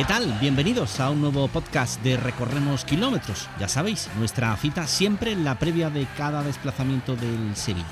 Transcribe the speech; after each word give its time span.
¿Qué 0.00 0.06
tal? 0.06 0.34
Bienvenidos 0.40 0.98
a 0.98 1.10
un 1.10 1.20
nuevo 1.20 1.46
podcast 1.48 2.02
de 2.02 2.16
Recorremos 2.16 2.86
Kilómetros. 2.86 3.50
Ya 3.58 3.68
sabéis, 3.68 4.08
nuestra 4.18 4.56
cita 4.56 4.86
siempre 4.86 5.30
en 5.30 5.44
la 5.44 5.58
previa 5.58 5.90
de 5.90 6.06
cada 6.16 6.42
desplazamiento 6.42 7.16
del 7.16 7.54
Sevilla. 7.54 7.84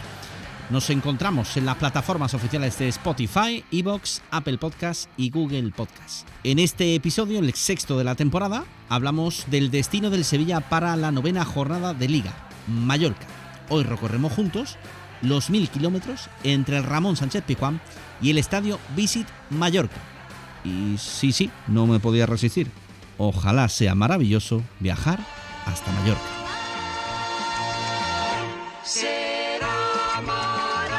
Nos 0.71 0.89
encontramos 0.89 1.55
en 1.59 1.67
las 1.67 1.77
plataformas 1.77 2.33
oficiales 2.33 2.79
de 2.79 2.89
Spotify, 2.89 3.63
Evox, 3.71 4.23
Apple 4.31 4.57
Podcast 4.57 5.11
y 5.19 5.29
Google 5.29 5.71
Podcast. 5.71 6.27
En 6.45 6.61
este 6.61 6.95
episodio, 6.95 7.41
el 7.41 7.53
sexto 7.53 7.99
de 7.99 8.05
la 8.05 8.15
temporada, 8.15 8.65
hablamos 8.89 9.45
del 9.51 9.71
destino 9.71 10.09
del 10.09 10.25
Sevilla 10.25 10.61
para 10.61 10.97
la 10.97 11.13
novena 11.13 11.45
jornada 11.45 11.93
de 11.93 12.09
Liga, 12.09 12.33
Mallorca. 12.69 13.27
Hoy 13.69 13.85
recorremos 13.85 14.33
juntos 14.33 14.79
los 15.21 15.51
mil 15.51 15.69
kilómetros 15.69 16.31
entre 16.43 16.79
el 16.79 16.85
Ramón 16.85 17.17
Sánchez 17.17 17.45
Pizjuán 17.45 17.83
y 18.23 18.31
el 18.31 18.39
estadio 18.39 18.79
Visit 18.97 19.29
Mallorca. 19.51 20.18
Y 20.69 20.99
sí, 20.99 21.33
sí, 21.33 21.51
no 21.67 21.87
me 21.87 21.99
podía 21.99 22.27
resistir. 22.27 22.71
Ojalá 23.17 23.71
sea 23.71 23.95
maravilloso 23.95 24.63
viajar 24.81 25.19
hasta 25.65 25.91
Mallorca. 25.93 26.21
Será 28.85 30.21
maravilloso 30.27 30.91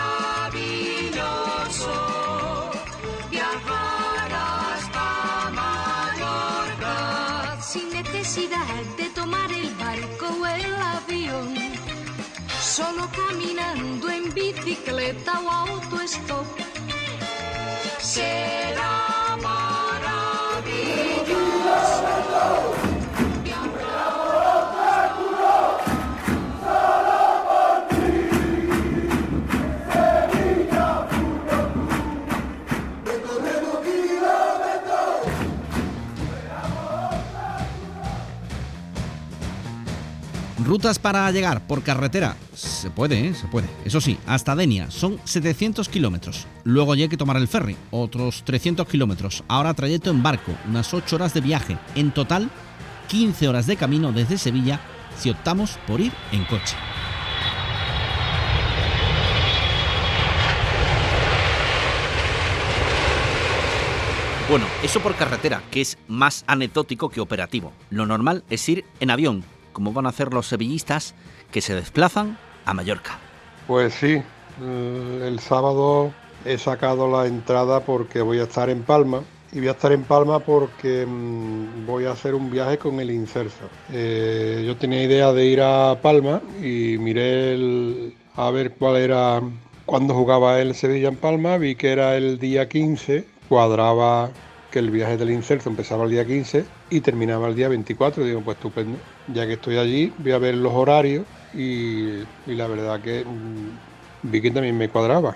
viajar 3.30 4.32
hasta 4.34 5.52
Mallorca 5.60 6.96
sin 7.62 7.92
necesidad 7.92 8.84
de 8.98 9.10
tomar 9.10 9.52
el 9.52 9.70
barco 9.76 10.30
o 10.42 10.48
el 10.48 10.74
avión. 10.74 11.54
Solo 12.60 13.08
caminando 13.12 14.10
en 14.10 14.34
bicicleta 14.34 15.40
o 15.42 15.52
autostop. 15.52 16.69
Rutas 40.70 41.00
para 41.00 41.32
llegar 41.32 41.66
por 41.66 41.82
carretera. 41.82 42.38
Se 42.54 42.92
puede, 42.92 43.26
¿eh? 43.26 43.34
se 43.34 43.48
puede. 43.48 43.68
Eso 43.86 44.00
sí, 44.00 44.20
hasta 44.28 44.56
Denia 44.56 44.92
son 44.92 45.20
700 45.24 45.90
kilómetros. 45.90 46.46
Luego 46.64 46.94
ya 46.94 47.06
hay 47.06 47.10
que 47.10 47.18
tomar 47.18 47.38
el 47.38 47.48
ferry, 47.48 47.76
otros 47.90 48.44
300 48.46 48.88
kilómetros. 48.88 49.44
Ahora 49.48 49.74
trayecto 49.74 50.12
en 50.12 50.22
barco, 50.22 50.52
unas 50.68 50.94
8 50.94 51.16
horas 51.16 51.34
de 51.34 51.42
viaje. 51.42 51.80
En 51.96 52.12
total, 52.12 52.52
15 53.08 53.48
horas 53.48 53.66
de 53.66 53.78
camino 53.78 54.12
desde 54.12 54.38
Sevilla 54.38 54.80
si 55.18 55.32
optamos 55.32 55.80
por 55.88 56.02
ir 56.02 56.12
en 56.32 56.46
coche. 56.46 56.76
Bueno, 64.48 64.68
eso 64.84 65.00
por 65.00 65.16
carretera, 65.16 65.64
que 65.72 65.82
es 65.82 65.98
más 66.08 66.44
anecdótico 66.46 67.10
que 67.10 67.22
operativo. 67.22 67.74
Lo 67.90 68.06
normal 68.06 68.44
es 68.52 68.70
ir 68.70 68.86
en 69.00 69.10
avión, 69.10 69.44
como 69.80 69.94
van 69.94 70.08
a 70.08 70.10
hacer 70.10 70.34
los 70.34 70.46
sevillistas 70.46 71.16
que 71.52 71.62
se 71.62 71.74
desplazan 71.74 72.38
a 72.66 72.74
Mallorca. 72.74 73.18
Pues 73.66 73.94
sí, 73.94 74.22
eh, 74.62 75.26
el 75.26 75.40
sábado 75.40 76.12
he 76.44 76.58
sacado 76.58 77.10
la 77.10 77.28
entrada 77.28 77.80
porque 77.80 78.20
voy 78.20 78.40
a 78.40 78.44
estar 78.44 78.70
en 78.70 78.84
Palma 78.84 79.22
y 79.54 79.60
voy 79.60 79.70
a 79.70 79.72
estar 79.72 79.94
en 79.94 80.04
Palma 80.04 80.40
porque 80.40 81.06
mm, 81.08 81.86
voy 81.86 82.04
a 82.04 82.12
hacer 82.12 82.36
un 82.36 82.52
viaje 82.52 82.78
con 82.78 83.00
el 83.00 83.10
Incerso. 83.10 83.70
Eh, 83.94 84.66
yo 84.68 84.76
tenía 84.76 85.02
idea 85.02 85.32
de 85.32 85.46
ir 85.46 85.62
a 85.62 85.98
Palma 86.02 86.42
y 86.62 86.98
miré 86.98 88.12
a 88.36 88.52
ver 88.52 88.74
cuál 88.74 88.98
era, 88.98 89.42
cuándo 89.86 90.14
jugaba 90.14 90.60
el 90.60 90.76
Sevilla 90.76 91.08
en 91.08 91.16
Palma, 91.16 91.56
vi 91.56 91.76
que 91.76 91.94
era 91.94 92.18
el 92.18 92.38
día 92.38 92.68
15, 92.68 93.26
cuadraba 93.48 94.30
que 94.72 94.80
el 94.80 94.92
viaje 94.92 95.18
del 95.18 95.32
Incerso 95.32 95.70
empezaba 95.70 96.04
el 96.04 96.12
día 96.12 96.26
15 96.26 96.66
y 96.90 97.02
terminaba 97.02 97.48
el 97.48 97.56
día 97.56 97.70
24. 97.70 98.24
Digo, 98.24 98.42
pues 98.42 98.58
estupendo. 98.58 98.98
Ya 99.34 99.48
que 99.48 99.54
estoy 99.54 99.78
allí, 99.78 100.14
voy 100.20 100.32
a 100.32 100.38
ver 100.38 100.56
los 100.56 100.74
horarios 100.74 101.26
y, 101.54 102.24
la 102.46 102.68
verdad 102.68 103.02
que 103.02 103.26
mm, 103.26 104.30
vi 104.30 104.42
que 104.42 104.52
también 104.52 104.78
me 104.78 104.90
cuadraba. 104.90 105.36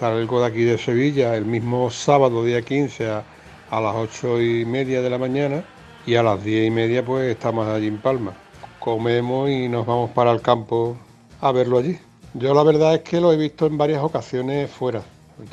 Salgo 0.00 0.40
de 0.40 0.46
aquí 0.46 0.62
de 0.62 0.78
Sevilla 0.78 1.36
el 1.36 1.44
mismo 1.44 1.90
sábado, 1.90 2.44
día 2.44 2.62
15, 2.62 3.08
a, 3.08 3.24
las 3.70 3.94
8 3.94 4.40
y 4.40 4.64
media 4.64 5.02
de 5.02 5.10
la 5.10 5.18
mañana 5.18 5.64
y 6.06 6.14
a 6.14 6.22
las 6.22 6.42
10 6.42 6.68
y 6.68 6.70
media 6.70 7.04
pues 7.04 7.30
estamos 7.30 7.66
allí 7.66 7.88
en 7.88 7.98
Palma. 7.98 8.32
Comemos 8.78 9.50
y 9.50 9.68
nos 9.68 9.86
vamos 9.86 10.10
para 10.10 10.30
el 10.32 10.40
campo 10.40 10.96
a 11.40 11.52
verlo 11.52 11.78
allí. 11.78 11.98
Yo 12.34 12.54
la 12.54 12.62
verdad 12.62 12.94
es 12.94 13.00
que 13.02 13.20
lo 13.20 13.32
he 13.32 13.36
visto 13.36 13.66
en 13.66 13.78
varias 13.78 14.02
ocasiones 14.02 14.70
fuera, 14.70 15.02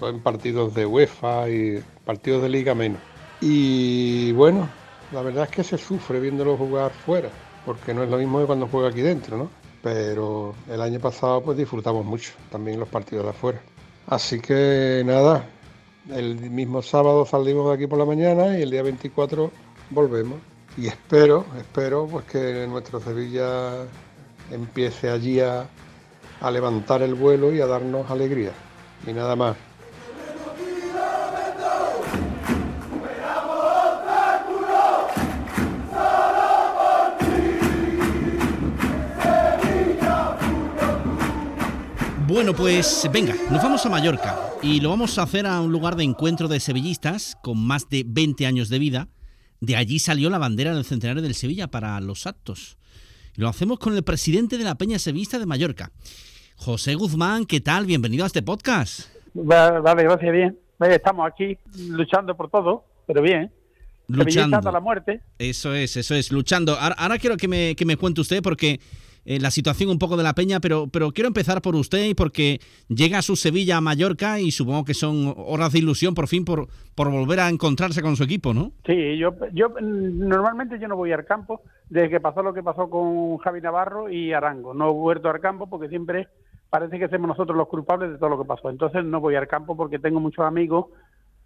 en 0.02 0.20
partidos 0.20 0.74
de 0.74 0.86
UEFA 0.86 1.50
y 1.50 1.84
partidos 2.06 2.44
de 2.44 2.50
liga 2.50 2.76
menos. 2.76 3.00
Y 3.42 4.32
bueno, 4.34 4.70
la 5.12 5.22
verdad 5.22 5.46
es 5.46 5.50
que 5.50 5.64
se 5.64 5.78
sufre 5.78 6.20
viéndolo 6.20 6.58
jugar 6.58 6.92
fuera, 6.92 7.30
porque 7.66 7.94
no 7.94 8.04
es 8.04 8.10
lo 8.10 8.18
mismo 8.18 8.40
que 8.40 8.46
cuando 8.46 8.68
juega 8.68 8.90
aquí 8.90 9.02
dentro, 9.02 9.38
¿no? 9.38 9.50
Pero 9.82 10.56
el 10.70 10.82
año 10.82 11.00
pasado 11.00 11.44
pues 11.44 11.58
disfrutamos 11.58 12.06
mucho 12.06 12.32
también 12.52 12.80
los 12.80 12.90
partidos 12.90 13.26
de 13.26 13.32
afuera. 13.32 13.62
Así 14.08 14.40
que 14.40 15.04
nada, 15.06 15.48
el 16.12 16.50
mismo 16.50 16.82
sábado 16.82 17.26
salimos 17.26 17.68
de 17.70 17.76
aquí 17.76 17.88
por 17.88 18.00
la 18.00 18.06
mañana 18.06 18.58
y 18.58 18.62
el 18.62 18.72
día 18.72 18.84
24 18.84 19.52
volvemos. 19.90 20.40
Y 20.78 20.88
espero, 20.88 21.46
espero 21.58 22.08
pues 22.08 22.26
que 22.26 22.68
nuestro 22.68 23.00
Sevilla 23.00 23.86
empiece 24.52 25.10
allí 25.10 25.40
a, 25.40 25.68
a 26.42 26.52
levantar 26.52 27.02
el 27.02 27.16
vuelo 27.16 27.54
y 27.54 27.62
a 27.62 27.68
darnos 27.68 28.10
alegría. 28.10 28.52
Y 29.08 29.14
nada 29.14 29.36
más. 29.36 29.56
Bueno, 42.36 42.54
pues 42.54 43.10
venga, 43.14 43.34
nos 43.50 43.64
vamos 43.64 43.86
a 43.86 43.90
Mallorca 43.90 44.38
y 44.62 44.82
lo 44.82 44.90
vamos 44.90 45.18
a 45.18 45.24
hacer 45.24 45.48
a 45.48 45.62
un 45.62 45.72
lugar 45.72 45.96
de 45.96 46.04
encuentro 46.04 46.50
de 46.50 46.60
sevillistas 46.60 47.38
con 47.42 47.58
más 47.66 47.88
de 47.88 48.04
20 48.06 48.46
años 48.46 48.68
de 48.68 48.78
vida. 48.78 49.08
De 49.62 49.78
allí 49.78 50.00
salió 50.00 50.30
la 50.30 50.38
bandera 50.38 50.76
del 50.76 50.84
centenario 50.84 51.22
del 51.22 51.34
Sevilla 51.34 51.68
para 51.68 51.98
los 52.02 52.28
actos. 52.28 52.78
Lo 53.36 53.48
hacemos 53.48 53.80
con 53.80 53.96
el 53.96 54.04
presidente 54.04 54.58
de 54.58 54.66
la 54.66 54.76
Peña 54.76 55.00
Sevillista 55.00 55.40
de 55.40 55.46
Mallorca, 55.46 55.94
José 56.58 56.96
Guzmán. 56.96 57.46
¿Qué 57.46 57.62
tal? 57.62 57.86
Bienvenido 57.86 58.26
a 58.26 58.28
este 58.28 58.42
podcast. 58.42 59.08
Va- 59.34 59.80
Vale, 59.80 60.04
gracias, 60.04 60.34
bien. 60.34 60.60
Estamos 60.82 61.32
aquí 61.32 61.58
luchando 61.88 62.36
por 62.36 62.50
todo, 62.50 62.84
pero 63.08 63.22
bien. 63.22 63.50
Sevillista 64.10 64.42
Luchando. 64.42 64.58
hasta 64.58 64.72
la 64.74 64.82
muerte. 64.82 65.22
Eso 65.40 65.74
es, 65.74 65.96
eso 65.96 66.14
es, 66.14 66.34
luchando. 66.34 66.74
Ahora, 66.78 66.96
ahora 67.00 67.18
quiero 67.18 67.38
que 67.38 67.48
me, 67.48 67.78
que 67.78 67.86
me 67.86 67.96
cuente 67.96 68.20
usted 68.20 68.44
porque 68.44 68.82
eh, 69.26 69.40
la 69.40 69.52
situación 69.52 69.90
un 69.90 70.00
poco 70.00 70.18
de 70.18 70.24
la 70.24 70.34
peña, 70.34 70.60
pero, 70.60 70.88
pero 70.88 71.12
quiero 71.12 71.28
empezar 71.28 71.62
por 71.62 71.76
usted 71.76 72.06
y 72.06 72.14
porque 72.14 72.60
llega 72.88 73.18
a 73.18 73.22
su 73.22 73.36
Sevilla 73.36 73.78
a 73.78 73.82
Mallorca 73.82 74.40
y 74.40 74.52
supongo 74.52 74.86
que 74.86 74.94
son 74.94 75.34
horas 75.36 75.74
de 75.74 75.80
ilusión 75.80 76.14
por 76.14 76.28
fin 76.28 76.46
por, 76.46 76.68
por 76.94 77.10
volver 77.12 77.40
a 77.40 77.50
encontrarse 77.50 78.02
con 78.02 78.16
su 78.16 78.24
equipo, 78.24 78.54
¿no? 78.54 78.72
Sí, 78.86 79.18
yo, 79.18 79.34
yo 79.52 79.70
mm, 79.70 80.28
normalmente 80.28 80.80
yo 80.80 80.88
no 80.88 80.96
voy 80.96 81.12
al 81.12 81.26
campo 81.26 81.62
desde 81.90 82.10
que 82.10 82.20
pasó 82.20 82.44
lo 82.44 82.54
que 82.54 82.64
pasó 82.64 82.90
con 82.90 83.38
Javi 83.38 83.62
Navarro 83.62 84.10
y 84.10 84.32
Arango. 84.32 84.74
No 84.74 84.90
he 84.90 84.94
vuelto 84.94 85.30
al 85.30 85.40
campo 85.40 85.68
porque 85.68 85.90
siempre 85.90 86.28
parece 86.70 87.00
que 87.00 87.08
somos 87.08 87.28
nosotros 87.28 87.58
los 87.58 87.68
culpables 87.68 88.12
de 88.12 88.18
todo 88.18 88.30
lo 88.30 88.38
que 88.38 88.48
pasó. 88.48 88.70
Entonces 88.70 89.04
no 89.06 89.20
voy 89.22 89.36
al 89.36 89.48
campo 89.48 89.76
porque 89.76 90.00
tengo 90.00 90.20
muchos 90.20 90.46
amigos 90.46 90.88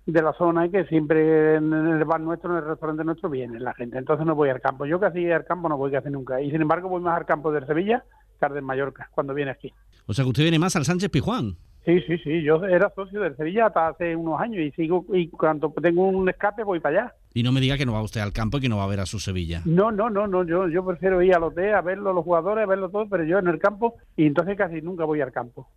de 0.05 0.21
la 0.21 0.33
zona 0.33 0.65
y 0.65 0.71
que 0.71 0.85
siempre 0.85 1.55
en 1.55 1.73
el 1.73 2.03
bar 2.05 2.21
nuestro, 2.21 2.51
en 2.51 2.63
el 2.63 2.69
restaurante 2.69 3.03
nuestro, 3.03 3.29
viene 3.29 3.59
la 3.59 3.73
gente. 3.73 3.97
Entonces 3.97 4.25
no 4.25 4.35
voy 4.35 4.49
al 4.49 4.61
campo. 4.61 4.85
Yo 4.85 4.99
casi 4.99 5.29
al 5.31 5.45
campo 5.45 5.69
no 5.69 5.77
voy 5.77 5.91
casi 5.91 6.09
nunca. 6.09 6.41
Y 6.41 6.51
sin 6.51 6.61
embargo 6.61 6.89
voy 6.89 7.01
más 7.01 7.17
al 7.17 7.25
campo 7.25 7.51
de 7.51 7.65
Sevilla 7.65 8.03
que 8.39 8.45
al 8.45 8.53
de 8.53 8.61
Mallorca, 8.61 9.09
cuando 9.13 9.33
viene 9.33 9.51
aquí. 9.51 9.73
O 10.07 10.13
sea 10.13 10.23
que 10.23 10.29
usted 10.29 10.43
viene 10.43 10.59
más 10.59 10.75
al 10.75 10.85
Sánchez 10.85 11.09
Pijuán. 11.09 11.57
Sí, 11.85 12.01
sí, 12.07 12.17
sí. 12.19 12.43
Yo 12.43 12.63
era 12.65 12.91
socio 12.95 13.21
del 13.21 13.35
Sevilla 13.35 13.67
hasta 13.67 13.87
hace 13.87 14.15
unos 14.15 14.39
años 14.39 14.59
y 14.59 14.71
sigo 14.71 15.05
y 15.13 15.27
cuando 15.29 15.73
tengo 15.81 16.07
un 16.07 16.27
escape 16.29 16.63
voy 16.63 16.79
para 16.79 17.03
allá. 17.03 17.15
Y 17.33 17.43
no 17.43 17.51
me 17.51 17.61
diga 17.61 17.77
que 17.77 17.85
no 17.85 17.93
va 17.93 18.01
usted 18.01 18.21
al 18.21 18.33
campo 18.33 18.57
y 18.57 18.61
que 18.61 18.69
no 18.69 18.77
va 18.77 18.83
a 18.83 18.87
ver 18.87 18.99
a 18.99 19.05
su 19.05 19.19
Sevilla. 19.19 19.61
No, 19.65 19.91
no, 19.91 20.09
no, 20.09 20.27
no. 20.27 20.43
Yo, 20.43 20.67
yo 20.67 20.85
prefiero 20.85 21.21
ir 21.21 21.33
al 21.35 21.43
hotel 21.43 21.73
a 21.73 21.81
verlo, 21.81 22.11
los 22.11 22.23
jugadores, 22.23 22.63
a 22.63 22.67
verlo 22.67 22.89
todo, 22.89 23.07
pero 23.07 23.23
yo 23.23 23.39
en 23.39 23.47
el 23.47 23.59
campo 23.59 23.95
y 24.15 24.25
entonces 24.25 24.57
casi 24.57 24.81
nunca 24.81 25.05
voy 25.05 25.21
al 25.21 25.31
campo. 25.31 25.67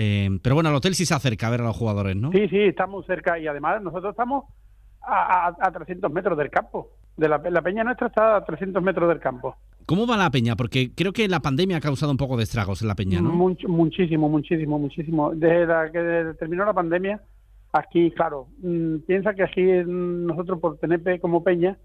Eh, 0.00 0.28
pero 0.42 0.54
bueno, 0.54 0.68
al 0.68 0.76
hotel 0.76 0.94
sí 0.94 1.04
se 1.04 1.14
acerca 1.14 1.48
a 1.48 1.50
ver 1.50 1.60
a 1.60 1.64
los 1.64 1.76
jugadores, 1.76 2.14
¿no? 2.14 2.30
Sí, 2.30 2.48
sí, 2.48 2.56
estamos 2.58 3.04
cerca 3.06 3.36
y 3.38 3.48
además 3.48 3.82
nosotros 3.82 4.12
estamos 4.12 4.44
a, 5.02 5.48
a, 5.48 5.56
a 5.60 5.72
300 5.72 6.12
metros 6.12 6.38
del 6.38 6.50
campo. 6.50 6.90
De 7.16 7.28
la, 7.28 7.38
la 7.38 7.62
peña 7.62 7.82
nuestra 7.82 8.06
está 8.06 8.36
a 8.36 8.44
300 8.44 8.80
metros 8.80 9.08
del 9.08 9.18
campo. 9.18 9.56
¿Cómo 9.86 10.06
va 10.06 10.16
la 10.16 10.30
peña? 10.30 10.54
Porque 10.54 10.92
creo 10.94 11.12
que 11.12 11.26
la 11.26 11.40
pandemia 11.40 11.78
ha 11.78 11.80
causado 11.80 12.12
un 12.12 12.16
poco 12.18 12.36
de 12.36 12.44
estragos 12.44 12.80
en 12.82 12.88
la 12.88 12.94
peña, 12.94 13.20
¿no? 13.20 13.32
Much- 13.32 13.66
muchísimo, 13.66 14.28
muchísimo, 14.28 14.78
muchísimo. 14.78 15.32
Desde 15.34 15.66
la 15.66 15.90
que 15.90 16.34
terminó 16.38 16.64
la 16.64 16.74
pandemia, 16.74 17.20
aquí, 17.72 18.12
claro, 18.12 18.46
mm, 18.62 18.98
piensa 19.06 19.34
que 19.34 19.42
aquí 19.42 19.62
nosotros 19.84 20.60
por 20.60 20.78
tener 20.78 21.02
como 21.20 21.42
peña 21.42 21.76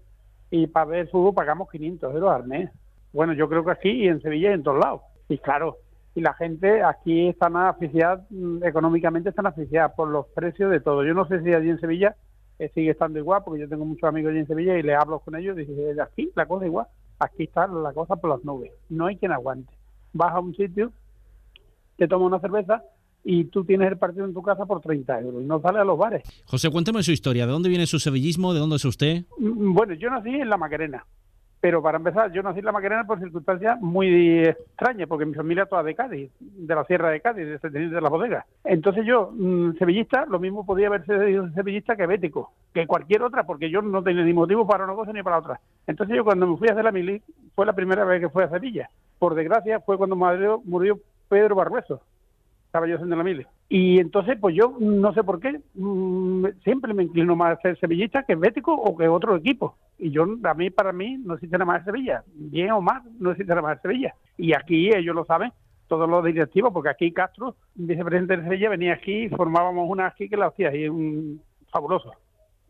y 0.50 0.66
para 0.68 0.86
ver 0.86 1.08
fútbol 1.08 1.34
pagamos 1.34 1.68
500 1.70 2.14
euros 2.14 2.30
al 2.30 2.46
mes. 2.46 2.70
Bueno, 3.12 3.32
yo 3.32 3.48
creo 3.48 3.64
que 3.64 3.72
aquí 3.72 3.90
y 3.90 4.06
en 4.06 4.20
Sevilla 4.22 4.50
y 4.50 4.54
en 4.54 4.62
todos 4.62 4.78
lados. 4.78 5.00
Y 5.28 5.38
claro, 5.38 5.78
y 6.14 6.20
la 6.20 6.34
gente 6.34 6.82
aquí 6.82 7.28
están 7.28 7.56
asfixiadas, 7.56 8.20
mm, 8.30 8.62
económicamente 8.64 9.30
están 9.30 9.46
asfixiadas 9.46 9.92
por 9.96 10.08
los 10.08 10.26
precios 10.28 10.70
de 10.70 10.80
todo. 10.80 11.04
Yo 11.04 11.14
no 11.14 11.26
sé 11.26 11.42
si 11.42 11.52
allí 11.52 11.70
en 11.70 11.80
Sevilla 11.80 12.14
eh, 12.58 12.70
sigue 12.74 12.90
estando 12.90 13.18
igual, 13.18 13.42
porque 13.44 13.62
yo 13.62 13.68
tengo 13.68 13.84
muchos 13.84 14.08
amigos 14.08 14.30
allí 14.30 14.38
en 14.40 14.46
Sevilla 14.46 14.78
y 14.78 14.82
les 14.82 14.96
hablo 14.96 15.18
con 15.18 15.34
ellos 15.34 15.56
y 15.58 15.64
dicen, 15.64 16.00
aquí 16.00 16.30
la 16.36 16.46
cosa 16.46 16.66
igual, 16.66 16.86
aquí 17.18 17.44
está 17.44 17.66
la 17.66 17.92
cosa 17.92 18.16
por 18.16 18.30
las 18.30 18.44
nubes. 18.44 18.70
No 18.88 19.06
hay 19.06 19.16
quien 19.16 19.32
aguante. 19.32 19.72
Vas 20.12 20.32
a 20.32 20.40
un 20.40 20.54
sitio 20.54 20.92
te 21.96 22.08
tomas 22.08 22.26
una 22.26 22.40
cerveza 22.40 22.82
y 23.22 23.44
tú 23.44 23.64
tienes 23.64 23.88
el 23.90 23.98
partido 23.98 24.24
en 24.26 24.34
tu 24.34 24.42
casa 24.42 24.66
por 24.66 24.80
30 24.80 25.20
euros 25.20 25.42
y 25.42 25.46
no 25.46 25.60
sales 25.60 25.80
a 25.80 25.84
los 25.84 25.96
bares. 25.98 26.22
José, 26.44 26.70
cuénteme 26.70 27.02
su 27.02 27.12
historia. 27.12 27.46
¿De 27.46 27.52
dónde 27.52 27.68
viene 27.68 27.86
su 27.86 27.98
sevillismo? 27.98 28.52
¿De 28.52 28.60
dónde 28.60 28.76
es 28.76 28.84
usted? 28.84 29.24
Mm, 29.38 29.72
Bueno, 29.74 29.94
yo 29.94 30.10
nací 30.10 30.28
en 30.30 30.48
La 30.50 30.56
Macarena, 30.56 31.06
pero 31.64 31.80
para 31.80 31.96
empezar, 31.96 32.30
yo 32.30 32.42
nací 32.42 32.58
en 32.58 32.66
La 32.66 32.72
Macarena 32.72 33.06
por 33.06 33.18
circunstancias 33.18 33.80
muy 33.80 34.42
extrañas, 34.42 35.08
porque 35.08 35.24
mi 35.24 35.32
familia 35.32 35.64
toda 35.64 35.82
de 35.82 35.94
Cádiz, 35.94 36.30
de 36.38 36.74
la 36.74 36.84
Sierra 36.84 37.08
de 37.08 37.22
Cádiz, 37.22 37.46
de 37.46 37.58
Teniente 37.58 37.94
de 37.94 38.02
la 38.02 38.10
Bodega. 38.10 38.44
Entonces 38.64 39.06
yo, 39.06 39.30
mm, 39.32 39.78
sevillista, 39.78 40.26
lo 40.26 40.38
mismo 40.38 40.66
podía 40.66 40.88
haber 40.88 41.06
sido 41.06 41.48
sevillista 41.52 41.96
que 41.96 42.06
bético, 42.06 42.52
que 42.74 42.86
cualquier 42.86 43.22
otra, 43.22 43.44
porque 43.44 43.70
yo 43.70 43.80
no 43.80 44.02
tenía 44.02 44.24
ni 44.24 44.34
motivo 44.34 44.66
para 44.66 44.84
una 44.84 44.92
cosa 44.92 45.14
ni 45.14 45.22
para 45.22 45.38
otra. 45.38 45.58
Entonces 45.86 46.14
yo 46.14 46.22
cuando 46.22 46.46
me 46.46 46.58
fui 46.58 46.68
a 46.68 46.72
hacer 46.72 46.84
la 46.84 46.92
mili, 46.92 47.22
fue 47.54 47.64
la 47.64 47.72
primera 47.72 48.04
vez 48.04 48.20
que 48.20 48.28
fui 48.28 48.42
a 48.42 48.50
Sevilla. 48.50 48.90
Por 49.18 49.34
desgracia, 49.34 49.80
fue 49.80 49.96
cuando 49.96 50.16
murió 50.16 50.98
Pedro 51.30 51.54
Barrueso 51.54 52.02
estaba 52.74 52.88
yo 52.88 52.96
haciendo 52.96 53.14
la 53.14 53.22
mili. 53.22 53.46
Y 53.68 53.98
entonces, 53.98 54.36
pues 54.40 54.54
yo 54.54 54.76
no 54.78 55.12
sé 55.14 55.24
por 55.24 55.40
qué, 55.40 55.60
mm, 55.74 56.46
siempre 56.62 56.92
me 56.92 57.04
inclino 57.04 57.34
más 57.34 57.58
a 57.58 57.62
ser 57.62 57.78
sevillista 57.78 58.24
que 58.24 58.34
bético 58.34 58.74
o 58.74 58.96
que 58.96 59.08
otro 59.08 59.36
equipo. 59.36 59.76
Y 59.98 60.10
yo, 60.10 60.26
a 60.44 60.54
mí, 60.54 60.70
para 60.70 60.92
mí, 60.92 61.16
no 61.18 61.34
existe 61.34 61.56
nada 61.56 61.64
más 61.64 61.80
en 61.80 61.84
Sevilla. 61.86 62.24
Bien 62.34 62.72
o 62.72 62.80
mal, 62.80 63.02
no 63.18 63.30
existe 63.30 63.50
nada 63.50 63.62
más 63.62 63.76
en 63.76 63.82
Sevilla. 63.82 64.14
Y 64.36 64.52
aquí 64.52 64.90
ellos 64.94 65.14
lo 65.14 65.24
saben, 65.24 65.50
todos 65.88 66.08
los 66.08 66.24
directivos, 66.24 66.72
porque 66.72 66.90
aquí 66.90 67.12
Castro, 67.12 67.56
vicepresidente 67.74 68.36
de 68.36 68.44
Sevilla, 68.44 68.70
venía 68.70 68.94
aquí 68.94 69.28
formábamos 69.30 69.88
una 69.88 70.06
aquí 70.06 70.28
que 70.28 70.36
la 70.36 70.46
hacía 70.46 70.74
y 70.74 70.88
un 70.88 71.40
fabuloso. 71.70 72.12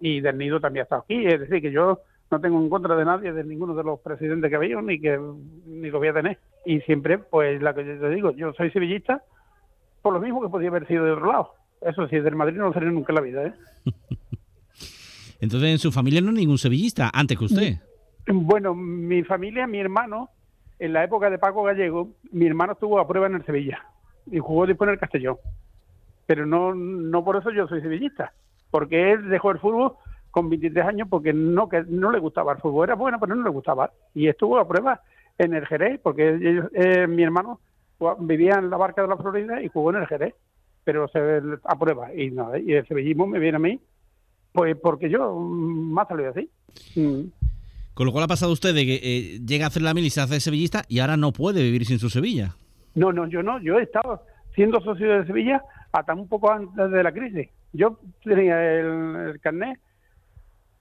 Y 0.01 0.21
Del 0.21 0.39
Nido 0.39 0.61
también 0.61 0.83
ha 0.83 0.85
estado 0.85 1.03
aquí. 1.03 1.27
Es 1.27 1.41
decir, 1.41 1.61
que 1.61 1.73
yo 1.73 2.01
no 2.31 2.41
tengo 2.41 2.59
en 2.59 2.69
contra 2.69 2.97
de 2.97 3.05
nadie, 3.05 3.33
de 3.33 3.45
ninguno 3.45 3.75
de 3.75 3.85
los 3.85 4.01
presidentes 4.01 4.51
que 4.51 4.59
veo, 4.59 4.83
ni 4.83 5.01
que 5.01 5.19
ni 5.67 5.91
lo 5.91 5.99
voy 5.99 6.09
a 6.09 6.15
tener. 6.15 6.39
Y 6.65 6.81
siempre, 6.81 7.19
pues, 7.19 7.63
la 7.63 7.75
que 7.75 7.85
yo 7.85 7.99
te 7.99 8.11
digo, 8.11 8.31
yo 8.33 8.53
soy 8.55 8.71
sevillista, 8.71 9.23
por 10.05 10.13
lo 10.13 10.21
mismo 10.21 10.43
que 10.43 10.51
podía 10.51 10.69
haber 10.69 10.87
sido 10.87 11.03
de 11.07 11.13
otro 11.13 11.33
lado. 11.33 11.55
Eso 11.81 12.07
sí, 12.09 12.19
del 12.21 12.37
Madrid 12.37 12.59
no 12.59 12.67
lo 12.67 12.73
sería 12.75 12.91
nunca 12.91 13.11
en 13.13 13.15
la 13.15 13.21
vida, 13.23 13.47
¿eh? 13.47 13.53
Entonces 15.41 15.71
en 15.71 15.79
su 15.79 15.91
familia 15.93 16.21
no 16.21 16.29
hay 16.29 16.37
ningún 16.37 16.59
sevillista, 16.59 17.11
antes 17.13 17.39
que 17.39 17.45
usted. 17.47 17.75
Bueno, 18.27 18.75
mi 18.75 19.23
familia, 19.23 19.67
mi 19.67 19.79
hermano, 19.79 20.29
en 20.79 20.93
la 20.93 21.05
época 21.05 21.31
de 21.31 21.39
Paco 21.39 21.63
Gallego, 21.63 22.11
mi 22.33 22.47
hermano 22.47 22.75
estuvo 22.75 22.99
a 22.99 23.09
prueba 23.09 23.27
en 23.29 23.37
el 23.37 23.47
Sevilla 23.47 23.83
y 24.31 24.39
jugó 24.41 24.67
después 24.67 24.89
en 24.89 24.95
el 24.95 25.01
Castellón. 25.01 25.37
Pero 26.27 26.45
no, 26.47 26.75
no 26.75 27.25
por 27.25 27.37
eso 27.37 27.51
yo 27.51 27.67
soy 27.67 27.81
sevillista, 27.81 28.33
porque 28.71 29.13
él 29.13 29.29
dejó 29.31 29.51
el 29.53 29.59
fútbol 29.59 29.93
con 30.31 30.51
23 30.51 30.85
años 30.87 31.09
porque 31.11 31.33
no 31.33 31.69
que 31.69 31.83
no 31.89 32.11
le 32.11 32.19
gustaba 32.19 32.53
el 32.53 32.59
fútbol. 32.59 32.85
Era 32.89 32.95
bueno, 32.95 33.19
pero 33.19 33.35
no 33.35 33.43
le 33.45 33.51
gustaba. 33.51 33.91
Y 34.15 34.29
estuvo 34.29 34.59
a 34.59 34.69
prueba 34.69 35.01
en 35.39 35.55
el 35.55 35.67
Jerez, 35.67 35.99
porque 36.03 36.29
ellos- 36.35 36.71
eh, 36.75 37.07
mi 37.07 37.23
hermano 37.23 37.61
vivía 38.21 38.55
en 38.59 38.71
la 38.71 38.77
barca 38.77 39.03
de 39.03 39.09
la 39.09 39.17
Florida 39.17 39.63
y 39.63 39.69
jugó 39.69 39.91
en 39.91 40.03
el 40.03 40.07
Jerez, 40.07 40.35
pero 40.85 41.09
se 41.09 41.19
a 41.65 41.79
prueba. 41.79 42.15
Y, 42.15 42.31
no, 42.31 42.57
y 42.57 42.73
el 42.73 42.87
sevillismo 42.87 43.27
me 43.27 43.39
viene 43.39 43.57
a 43.57 43.61
mí, 43.61 43.81
pues 44.53 44.77
porque 44.77 45.09
yo 45.09 45.35
mm, 45.35 45.93
más 45.93 46.09
salió 46.09 46.31
así. 46.31 46.49
Mm. 46.97 47.29
Con 47.95 48.07
lo 48.07 48.13
cual 48.13 48.25
ha 48.25 48.29
pasado 48.29 48.53
usted 48.53 48.75
de 48.75 48.85
que 48.85 48.95
eh, 49.03 49.41
llega 49.47 49.67
a 49.67 49.69
hacer 49.69 49.83
la 49.83 49.95
mil 49.95 50.05
y 50.05 50.11
se 50.11 50.21
hace 50.21 50.41
sevillista 50.41 50.83
y 50.89 50.99
ahora 50.99 51.17
no 51.17 51.33
puede 51.33 51.63
vivir 51.63 51.85
sin 51.87 51.99
su 51.99 52.11
Sevilla. 52.11 52.57
No, 52.95 53.13
no, 53.13 53.27
yo 53.29 53.43
no. 53.43 53.61
Yo 53.61 53.79
he 53.79 53.85
estado 53.85 54.23
siendo 54.55 54.81
socio 54.81 55.09
de 55.09 55.27
Sevilla 55.27 55.63
hasta 55.93 56.15
un 56.15 56.29
poco 56.29 56.51
antes 56.51 56.91
de 56.91 57.03
la 57.03 57.13
crisis. 57.13 57.49
Yo 57.73 57.99
tenía 58.25 58.61
el, 58.81 59.17
el 59.31 59.41
carnet 59.41 59.79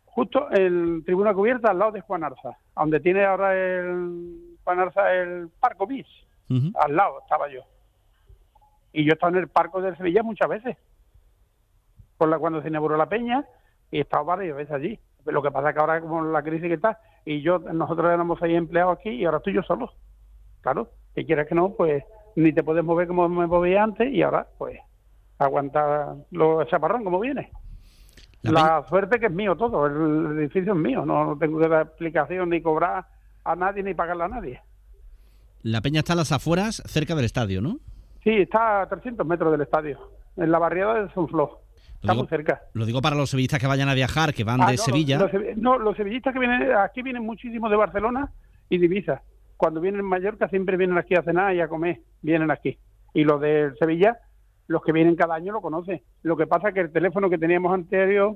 justo 0.06 0.48
en 0.52 1.04
tribuna 1.04 1.34
cubierta 1.34 1.72
al 1.72 1.80
lado 1.80 1.92
de 1.92 2.02
Juan 2.02 2.24
Arza, 2.24 2.58
donde 2.76 3.00
tiene 3.00 3.26
ahora 3.26 3.56
el 3.56 4.58
Juan 4.64 4.80
Arza 4.80 5.14
el 5.14 5.50
Parco 5.60 5.88
Bis. 5.88 6.06
Al 6.50 6.96
lado 6.96 7.20
estaba 7.22 7.50
yo. 7.50 7.62
Y 8.92 9.06
yo 9.06 9.12
he 9.12 9.14
estado 9.14 9.34
en 9.34 9.40
el 9.40 9.48
Parco 9.48 9.82
de 9.82 9.96
Sevilla 9.96 10.24
muchas 10.24 10.48
veces. 10.48 10.78
Por 12.18 12.30
la 12.30 12.38
cuando 12.38 12.62
se 12.62 12.68
inauguró 12.68 12.96
la 12.96 13.10
peña 13.10 13.46
y 13.90 13.98
he 13.98 14.02
estado 14.02 14.26
varias 14.26 14.56
veces 14.56 14.74
allí. 14.74 15.00
Lo 15.26 15.42
que 15.42 15.52
pasa 15.52 15.70
es 15.70 15.76
que 15.76 15.82
ahora 15.82 16.02
como 16.02 16.24
la 16.26 16.44
crisis 16.44 16.68
que 16.68 16.76
está 16.76 17.00
y 17.26 17.42
yo 17.42 17.60
nosotros 17.60 18.12
éramos 18.12 18.42
ahí 18.42 18.56
empleados 18.56 18.98
aquí 18.98 19.10
y 19.10 19.26
ahora 19.26 19.38
estoy 19.38 19.54
yo 19.54 19.64
solo. 19.64 19.92
Claro, 20.62 20.90
que 21.16 21.26
quieras 21.26 21.48
que 21.48 21.56
no, 21.56 21.70
pues 21.72 22.04
ni 22.36 22.54
te 22.54 22.64
puedes 22.64 22.84
mover 22.84 23.08
como 23.08 23.28
me 23.30 23.48
movía 23.48 23.84
antes 23.84 24.12
y 24.12 24.22
ahora 24.22 24.48
pues 24.58 24.80
aguanta 25.38 26.16
los 26.32 26.68
chaparrón 26.68 27.04
como 27.04 27.20
viene. 27.20 27.52
La 28.44 28.52
La, 28.52 28.86
suerte 28.90 29.20
que 29.20 29.28
es 29.28 29.32
mío 29.32 29.56
todo, 29.56 29.86
el 29.86 30.38
edificio 30.40 30.74
es 30.74 30.80
mío, 30.80 31.06
no, 31.06 31.26
no 31.26 31.38
tengo 31.38 31.60
que 31.60 31.70
dar 31.70 31.88
explicación 31.88 32.50
ni 32.50 32.62
cobrar 32.62 33.06
a 33.46 33.56
nadie 33.56 33.84
ni 33.84 33.94
pagarle 33.94 34.24
a 34.26 34.28
nadie. 34.28 34.62
La 35.64 35.82
peña 35.82 36.00
está 36.00 36.14
a 36.14 36.18
las 36.18 36.32
afueras, 36.32 36.84
cerca 36.86 37.16
del 37.16 37.26
estadio, 37.26 37.62
¿no? 37.62 37.80
Sí, 38.24 38.30
está 38.32 38.82
a 38.82 38.88
300 38.90 39.26
metros 39.26 39.52
del 39.52 39.62
estadio, 39.62 40.00
en 40.38 40.52
la 40.52 40.60
barriada 40.60 41.04
de 41.04 41.14
Sonfló. 41.14 41.60
Está 41.96 42.12
digo- 42.14 42.24
muy 42.24 42.28
cerca. 42.30 42.62
Lo 42.74 42.86
digo 42.86 43.02
para 43.02 43.16
los 43.16 43.30
sevillistas 43.30 43.60
que 43.60 43.68
vayan 43.68 43.90
a 43.90 43.94
viajar, 43.94 44.34
que 44.34 44.44
van 44.44 44.62
Ah, 44.62 44.68
de 44.68 44.78
no, 44.78 44.84
Sevilla. 44.84 45.18
Los, 45.20 45.32
no, 45.58 45.78
los 45.80 45.96
sevillistas 45.98 46.34
que 46.34 46.40
vienen 46.40 46.72
aquí 46.76 47.02
vienen 47.02 47.24
muchísimo 47.26 47.70
de 47.70 47.78
Barcelona 47.78 48.32
y 48.70 48.78
de 48.78 48.86
Ibiza. 48.86 49.22
Cuando 49.58 49.80
vienen 49.80 50.02
en 50.02 50.06
Mallorca 50.08 50.50
siempre 50.50 50.76
vienen 50.78 50.98
aquí 50.98 51.16
a 51.16 51.24
cenar 51.24 51.56
y 51.56 51.62
a 51.62 51.68
comer, 51.70 52.02
vienen 52.22 52.52
aquí. 52.52 52.78
Y 53.14 53.24
los 53.24 53.40
de 53.40 53.72
Sevilla, 53.80 54.18
los 54.68 54.82
que 54.84 54.92
vienen 54.92 55.16
cada 55.16 55.36
año 55.36 55.54
lo 55.54 55.62
conocen. 55.62 56.02
Lo 56.24 56.36
que 56.36 56.48
pasa 56.48 56.70
es 56.70 56.74
que 56.74 56.82
el 56.82 56.92
teléfono 56.92 57.30
que 57.30 57.38
teníamos 57.38 57.74
anterior 57.74 58.36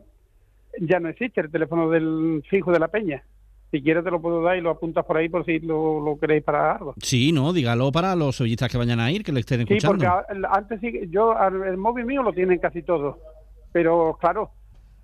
ya 0.80 1.00
no 1.02 1.10
existe, 1.10 1.42
el 1.42 1.52
teléfono 1.52 1.90
del 1.90 2.44
fijo 2.50 2.72
de 2.72 2.80
la 2.80 2.88
peña. 2.88 3.24
Si 3.72 3.82
quieres 3.82 4.04
te 4.04 4.12
lo 4.12 4.22
puedo 4.22 4.42
dar 4.42 4.58
y 4.58 4.62
lo 4.62 4.70
apuntas 4.70 5.04
por 5.06 5.18
ahí 5.18 5.28
por 5.28 5.44
si 5.46 5.60
lo, 5.60 6.00
lo 6.00 6.18
queréis 6.18 6.44
para 6.44 6.74
algo. 6.74 6.94
Sí, 7.02 7.32
no, 7.34 7.52
dígalo 7.52 7.92
para 7.92 8.16
los 8.16 8.36
sevillistas 8.38 8.72
que 8.72 8.78
vayan 8.78 9.00
a 9.02 9.12
ir, 9.12 9.24
que 9.24 9.32
le 9.34 9.42
estén 9.42 9.68
Sí, 9.68 9.74
escuchando. 9.76 10.06
porque 10.06 10.48
a- 10.48 10.52
antes 10.54 10.80
sí, 10.80 10.92
que- 10.92 11.08
yo 11.10 11.34
el 11.66 11.76
móvil 11.78 12.06
mío 12.06 12.24
lo 12.24 12.32
tienen 12.32 12.60
casi 12.60 12.82
todos, 12.84 13.18
pero 13.74 14.18
claro, 14.22 14.52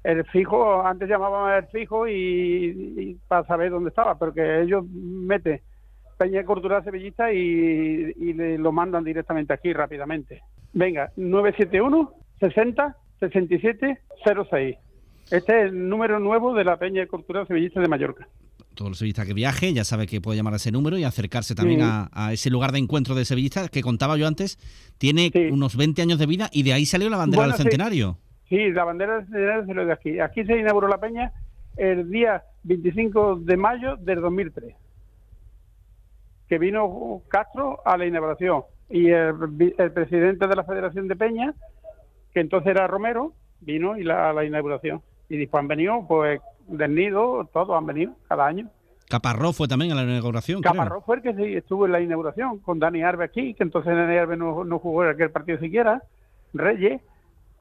el 0.04 0.24
fijo, 0.28 0.82
antes 0.86 1.10
llamaban 1.10 1.52
al 1.54 1.68
fijo 1.68 2.08
y, 2.08 2.14
y 2.14 3.18
para 3.28 3.46
saber 3.48 3.70
dónde 3.72 3.90
estaba, 3.90 4.16
porque 4.18 4.62
ellos 4.62 4.86
meten 4.90 5.60
Peña 6.18 6.46
Cultural 6.46 6.84
Sevillista 6.86 7.34
y, 7.34 8.14
y 8.18 8.34
le 8.34 8.58
lo 8.58 8.72
mandan 8.72 9.04
directamente 9.04 9.52
aquí 9.54 9.74
rápidamente. 9.74 10.42
Venga, 10.72 11.12
971 11.18 12.14
60 12.40 12.96
67 13.20 14.00
06. 14.50 14.78
Este 15.32 15.60
es 15.60 15.66
el 15.72 15.90
número 15.90 16.20
nuevo 16.20 16.54
de 16.54 16.64
la 16.64 16.78
Peña 16.78 17.06
Cultural 17.08 17.48
Sevillista 17.48 17.80
de 17.82 17.88
Mallorca. 17.88 18.28
Todo 18.76 18.88
el 18.90 18.96
sevillista 18.96 19.26
que 19.26 19.34
viaje 19.34 19.72
ya 19.74 19.84
sabe 19.84 20.08
que 20.08 20.20
puede 20.22 20.38
llamar 20.38 20.54
a 20.54 20.56
ese 20.58 20.72
número 20.72 20.98
y 20.98 21.04
acercarse 21.04 21.56
también 21.56 21.82
Sí. 21.82 21.86
a, 21.90 22.10
a 22.12 22.34
ese 22.34 22.50
lugar 22.50 22.72
de 22.72 22.80
encuentro 22.80 23.16
de 23.16 23.26
sevillistas 23.26 23.70
que 23.70 23.82
contaba 23.82 24.18
yo 24.18 24.28
antes. 24.28 24.58
Tiene 24.98 25.30
Sí. 25.32 25.48
unos 25.52 25.76
20 25.78 26.02
años 26.02 26.20
de 26.20 26.26
vida 26.26 26.50
y 26.52 26.64
de 26.64 26.74
ahí 26.74 26.86
salió 26.86 27.10
la 27.10 27.18
bandera 27.18 27.44
Bueno, 27.44 27.54
del 27.58 27.62
centenario. 27.62 28.18
Sí, 28.50 28.72
la 28.72 28.84
bandera 28.84 29.16
del 29.18 29.26
centenario 29.26 29.66
se 29.66 29.74
lo 29.74 29.86
de 29.86 29.94
aquí. 29.94 30.20
Aquí 30.20 30.44
se 30.46 30.58
inauguró 30.58 30.88
la 30.88 31.00
peña 31.00 31.32
el 31.78 32.10
día 32.10 32.44
25 32.64 33.38
de 33.38 33.58
mayo 33.58 33.96
del 33.98 34.22
2003, 34.22 34.76
que 36.48 36.58
vino 36.60 37.22
Castro 37.30 37.80
a 37.86 37.98
la 37.98 38.06
inauguración 38.06 38.64
y 38.90 39.10
el, 39.10 39.34
el 39.78 39.92
presidente 39.92 40.48
de 40.48 40.56
la 40.56 40.64
Federación 40.64 41.08
de 41.08 41.16
Peña, 41.16 41.54
que 42.34 42.42
entonces 42.42 42.70
era 42.72 42.86
Romero, 42.88 43.34
vino 43.62 43.98
y 43.98 44.04
la, 44.04 44.32
la 44.34 44.44
inauguración. 44.46 45.02
Y 45.30 45.38
después 45.38 45.62
han 45.62 45.68
venido, 45.68 46.06
pues, 46.08 46.40
del 46.68 46.96
nido, 46.96 47.50
todos 47.54 47.78
han 47.78 47.86
venido, 47.86 48.14
cada 48.28 48.46
año. 48.46 48.70
Caparrós 49.10 49.56
fue 49.56 49.68
también 49.68 49.92
a 49.92 49.96
la 49.96 50.04
inauguración. 50.04 50.62
Caparrós 50.62 51.04
fue 51.06 51.18
el 51.18 51.22
que 51.22 51.34
sí 51.36 51.56
estuvo 51.56 51.86
en 51.86 51.92
la 51.92 52.02
inauguración, 52.02 52.60
con 52.60 52.80
Dani 52.80 53.04
Arbe 53.04 53.26
aquí, 53.26 53.54
que 53.54 53.64
entonces 53.64 53.96
Dani 53.96 54.18
Arbe 54.18 54.38
no, 54.38 54.64
no 54.64 54.80
jugó 54.80 55.04
en 55.04 55.12
aquel 55.12 55.32
partido 55.32 55.60
siquiera, 55.60 56.02
Reyes, 56.54 57.02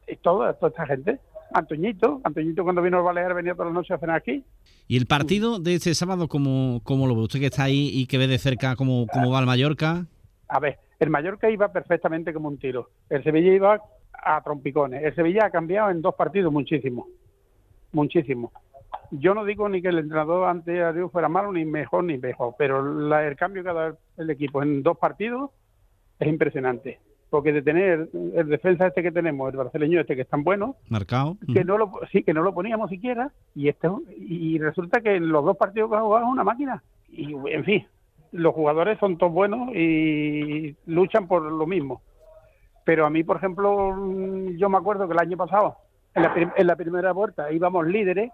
y 0.09 0.16
toda, 0.16 0.54
toda 0.54 0.71
esta 0.71 0.87
gente. 0.87 1.21
Antoñito, 1.54 2.21
Antoñito 2.25 2.64
cuando 2.64 2.80
vino 2.80 2.99
al 2.99 3.04
Balear 3.04 3.35
venía 3.35 3.52
todas 3.52 3.66
las 3.66 3.75
noches 3.75 3.90
a 3.92 3.99
cenar 3.99 4.16
aquí. 4.16 4.44
¿Y 4.88 4.97
el 4.97 5.06
partido 5.06 5.59
de 5.59 5.75
este 5.75 5.94
sábado 5.94 6.28
cómo, 6.28 6.80
cómo 6.85 7.06
lo 7.06 7.14
ve? 7.14 7.23
Usted 7.23 7.40
que 7.40 7.47
está 7.47 7.64
ahí 7.64 7.90
y 7.92 8.06
que 8.06 8.18
ve 8.18 8.26
de 8.26 8.38
cerca 8.38 8.76
cómo, 8.76 9.06
cómo 9.12 9.30
va 9.30 9.40
el 9.40 9.47
Mallorca. 9.47 10.06
A 10.49 10.61
ver, 10.61 10.78
el 10.99 11.11
Mallorca 11.11 11.50
iba 11.50 11.73
perfectamente 11.73 12.32
como 12.32 12.49
un 12.49 12.59
tiro. 12.59 12.90
El 13.11 13.23
Sevilla 13.23 13.52
iba 13.52 13.80
a 14.12 14.40
trompicones. 14.42 15.02
El 15.02 15.14
Sevilla 15.14 15.47
ha 15.47 15.50
cambiado 15.50 15.90
en 15.90 16.00
dos 16.00 16.14
partidos 16.14 16.52
muchísimo. 16.52 17.06
Muchísimo. 17.92 18.52
Yo 19.11 19.35
no 19.35 19.45
digo 19.45 19.69
ni 19.69 19.83
que 19.83 19.89
el 19.89 19.99
entrenador 19.99 20.49
ante 20.49 20.83
a 20.83 20.93
Dios 20.93 21.11
fuera 21.13 21.29
malo, 21.29 21.53
ni 21.53 21.65
mejor, 21.65 22.05
ni 22.05 22.19
mejor, 22.19 22.55
pero 22.59 22.83
la- 22.83 23.27
el 23.27 23.37
cambio 23.37 23.63
que 23.63 23.69
ha 23.69 23.75
dado 23.75 23.99
el 24.17 24.31
equipo 24.31 24.63
en 24.63 24.83
dos 24.83 24.97
partidos 24.99 25.51
es 26.19 26.29
impresionante. 26.29 26.99
Porque 27.31 27.53
de 27.53 27.63
tener 27.63 28.09
el 28.35 28.49
defensa 28.49 28.87
este 28.87 29.03
que 29.03 29.11
tenemos, 29.11 29.51
el 29.51 29.59
brasileño 29.59 30.01
este 30.01 30.15
que 30.17 30.23
es 30.23 30.29
tan 30.29 30.45
bueno, 30.45 30.77
Marcado. 30.91 31.37
que 31.53 31.65
no 31.65 31.79
lo 31.79 31.91
sí 32.11 32.23
que 32.23 32.35
no 32.35 32.43
lo 32.43 32.53
poníamos 32.53 32.91
siquiera 32.91 33.31
y 33.55 33.69
este 33.69 33.89
y 34.19 34.59
resulta 34.59 35.01
que 35.01 35.17
en 35.17 35.29
los 35.31 35.43
dos 35.43 35.57
partidos 35.57 35.89
que 35.91 35.97
ha 35.97 36.01
jugado 36.03 36.27
es 36.27 36.31
una 36.31 36.45
máquina 36.45 36.83
y 37.09 37.35
en 37.49 37.65
fin 37.65 37.87
los 38.33 38.55
jugadores 38.55 38.99
son 38.99 39.17
todos 39.17 39.33
buenos 39.33 39.71
y 39.75 40.77
luchan 40.87 41.27
por 41.27 41.43
lo 41.43 41.67
mismo 41.67 42.03
pero 42.85 43.07
a 43.07 43.11
mí 43.11 43.25
por 43.25 43.39
ejemplo 43.39 43.93
mm, 43.97 44.57
yo 44.59 44.69
me 44.69 44.77
acuerdo 44.77 45.07
que 45.07 45.15
el 45.15 45.21
año 45.21 45.37
pasado 45.39 45.77
en 46.15 46.23
la, 46.25 46.53
en 46.55 46.67
la 46.67 46.77
primera 46.77 47.13
vuelta 47.13 47.51
íbamos 47.51 47.87
líderes 47.87 48.31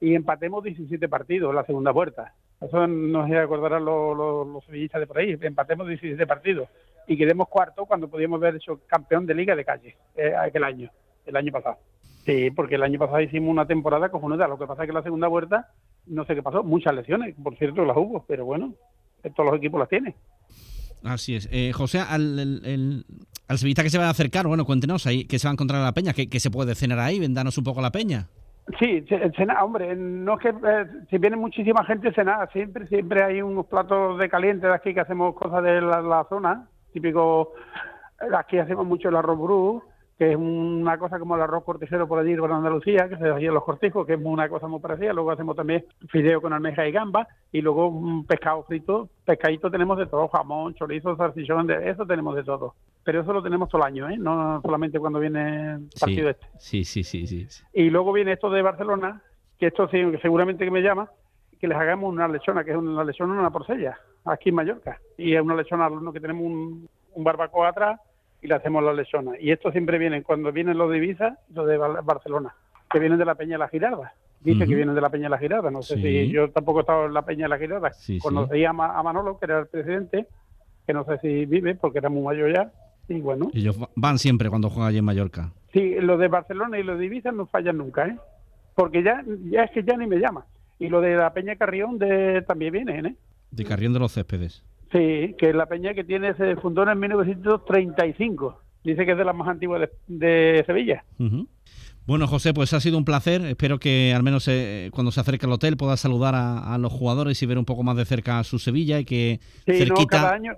y 0.00 0.14
empatemos 0.14 0.62
17 0.64 1.08
partidos 1.08 1.50
en 1.50 1.56
la 1.56 1.64
segunda 1.64 1.90
vuelta 1.90 2.34
eso 2.60 2.86
no 2.86 3.26
se 3.26 3.38
acordarán 3.38 3.84
los, 3.84 4.16
los, 4.16 4.46
los 4.46 4.66
de 4.66 5.06
por 5.06 5.18
ahí 5.18 5.36
empatemos 5.40 5.86
17 5.88 6.26
partidos 6.26 6.68
y 7.06 7.16
quedemos 7.16 7.48
cuarto 7.48 7.86
cuando 7.86 8.08
podíamos 8.08 8.40
haber 8.40 8.56
hecho 8.56 8.80
campeón 8.86 9.26
de 9.26 9.34
liga 9.34 9.54
de 9.56 9.64
calle 9.64 9.96
eh, 10.16 10.34
aquel 10.36 10.64
año 10.64 10.90
el 11.26 11.36
año 11.36 11.52
pasado 11.52 11.78
Sí, 12.26 12.50
porque 12.50 12.74
el 12.74 12.82
año 12.82 12.98
pasado 12.98 13.22
hicimos 13.22 13.48
una 13.50 13.64
temporada 13.66 14.10
cojonuda. 14.10 14.46
Lo 14.46 14.58
que 14.58 14.66
pasa 14.66 14.82
es 14.82 14.88
que 14.88 14.92
la 14.92 15.02
segunda 15.02 15.28
vuelta, 15.28 15.72
no 16.08 16.26
sé 16.26 16.34
qué 16.34 16.42
pasó, 16.42 16.62
muchas 16.62 16.94
lesiones. 16.94 17.34
Por 17.42 17.56
cierto, 17.56 17.86
las 17.86 17.96
hubo, 17.96 18.22
pero 18.28 18.44
bueno, 18.44 18.74
todos 19.34 19.48
los 19.50 19.56
equipos 19.56 19.80
las 19.80 19.88
tienen. 19.88 20.14
Así 21.04 21.36
es. 21.36 21.48
Eh, 21.50 21.72
José, 21.72 22.00
al, 22.00 22.38
el- 22.38 22.60
el- 22.66 23.04
al 23.46 23.56
sevillista 23.56 23.82
que 23.82 23.88
se 23.88 23.96
va 23.96 24.08
a 24.08 24.10
acercar, 24.10 24.46
bueno, 24.46 24.66
cuéntenos 24.66 25.06
ahí 25.06 25.24
que 25.24 25.38
se 25.38 25.46
va 25.46 25.52
a 25.52 25.54
encontrar 25.54 25.78
en 25.80 25.86
la 25.86 25.92
peña, 25.94 26.12
que 26.12 26.38
se 26.38 26.50
puede 26.50 26.74
cenar 26.74 26.98
ahí, 26.98 27.18
vendanos 27.18 27.56
un 27.56 27.64
poco 27.64 27.80
la 27.80 27.92
peña. 27.92 28.28
Sí, 28.78 29.02
ce- 29.08 29.30
cena, 29.36 29.64
hombre, 29.64 29.96
no 29.96 30.34
es 30.34 30.40
que 30.40 30.48
eh, 30.50 30.86
si 31.08 31.16
viene 31.18 31.36
muchísima 31.36 31.84
gente 31.84 32.12
cena, 32.12 32.46
siempre 32.52 32.86
siempre 32.88 33.22
hay 33.24 33.40
unos 33.40 33.66
platos 33.66 34.18
de 34.18 34.28
caliente 34.28 34.66
de 34.66 34.74
aquí 34.74 34.92
que 34.92 35.00
hacemos 35.00 35.34
cosas 35.34 35.62
de 35.62 35.80
la, 35.80 36.02
la 36.02 36.24
zona, 36.28 36.68
típico, 36.92 37.52
aquí 38.36 38.58
hacemos 38.58 38.84
mucho 38.86 39.08
el 39.08 39.16
arroz 39.16 39.38
brú, 39.38 39.82
que 40.18 40.32
es 40.32 40.36
una 40.36 40.98
cosa 40.98 41.18
como 41.20 41.36
el 41.36 41.42
arroz 41.42 41.62
cortijero 41.62 42.08
por 42.08 42.18
allí 42.18 42.34
por 42.36 42.50
Andalucía, 42.50 43.08
que 43.08 43.16
se 43.16 43.28
hacía 43.28 43.48
en 43.48 43.54
los 43.54 43.62
cortijos, 43.62 44.04
que 44.04 44.14
es 44.14 44.20
una 44.22 44.48
cosa 44.48 44.66
muy 44.66 44.80
parecida, 44.80 45.12
luego 45.12 45.30
hacemos 45.30 45.54
también 45.54 45.84
fideo 46.08 46.42
con 46.42 46.52
almeja 46.52 46.86
y 46.88 46.90
gamba, 46.92 47.28
y 47.52 47.60
luego 47.60 47.86
un 47.86 48.26
pescado 48.26 48.64
frito, 48.64 49.08
pescadito 49.24 49.70
tenemos 49.70 49.96
de 49.96 50.06
todo, 50.06 50.26
jamón, 50.26 50.74
chorizo, 50.74 51.16
salchichón, 51.16 51.68
de 51.68 51.88
eso 51.88 52.04
tenemos 52.04 52.34
de 52.34 52.42
todo. 52.42 52.74
Pero 53.04 53.20
eso 53.20 53.32
lo 53.32 53.42
tenemos 53.44 53.68
todo 53.68 53.80
el 53.82 53.86
año, 53.86 54.10
¿eh? 54.10 54.18
no 54.18 54.60
solamente 54.60 54.98
cuando 54.98 55.20
viene 55.20 55.74
el 55.74 55.88
Sí, 55.94 56.00
partido 56.00 56.30
este. 56.30 56.46
sí, 56.58 56.84
sí, 56.84 57.04
sí, 57.04 57.26
sí. 57.28 57.46
sí. 57.48 57.64
Y 57.72 57.88
luego 57.88 58.12
viene 58.12 58.32
esto 58.32 58.50
de 58.50 58.60
Barcelona, 58.60 59.22
que 59.56 59.68
esto 59.68 59.86
sí, 59.88 59.98
que 60.10 60.18
seguramente 60.18 60.64
que 60.64 60.70
me 60.72 60.82
llama, 60.82 61.08
que 61.60 61.68
les 61.68 61.78
hagamos 61.78 62.12
una 62.12 62.26
lechona, 62.26 62.64
que 62.64 62.72
es 62.72 62.76
una 62.76 63.04
lechona 63.04 63.38
una 63.38 63.50
porcella, 63.50 63.96
aquí 64.24 64.48
en 64.48 64.56
Mallorca. 64.56 65.00
Y 65.16 65.36
es 65.36 65.40
una 65.42 65.54
lechona 65.54 65.86
al 65.86 65.92
horno 65.92 66.12
que 66.12 66.20
tenemos 66.20 66.42
un, 66.44 66.88
un 67.14 67.24
barbacoa 67.24 67.68
atrás 67.68 68.00
y 68.42 68.46
le 68.48 68.54
hacemos 68.54 68.82
la 68.84 68.92
lechona. 68.92 69.32
Y 69.40 69.50
esto 69.50 69.70
siempre 69.72 69.98
vienen, 69.98 70.22
cuando 70.22 70.52
vienen 70.52 70.78
los 70.78 70.90
de 70.90 70.98
Ibiza, 70.98 71.38
los 71.54 71.66
de 71.66 71.76
Bar- 71.76 72.02
Barcelona, 72.04 72.54
que 72.90 72.98
vienen 72.98 73.18
de 73.18 73.24
la 73.24 73.34
Peña 73.34 73.52
de 73.52 73.58
la 73.58 73.68
Girarda. 73.68 74.12
Dice 74.40 74.66
que 74.66 74.74
vienen 74.76 74.94
de 74.94 75.00
la 75.00 75.10
Peña 75.10 75.24
de 75.24 75.30
la 75.30 75.38
Girarda. 75.38 75.70
No 75.70 75.82
sé 75.82 75.96
Sí. 75.96 76.02
si 76.02 76.28
yo 76.30 76.48
tampoco 76.50 76.78
he 76.78 76.82
estado 76.82 77.06
en 77.06 77.14
la 77.14 77.22
Peña 77.22 77.44
de 77.46 77.48
la 77.48 77.58
Girarda. 77.58 77.90
Sí, 77.92 78.14
sí. 78.14 78.20
Conocí 78.20 78.64
a, 78.64 78.72
Ma- 78.72 78.96
a 78.96 79.02
Manolo, 79.02 79.38
que 79.38 79.46
era 79.46 79.58
el 79.60 79.66
presidente, 79.66 80.26
que 80.86 80.92
no 80.92 81.04
sé 81.04 81.18
si 81.18 81.44
vive 81.46 81.74
porque 81.74 81.98
era 81.98 82.08
muy 82.08 82.22
mayor 82.22 82.54
ya. 82.54 82.70
Y 83.08 83.20
bueno, 83.20 83.50
Ellos 83.54 83.82
va- 83.82 83.88
van 83.96 84.18
siempre 84.18 84.48
cuando 84.48 84.70
juegan 84.70 84.90
allí 84.90 84.98
en 84.98 85.04
Mallorca. 85.04 85.50
Sí, 85.72 85.96
los 86.00 86.18
de 86.20 86.28
Barcelona 86.28 86.78
y 86.78 86.82
los 86.84 86.98
de 86.98 87.06
Ibiza 87.06 87.32
no 87.32 87.46
fallan 87.46 87.78
nunca, 87.78 88.06
¿eh? 88.06 88.16
Porque 88.76 89.02
ya, 89.02 89.24
ya 89.50 89.64
es 89.64 89.70
que 89.72 89.82
ya 89.82 89.96
ni 89.96 90.06
me 90.06 90.18
llama. 90.18 90.46
Y 90.78 90.88
lo 90.88 91.00
de 91.00 91.16
la 91.16 91.32
Peña 91.32 91.56
Carrión 91.56 91.98
de, 91.98 92.42
también 92.46 92.72
viene, 92.72 92.98
¿eh? 93.00 93.14
De 93.50 93.64
Carrión 93.64 93.92
de 93.92 93.98
los 93.98 94.12
Céspedes. 94.12 94.62
Sí, 94.92 95.34
que 95.38 95.50
es 95.50 95.54
la 95.54 95.66
peña 95.66 95.92
que 95.94 96.04
tiene 96.04 96.34
se 96.34 96.56
fundó 96.56 96.88
en 96.90 96.98
1935. 96.98 98.60
Dice 98.84 99.04
que 99.04 99.12
es 99.12 99.18
de 99.18 99.24
las 99.24 99.34
más 99.36 99.48
antiguas 99.48 99.82
de, 100.06 100.16
de 100.28 100.64
Sevilla. 100.64 101.04
Bueno, 102.06 102.26
José, 102.26 102.54
pues 102.54 102.72
ha 102.72 102.80
sido 102.80 102.96
un 102.96 103.04
placer. 103.04 103.42
Espero 103.42 103.78
que 103.78 104.14
al 104.14 104.22
menos 104.22 104.48
eh, 104.48 104.88
cuando 104.94 105.10
se 105.12 105.20
acerque 105.20 105.44
al 105.44 105.52
hotel 105.52 105.76
pueda 105.76 105.96
saludar 105.98 106.34
a, 106.34 106.72
a 106.74 106.78
los 106.78 106.92
jugadores 106.92 107.42
y 107.42 107.46
ver 107.46 107.58
un 107.58 107.66
poco 107.66 107.82
más 107.82 107.96
de 107.96 108.06
cerca 108.06 108.38
a 108.38 108.44
su 108.44 108.58
Sevilla 108.58 108.98
y 108.98 109.04
que 109.04 109.40
Sí, 109.66 109.72
no, 109.72 109.76
cerquita. 109.96 110.06
cada 110.22 110.32
año. 110.34 110.54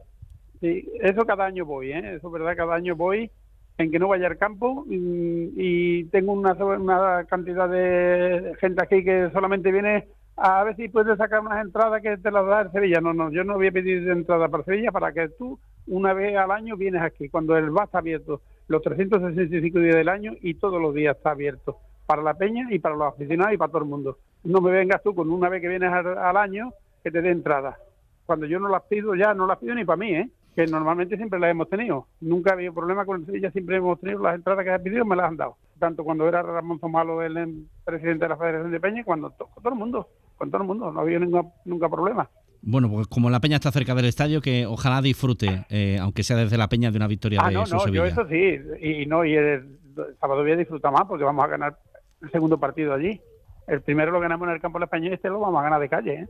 Sí, 0.61 0.87
eso 1.01 1.25
cada 1.25 1.47
año 1.47 1.65
voy, 1.65 1.91
¿eh? 1.93 2.17
Eso 2.17 2.27
es 2.29 2.33
verdad, 2.33 2.55
cada 2.57 2.75
año 2.77 2.95
voy 2.95 3.31
en 3.79 3.91
que 3.91 3.99
no 3.99 4.09
vaya 4.09 4.27
al 4.27 4.37
campo 4.37 4.85
y, 4.91 5.51
y 5.57 6.05
tengo 6.05 6.35
una, 6.35 6.53
una 6.53 7.25
cantidad 7.25 7.67
de 7.69 8.53
gente 8.61 8.83
aquí 8.83 9.03
que 9.03 9.31
solamente 9.33 9.73
viene 9.73 10.07
a 10.37 10.65
ver 10.65 10.77
si 10.77 10.89
puedes 10.89 11.19
sacar 11.19 11.41
unas 11.41 11.65
entradas 11.65 12.01
que 12.03 12.17
te 12.17 12.31
las 12.31 12.47
da 12.47 12.63
el 12.63 12.73
Sevilla. 12.73 13.01
No, 13.01 13.13
no, 13.13 13.31
yo 13.31 13.45
no 13.45 13.55
voy 13.55 13.69
a 13.69 13.73
pedir 13.73 14.09
entrada 14.09 14.49
para 14.49 14.65
Sevilla 14.65 14.91
para 14.91 15.13
que 15.13 15.29
tú 15.31 15.59
una 15.87 16.13
vez 16.13 16.37
al 16.37 16.51
año 16.51 16.77
vienes 16.77 17.03
aquí, 17.03 17.29
cuando 17.29 17.57
el 17.57 17.71
bar 17.71 17.87
está 17.87 17.99
abierto 17.99 18.43
los 18.69 18.83
365 18.83 19.79
días 19.81 19.97
del 19.97 20.09
año 20.09 20.33
y 20.41 20.55
todos 20.55 20.81
los 20.81 20.95
días 20.95 21.17
está 21.17 21.33
abierto 21.33 21.79
para 22.07 22.23
la 22.23 22.35
peña 22.35 22.69
y 22.71 22.79
para 22.79 22.97
los 22.97 23.13
aficionados 23.15 23.55
y 23.55 23.57
para 23.57 23.73
todo 23.73 23.83
el 23.83 23.89
mundo. 23.89 24.19
No 24.45 24.61
me 24.61 24.71
vengas 24.71 25.03
tú 25.03 25.15
con 25.15 25.31
una 25.31 25.49
vez 25.49 25.61
que 25.61 25.69
vienes 25.69 25.93
al, 25.93 26.19
al 26.19 26.37
año 26.37 26.71
que 27.03 27.11
te 27.11 27.21
dé 27.21 27.31
entrada. 27.31 27.79
Cuando 28.27 28.47
yo 28.47 28.59
no 28.61 28.69
las 28.69 28.83
pido 28.85 29.15
ya, 29.15 29.35
no 29.35 29.47
las 29.47 29.59
pido 29.59 29.75
ni 29.75 29.85
para 29.85 29.97
mí, 29.97 30.15
¿eh? 30.15 30.31
que 30.55 30.67
normalmente 30.67 31.17
siempre 31.17 31.39
las 31.39 31.51
hemos 31.51 31.69
tenido. 31.69 32.07
Nunca 32.21 32.51
ha 32.51 32.55
habido 32.55 32.73
problema 32.73 33.05
con 33.05 33.21
el 33.21 33.27
Sevilla, 33.27 33.51
siempre 33.51 33.77
hemos 33.77 34.01
tenido 34.01 34.23
las 34.23 34.35
entradas 34.35 34.65
que 34.65 34.71
has 34.71 34.83
pedido, 34.83 35.05
me 35.05 35.17
las 35.17 35.29
han 35.29 35.37
dado. 35.37 35.57
Tanto 35.81 36.05
cuando 36.05 36.29
era 36.29 36.43
Ramón 36.43 36.79
Zomalo 36.79 37.23
el 37.23 37.67
presidente 37.85 38.27
de 38.27 38.29
la 38.29 38.37
Federación 38.37 38.71
de 38.71 38.79
Peña, 38.81 39.03
cuando 39.03 39.31
to- 39.31 39.47
con 39.49 39.63
todo 39.63 39.73
el 39.73 39.79
mundo, 39.79 40.09
con 40.37 40.51
todo 40.51 40.61
el 40.63 40.69
mundo, 40.69 40.93
no 40.93 41.01
ha 41.01 41.03
habido 41.03 41.19
nunca, 41.21 41.43
nunca 41.65 41.89
problema. 41.89 42.29
Bueno, 42.63 42.91
pues 42.91 43.07
como 43.07 43.31
la 43.31 43.41
Peña 43.41 43.57
está 43.57 43.73
cerca 43.73 43.95
del 43.95 44.05
estadio, 44.05 44.43
que 44.43 44.67
ojalá 44.67 45.01
disfrute, 45.01 45.65
eh, 45.71 45.99
aunque 46.01 46.23
sea 46.23 46.37
desde 46.37 46.59
la 46.59 46.69
Peña, 46.69 46.91
de 46.91 46.99
una 46.99 47.07
victoria 47.07 47.41
Ah, 47.43 47.49
de 47.49 47.55
no, 47.55 47.65
su 47.67 47.75
no, 47.75 47.81
Sevilla. 47.81 48.03
yo 48.03 48.05
eso 48.05 48.29
sí, 48.29 48.59
y, 48.83 49.03
y 49.03 49.07
no, 49.07 49.25
y 49.25 49.35
el, 49.35 49.47
el 49.47 50.17
sábado 50.21 50.43
voy 50.43 50.53
a 50.53 50.57
disfrutar 50.57 50.93
más 50.93 51.05
porque 51.09 51.25
vamos 51.25 51.43
a 51.45 51.49
ganar 51.49 51.79
el 52.21 52.31
segundo 52.31 52.61
partido 52.61 52.93
allí. 52.93 53.19
El 53.67 53.81
primero 53.81 54.13
lo 54.13 54.21
ganamos 54.21 54.47
en 54.49 54.55
el 54.55 54.61
campo 54.61 54.77
de 54.79 54.81
la 54.81 54.85
España 54.85 55.09
y 55.09 55.15
este 55.15 55.29
lo 55.29 55.41
vamos 55.41 55.59
a 55.61 55.63
ganar 55.65 55.81
de 55.81 55.89
calle, 55.89 56.15
¿eh? 56.15 56.27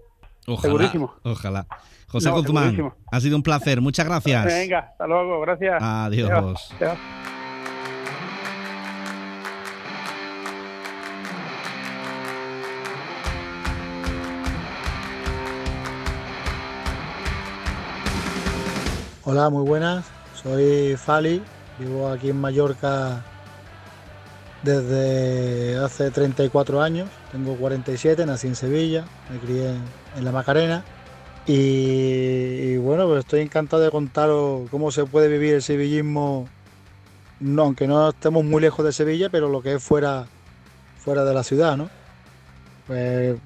Ojalá, 0.47 0.63
segurísimo. 0.63 1.13
Ojalá. 1.25 1.67
José 2.07 2.29
No, 2.29 2.37
Guzmán, 2.37 2.63
segurísimo. 2.71 2.95
ha 3.11 3.21
sido 3.21 3.37
un 3.37 3.43
placer. 3.43 3.81
Muchas 3.81 4.07
gracias. 4.07 4.45
Venga, 4.47 4.79
hasta 4.79 5.07
luego, 5.09 5.41
gracias. 5.41 5.83
Adiós. 5.83 6.31
Adiós. 6.31 6.75
Adiós. 6.81 7.40
Hola, 19.33 19.49
muy 19.49 19.65
buenas. 19.65 20.07
Soy 20.43 20.97
Fali, 20.97 21.41
vivo 21.79 22.09
aquí 22.09 22.31
en 22.31 22.41
Mallorca 22.41 23.25
desde 24.65 25.77
hace 25.77 26.11
34 26.11 26.83
años. 26.83 27.09
Tengo 27.31 27.55
47, 27.55 28.27
nací 28.27 28.49
en 28.49 28.57
Sevilla, 28.57 29.05
me 29.31 29.39
crié 29.39 29.77
en 30.17 30.25
la 30.25 30.33
Macarena. 30.33 30.83
Y, 31.47 32.77
bueno, 32.79 33.07
pues 33.07 33.21
estoy 33.21 33.43
encantado 33.43 33.85
de 33.85 33.93
contaros 33.93 34.69
cómo 34.69 34.91
se 34.91 35.05
puede 35.05 35.29
vivir 35.29 35.55
el 35.55 35.63
sevillismo, 35.63 36.49
no, 37.39 37.63
aunque 37.63 37.87
no 37.87 38.09
estemos 38.09 38.43
muy 38.43 38.61
lejos 38.61 38.85
de 38.85 38.93
Sevilla, 38.93 39.31
pero 39.31 39.49
lo 39.49 39.63
que 39.63 39.75
es 39.75 39.83
fuera, 39.83 40.27
fuera 40.99 41.25
de 41.25 41.35
la 41.35 41.45
ciudad, 41.45 41.77
¿no? 41.77 41.89
Pues, 42.89 43.37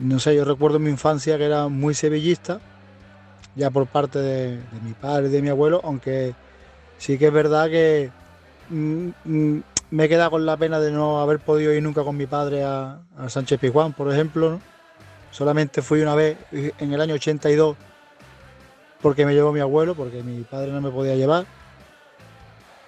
no 0.00 0.18
sé, 0.20 0.34
yo 0.34 0.46
recuerdo 0.46 0.78
mi 0.78 0.88
infancia 0.88 1.36
que 1.36 1.44
era 1.44 1.68
muy 1.68 1.92
sevillista, 1.92 2.62
ya 3.56 3.70
por 3.70 3.86
parte 3.86 4.18
de, 4.18 4.58
mi 4.82 4.92
padre 4.92 5.28
y 5.28 5.30
de 5.30 5.42
mi 5.42 5.48
abuelo, 5.48 5.80
aunque 5.84 6.34
sí 6.98 7.18
que 7.18 7.26
es 7.26 7.32
verdad 7.32 7.68
que 7.68 8.10
mm, 8.70 9.08
mm, 9.24 9.62
me 9.90 10.04
he 10.04 10.08
quedado 10.08 10.32
con 10.32 10.46
la 10.46 10.56
pena 10.56 10.80
de 10.80 10.90
no 10.90 11.20
haber 11.20 11.38
podido 11.38 11.72
ir 11.72 11.82
nunca 11.82 12.02
con 12.02 12.16
mi 12.16 12.26
padre 12.26 12.64
a, 12.64 12.98
Sánchez 13.28 13.60
Pizjuán, 13.60 13.92
por 13.92 14.12
ejemplo. 14.12 14.60
Solamente 15.30 15.82
fui 15.82 16.00
una 16.00 16.14
vez 16.14 16.36
en 16.52 16.92
el 16.92 17.00
año 17.00 17.14
82 17.14 17.76
porque 19.00 19.26
me 19.26 19.34
llevó 19.34 19.52
mi 19.52 19.60
abuelo, 19.60 19.94
porque 19.94 20.22
mi 20.22 20.42
padre 20.42 20.72
no 20.72 20.80
me 20.80 20.90
podía 20.90 21.14
llevar. 21.14 21.44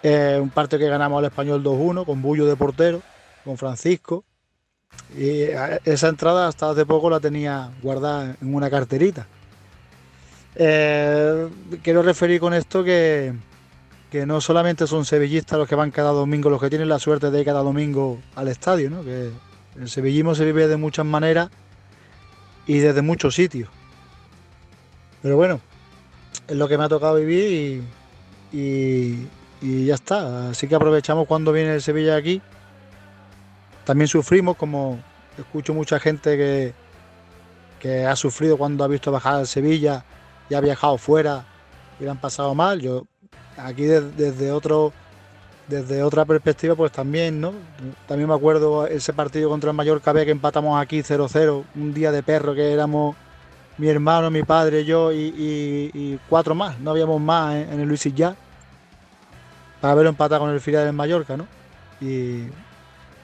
Eh, 0.02 0.38
un 0.40 0.50
partido 0.50 0.78
que 0.78 0.88
ganamos 0.88 1.18
al 1.18 1.26
español 1.26 1.62
2-1 1.62 2.04
con 2.06 2.22
Bullo 2.22 2.46
de 2.46 2.56
portero, 2.56 3.02
con 3.44 3.58
Francisco. 3.58 4.24
Y 5.16 5.42
eh, 5.42 5.80
esa 5.84 6.08
entrada 6.08 6.48
hasta 6.48 6.70
hace 6.70 6.86
poco 6.86 7.10
la 7.10 7.20
tenía 7.20 7.70
guardada 7.82 8.36
en 8.40 8.54
una 8.54 8.70
carterita. 8.70 9.26
Eh, 10.58 11.48
quiero 11.82 12.02
referir 12.02 12.40
con 12.40 12.54
esto 12.54 12.82
que, 12.82 13.34
que 14.10 14.24
no 14.24 14.40
solamente 14.40 14.86
son 14.86 15.04
sevillistas 15.04 15.58
los 15.58 15.68
que 15.68 15.74
van 15.74 15.90
cada 15.90 16.10
domingo, 16.12 16.48
los 16.48 16.60
que 16.60 16.70
tienen 16.70 16.88
la 16.88 16.98
suerte 16.98 17.30
de 17.30 17.40
ir 17.40 17.44
cada 17.44 17.62
domingo 17.62 18.18
al 18.34 18.48
estadio, 18.48 18.88
¿no? 18.88 19.04
que 19.04 19.30
el 19.78 19.88
sevillismo 19.90 20.34
se 20.34 20.46
vive 20.46 20.66
de 20.66 20.78
muchas 20.78 21.04
maneras 21.04 21.50
y 22.66 22.78
desde 22.78 23.02
muchos 23.02 23.34
sitios. 23.34 23.68
Pero 25.22 25.36
bueno, 25.36 25.60
es 26.48 26.56
lo 26.56 26.68
que 26.68 26.78
me 26.78 26.84
ha 26.84 26.88
tocado 26.88 27.16
vivir 27.16 27.82
y, 28.52 29.28
y- 29.62 29.84
ya 29.86 29.94
está. 29.94 30.50
Así 30.50 30.68
que 30.68 30.74
aprovechamos 30.74 31.26
cuando 31.26 31.52
viene 31.52 31.74
el 31.74 31.82
Sevilla 31.82 32.16
aquí. 32.16 32.40
También 33.84 34.08
sufrimos, 34.08 34.56
como 34.56 34.98
escucho 35.38 35.74
mucha 35.74 35.98
gente 36.00 36.36
que, 36.36 36.74
que 37.80 38.04
ha 38.06 38.16
sufrido 38.16 38.56
cuando 38.56 38.84
ha 38.84 38.88
visto 38.88 39.12
bajar 39.12 39.34
al 39.36 39.46
Sevilla 39.46 40.04
y 40.48 40.54
ha 40.54 40.60
viajado 40.60 40.98
fuera 40.98 41.44
y 42.00 42.04
le 42.04 42.10
han 42.10 42.18
pasado 42.18 42.54
mal. 42.54 42.80
Yo 42.80 43.06
aquí 43.56 43.84
de- 43.84 44.10
desde 44.12 44.50
otro 44.52 44.92
desde 45.68 46.02
otra 46.04 46.24
perspectiva, 46.24 46.76
pues 46.76 46.92
también, 46.92 47.40
¿no? 47.40 47.52
También 48.06 48.28
me 48.28 48.34
acuerdo 48.36 48.86
ese 48.86 49.12
partido 49.12 49.50
contra 49.50 49.70
el 49.70 49.76
Mallorca 49.76 50.12
B 50.12 50.24
que 50.24 50.30
empatamos 50.30 50.80
aquí 50.80 51.02
0-0, 51.02 51.64
un 51.74 51.92
día 51.92 52.12
de 52.12 52.22
perro 52.22 52.54
que 52.54 52.72
éramos 52.72 53.16
mi 53.78 53.88
hermano, 53.88 54.30
mi 54.30 54.42
padre, 54.42 54.84
yo 54.84 55.12
y, 55.12 55.16
y- 55.36 55.90
y 55.92 56.20
cuatro 56.28 56.54
más, 56.54 56.78
no 56.78 56.92
habíamos 56.92 57.20
más 57.20 57.56
en, 57.56 57.80
el 57.80 57.88
Luis 57.88 58.04
ya 58.14 58.36
para 59.80 59.92
haberlo 59.92 60.10
empatado 60.10 60.42
con 60.42 60.50
el 60.50 60.60
filial 60.60 60.84
del 60.84 60.94
Mallorca, 60.94 61.36
¿no? 61.36 61.46
Y 62.00 62.44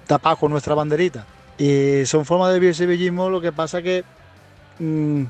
tapado 0.06 0.36
con 0.36 0.50
nuestra 0.50 0.74
banderita. 0.74 1.24
Y 1.58 2.04
son 2.06 2.24
formas 2.24 2.52
de 2.52 2.58
vivir 2.58 3.12
lo 3.12 3.40
que 3.40 3.52
pasa 3.52 3.80
que 3.82 4.04
mm, 4.78 5.24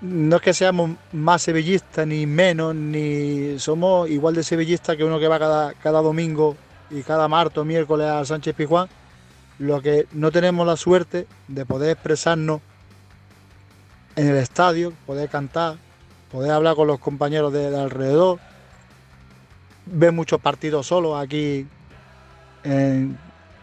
no 0.00 0.36
es 0.36 0.42
que 0.42 0.52
seamos 0.52 0.92
más 1.12 1.42
sevillistas 1.42 2.06
ni 2.06 2.26
menos, 2.26 2.74
ni 2.74 3.58
somos 3.58 4.08
igual 4.10 4.34
de 4.34 4.42
sevillistas 4.42 4.96
que 4.96 5.04
uno 5.04 5.18
que 5.18 5.28
va 5.28 5.38
cada, 5.38 5.74
cada 5.74 6.02
domingo 6.02 6.56
y 6.90 7.02
cada 7.02 7.28
martes 7.28 7.58
o 7.58 7.64
miércoles 7.64 8.08
al 8.08 8.26
Sánchez 8.26 8.54
Pizjuán. 8.54 8.88
Lo 9.58 9.80
que 9.80 10.06
no 10.12 10.30
tenemos 10.32 10.66
la 10.66 10.76
suerte 10.76 11.26
de 11.48 11.64
poder 11.64 11.90
expresarnos 11.90 12.60
en 14.16 14.28
el 14.28 14.36
estadio, 14.36 14.92
poder 15.06 15.28
cantar, 15.28 15.76
poder 16.30 16.50
hablar 16.50 16.74
con 16.74 16.88
los 16.88 16.98
compañeros 16.98 17.52
de, 17.52 17.70
de 17.70 17.80
alrededor, 17.80 18.38
ver 19.86 20.12
muchos 20.12 20.40
partidos 20.40 20.88
solos 20.88 21.18
aquí. 21.22 21.66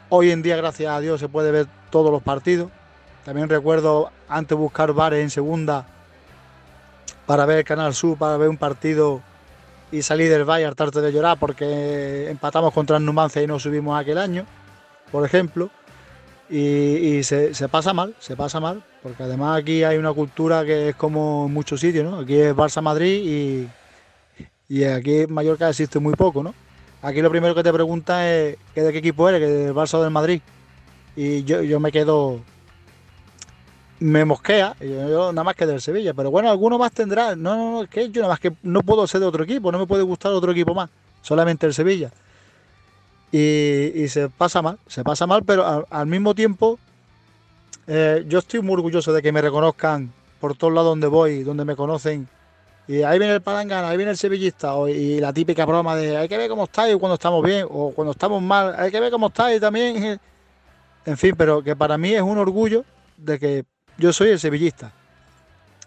hoy 0.10 0.32
en 0.32 0.42
día, 0.42 0.56
gracias 0.56 0.92
a 0.92 1.00
Dios, 1.00 1.20
se 1.20 1.28
puede 1.28 1.52
ver 1.52 1.68
todos 1.92 2.12
los 2.12 2.24
partidos. 2.24 2.72
También 3.26 3.50
recuerdo 3.50 4.10
antes 4.28 4.58
buscar 4.58 4.94
bares 4.94 5.22
en 5.22 5.30
segunda 5.30 5.88
para 7.26 7.46
ver 7.46 7.60
el 7.60 7.64
Canal 7.64 7.94
Sur, 7.94 8.18
para 8.18 8.38
ver 8.38 8.50
un 8.50 8.58
partido 8.58 9.22
y 9.92 10.02
salir 10.02 10.30
del 10.30 10.44
valle 10.44 10.66
hartarte 10.66 11.02
de 11.02 11.12
llorar 11.12 11.38
porque 11.40 12.30
empatamos 12.30 12.74
contra 12.74 12.98
el 12.98 13.06
Numancia 13.06 13.42
y 13.42 13.48
no 13.48 13.60
subimos 13.60 14.00
aquel 14.00 14.18
año, 14.18 14.46
por 15.12 15.26
ejemplo. 15.26 15.70
Y, 16.50 17.24
se, 17.24 17.52
pasa 17.70 17.94
mal, 17.94 18.16
se 18.20 18.36
pasa 18.36 18.60
mal, 18.60 18.84
porque 19.02 19.24
además 19.24 19.60
aquí 19.60 19.84
hay 19.84 19.98
una 19.98 20.14
cultura 20.14 20.64
que 20.66 20.90
es 20.90 20.96
como 20.96 21.46
en 21.48 21.54
muchos 21.54 21.80
sitios, 21.80 22.06
¿no? 22.06 22.20
Aquí 22.20 22.36
es 22.36 22.54
Barça-Madrid 22.54 23.24
y, 23.24 23.70
y 24.70 24.84
aquí 24.84 25.22
en 25.22 25.34
Mallorca 25.34 25.70
existe 25.70 26.00
muy 26.00 26.14
poco, 26.14 26.44
¿no? 26.44 26.54
Aquí 27.02 27.22
lo 27.22 27.32
primero 27.32 27.56
que 27.56 27.64
te 27.64 27.74
preguntan 27.74 28.24
es 28.24 28.58
de 28.76 28.92
qué 28.92 28.98
equipo 28.98 29.28
eres, 29.30 29.42
que 29.42 29.48
del 29.48 29.74
Barça 29.74 29.96
o 29.96 30.04
del 30.04 30.12
Madrid. 30.12 30.42
Y 31.16 31.44
yo, 31.44 31.62
yo 31.62 31.80
me 31.80 31.92
quedo, 31.92 32.40
me 34.04 34.26
mosquea, 34.26 34.76
yo, 34.80 34.88
yo 35.10 35.32
nada 35.34 35.44
más 35.44 35.56
que 35.56 35.66
del 35.66 35.82
Sevilla, 35.82 36.14
pero 36.14 36.32
bueno, 36.32 36.50
alguno 36.50 36.78
más 36.78 36.92
tendrá. 36.92 37.36
No, 37.36 37.56
no, 37.56 37.72
no, 37.72 37.84
es 37.84 37.90
que 37.90 38.10
yo 38.10 38.22
nada 38.22 38.34
más 38.34 38.40
que 38.40 38.54
no 38.64 38.82
puedo 38.82 39.08
ser 39.08 39.22
de 39.22 39.28
otro 39.28 39.44
equipo, 39.44 39.72
no 39.72 39.80
me 39.80 39.88
puede 39.88 40.04
gustar 40.04 40.32
otro 40.34 40.52
equipo 40.52 40.74
más, 40.76 40.90
solamente 41.22 41.66
el 41.66 41.74
Sevilla. 41.74 42.12
Y, 43.32 43.92
y 43.96 44.08
se 44.10 44.30
pasa 44.30 44.62
mal, 44.62 44.78
se 44.88 45.04
pasa 45.04 45.26
mal, 45.26 45.44
pero 45.44 45.66
al, 45.66 45.86
al 45.90 46.06
mismo 46.08 46.36
tiempo 46.36 46.80
eh, 47.88 48.24
yo 48.28 48.40
estoy 48.40 48.62
muy 48.62 48.74
orgulloso 48.76 49.14
de 49.14 49.22
que 49.22 49.32
me 49.32 49.42
reconozcan 49.42 50.12
por 50.40 50.56
todos 50.56 50.74
lados 50.74 50.92
donde 50.92 51.08
voy, 51.08 51.44
donde 51.44 51.66
me 51.66 51.76
conocen. 51.76 52.28
Y 52.88 53.04
ahí 53.04 53.20
viene 53.20 53.36
el 53.36 53.42
palangana, 53.42 53.90
ahí 53.90 53.98
viene 53.98 54.12
el 54.12 54.18
sevillista, 54.18 54.76
o- 54.76 54.90
y 54.90 55.20
la 55.20 55.34
típica 55.34 55.66
broma 55.66 55.96
de 55.96 56.18
hay 56.18 56.30
que 56.30 56.38
ver 56.38 56.50
cómo 56.50 56.66
estáis 56.66 56.98
cuando 56.98 57.16
estamos 57.16 57.44
bien, 57.44 57.68
o 57.70 57.94
cuando 57.94 58.12
estamos 58.12 58.42
mal, 58.42 58.76
hay 58.78 58.92
que 58.92 59.00
ver 59.00 59.12
cómo 59.12 59.28
estáis 59.28 59.62
también. 59.62 60.20
En 61.06 61.18
fin, 61.18 61.36
pero 61.38 61.64
que 61.64 61.76
para 61.76 61.98
mí 61.98 62.14
es 62.14 62.22
un 62.22 62.38
orgullo 62.38 62.86
de 63.18 63.40
que 63.40 63.66
yo 63.98 64.14
soy 64.14 64.30
el 64.30 64.40
sevillista. 64.40 64.92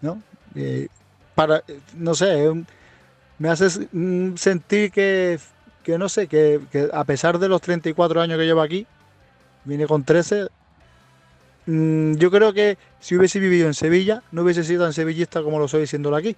¿no? 0.01 0.23
Eh, 0.55 0.89
para, 1.35 1.63
no 1.95 2.15
sé, 2.15 2.51
me 3.39 3.49
hace 3.49 3.69
sentir 4.37 4.91
que, 4.91 5.39
que 5.83 5.99
no 5.99 6.09
sé, 6.09 6.27
que, 6.29 6.61
que 6.71 6.89
a 6.93 7.05
pesar 7.05 7.39
de 7.39 7.49
los 7.49 7.61
34 7.61 8.21
años 8.21 8.39
que 8.39 8.47
llevo 8.47 8.63
aquí, 8.63 8.87
vine 9.65 9.87
con 9.87 10.05
13, 10.05 10.49
mm, 11.67 12.15
yo 12.15 12.31
creo 12.31 12.53
que 12.53 12.79
si 13.01 13.17
hubiese 13.17 13.39
vivido 13.39 13.67
en 13.67 13.75
Sevilla, 13.75 14.23
no 14.33 14.43
hubiese 14.43 14.65
sido 14.65 14.85
tan 14.85 14.93
sevillista 14.93 15.43
como 15.43 15.59
lo 15.59 15.69
soy 15.69 15.87
siéndolo 15.87 16.17
aquí. 16.17 16.37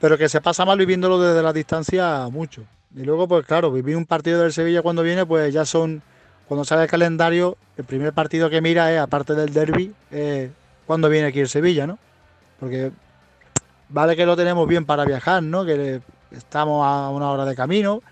Pero 0.00 0.16
que 0.16 0.28
se 0.28 0.40
pasa 0.40 0.64
mal 0.64 0.78
viviéndolo 0.78 1.20
desde 1.20 1.42
la 1.42 1.52
distancia 1.52 2.28
mucho. 2.30 2.62
Y 2.94 3.02
luego, 3.02 3.26
pues 3.26 3.44
claro, 3.44 3.72
vivir 3.72 3.96
un 3.96 4.06
partido 4.06 4.40
del 4.40 4.52
Sevilla 4.52 4.80
cuando 4.80 5.02
viene, 5.02 5.26
pues 5.26 5.52
ya 5.52 5.64
son, 5.64 6.02
cuando 6.46 6.64
sale 6.64 6.84
el 6.84 6.88
calendario, 6.88 7.56
el 7.76 7.84
primer 7.84 8.12
partido 8.12 8.48
que 8.48 8.60
mira 8.60 8.92
es, 8.92 9.00
aparte 9.00 9.34
del 9.34 9.52
derby, 9.52 9.92
cuando 10.88 11.10
viene 11.10 11.28
aquí 11.28 11.40
el 11.40 11.50
Sevilla, 11.50 11.86
¿no? 11.86 11.98
Porque 12.58 12.90
vale 13.90 14.16
que 14.16 14.24
lo 14.24 14.36
tenemos 14.36 14.66
bien 14.66 14.86
para 14.86 15.04
viajar, 15.04 15.42
¿no? 15.42 15.66
Que 15.66 16.00
estamos 16.30 16.82
a 16.82 17.10
una 17.10 17.30
hora 17.30 17.44
de 17.44 17.54
camino, 17.54 18.02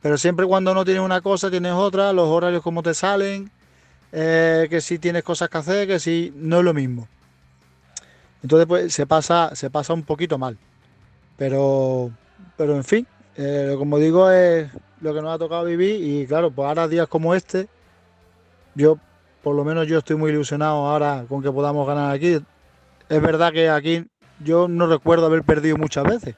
pero 0.00 0.16
siempre 0.16 0.46
cuando 0.46 0.72
no 0.72 0.86
tienes 0.86 1.02
una 1.02 1.20
cosa, 1.20 1.50
tienes 1.50 1.74
otra, 1.74 2.14
los 2.14 2.26
horarios 2.26 2.62
como 2.62 2.82
te 2.82 2.94
salen, 2.94 3.50
eh, 4.10 4.68
que 4.70 4.80
si 4.80 4.98
tienes 4.98 5.22
cosas 5.22 5.50
que 5.50 5.58
hacer, 5.58 5.86
que 5.86 6.00
si 6.00 6.32
no 6.34 6.60
es 6.60 6.64
lo 6.64 6.72
mismo. 6.72 7.06
Entonces, 8.42 8.66
pues 8.66 8.94
se 8.94 9.06
pasa, 9.06 9.54
se 9.54 9.68
pasa 9.68 9.92
un 9.92 10.02
poquito 10.02 10.38
mal. 10.38 10.56
Pero, 11.36 12.10
pero 12.56 12.74
en 12.74 12.84
fin, 12.84 13.06
eh, 13.36 13.74
como 13.76 13.98
digo, 13.98 14.30
es 14.30 14.70
lo 15.02 15.12
que 15.12 15.20
nos 15.20 15.34
ha 15.34 15.38
tocado 15.38 15.66
vivir 15.66 16.02
y 16.02 16.26
claro, 16.26 16.50
pues 16.50 16.66
ahora 16.66 16.88
días 16.88 17.06
como 17.06 17.34
este, 17.34 17.68
yo, 18.74 18.98
por 19.42 19.54
lo 19.54 19.64
menos 19.64 19.86
yo 19.86 19.98
estoy 19.98 20.16
muy 20.16 20.30
ilusionado 20.30 20.86
ahora 20.86 21.24
con 21.28 21.42
que 21.42 21.50
podamos 21.50 21.86
ganar 21.86 22.14
aquí. 22.14 22.38
Es 23.08 23.22
verdad 23.22 23.52
que 23.52 23.68
aquí 23.70 24.04
yo 24.40 24.68
no 24.68 24.86
recuerdo 24.86 25.26
haber 25.26 25.42
perdido 25.42 25.76
muchas 25.76 26.04
veces. 26.04 26.36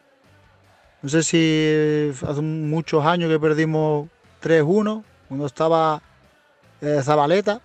No 1.02 1.08
sé 1.08 1.22
si 1.22 2.12
hace 2.26 2.40
muchos 2.42 3.04
años 3.04 3.30
que 3.30 3.40
perdimos 3.40 4.08
3-1, 4.42 5.02
cuando 5.28 5.46
estaba 5.46 6.02
eh, 6.80 7.00
Zabaleta, 7.02 7.60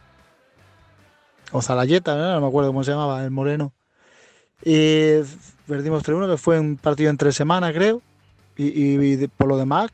o 1.51 1.61
Zalayeta, 1.61 2.15
¿no? 2.15 2.41
me 2.41 2.47
acuerdo 2.47 2.69
cómo 2.69 2.83
se 2.83 2.91
llamaba, 2.91 3.23
el 3.23 3.31
moreno. 3.31 3.73
Y 4.63 5.19
perdimos 5.67 6.03
3-1, 6.03 6.31
que 6.31 6.37
fue 6.37 6.59
un 6.59 6.77
partido 6.77 7.09
en 7.09 7.17
tres 7.17 7.35
semanas, 7.35 7.73
creo. 7.73 8.01
Y, 8.57 9.27
por 9.27 9.47
lo 9.47 9.57
demás, 9.57 9.89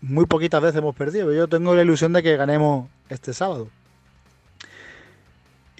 muy 0.00 0.26
poquitas 0.26 0.60
veces 0.60 0.78
hemos 0.78 0.96
perdido. 0.96 1.32
Yo 1.32 1.48
tengo 1.48 1.74
la 1.74 1.82
ilusión 1.82 2.12
de 2.12 2.22
que 2.22 2.36
ganemos 2.36 2.88
este 3.08 3.32
sábado. 3.32 3.68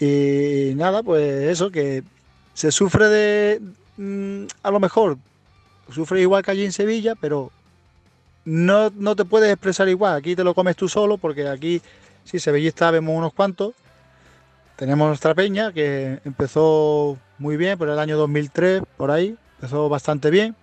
Y 0.05 0.75
nada, 0.75 1.05
pues 1.05 1.45
eso, 1.45 1.71
que 1.71 2.03
se 2.55 2.73
sufre 2.73 3.07
de, 3.07 3.61
mm, 3.99 4.47
a 4.65 4.73
lo 4.73 4.81
mejor, 4.81 5.17
sufre 5.95 6.21
igual 6.21 6.43
que 6.43 6.51
allí 6.51 6.65
en 6.65 6.73
Sevilla, 6.73 7.15
pero 7.15 7.53
no, 8.45 8.91
no 8.97 9.15
te 9.15 9.25
puedes 9.25 9.53
expresar 9.53 9.89
igual. 9.89 10.17
Aquí 10.17 10.35
te 10.35 10.43
lo 10.43 10.55
comes 10.55 10.75
tú 10.75 10.89
solo, 10.89 11.19
porque 11.19 11.47
aquí, 11.47 11.81
sí, 12.25 12.41
sevillista 12.41 12.91
vemos 12.91 13.17
unos 13.17 13.33
cuantos. 13.33 13.75
Tenemos 14.75 15.07
nuestra 15.07 15.37
peña, 15.37 15.73
que 15.73 16.19
empezó 16.25 17.17
muy 17.39 17.57
bien, 17.57 17.79
por 17.79 17.89
el 17.89 18.01
año 18.01 18.17
2003, 18.17 18.83
por 18.97 19.13
ahí, 19.13 19.37
empezó 19.61 19.89
bastante 19.89 20.31
bien. 20.31 20.57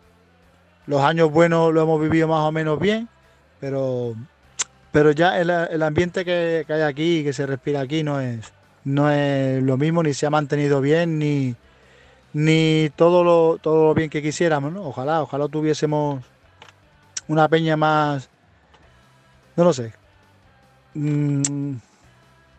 Los 0.86 1.02
años 1.02 1.32
buenos 1.32 1.74
lo 1.74 1.82
hemos 1.82 2.02
vivido 2.02 2.28
más 2.28 2.42
o 2.42 2.52
menos 2.52 2.78
bien, 2.78 3.08
pero, 3.62 4.16
pero 4.92 5.12
ya 5.12 5.40
el, 5.40 5.50
el 5.50 5.82
ambiente 5.82 6.26
que, 6.26 6.66
que 6.68 6.74
hay 6.74 6.82
aquí, 6.82 7.24
que 7.24 7.32
se 7.32 7.46
respira 7.46 7.80
aquí, 7.80 8.04
no 8.04 8.20
es, 8.20 8.52
no 8.90 9.12
es 9.12 9.62
lo 9.62 9.78
mismo, 9.78 10.02
ni 10.02 10.14
se 10.14 10.26
ha 10.26 10.30
mantenido 10.30 10.82
bien, 10.82 11.20
ni, 11.20 11.56
ni 12.34 12.90
todo 12.96 13.24
lo, 13.24 13.60
todo 13.60 13.86
lo 13.86 13.94
bien 13.94 14.10
que 14.10 14.22
quisiéramos, 14.22 14.74
¿no? 14.74 14.84
Ojalá, 14.84 15.22
ojalá 15.22 15.48
tuviésemos 15.48 16.24
una 17.28 17.48
peña 17.48 17.78
más, 17.78 18.30
no 19.56 19.64
lo 19.64 19.74
sé, 19.74 19.94
mm, 20.96 21.74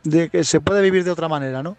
de 0.04 0.30
que 0.30 0.44
se 0.44 0.60
puede 0.60 0.82
vivir 0.82 1.02
de 1.02 1.10
otra 1.10 1.28
manera, 1.28 1.62
¿no? 1.62 1.76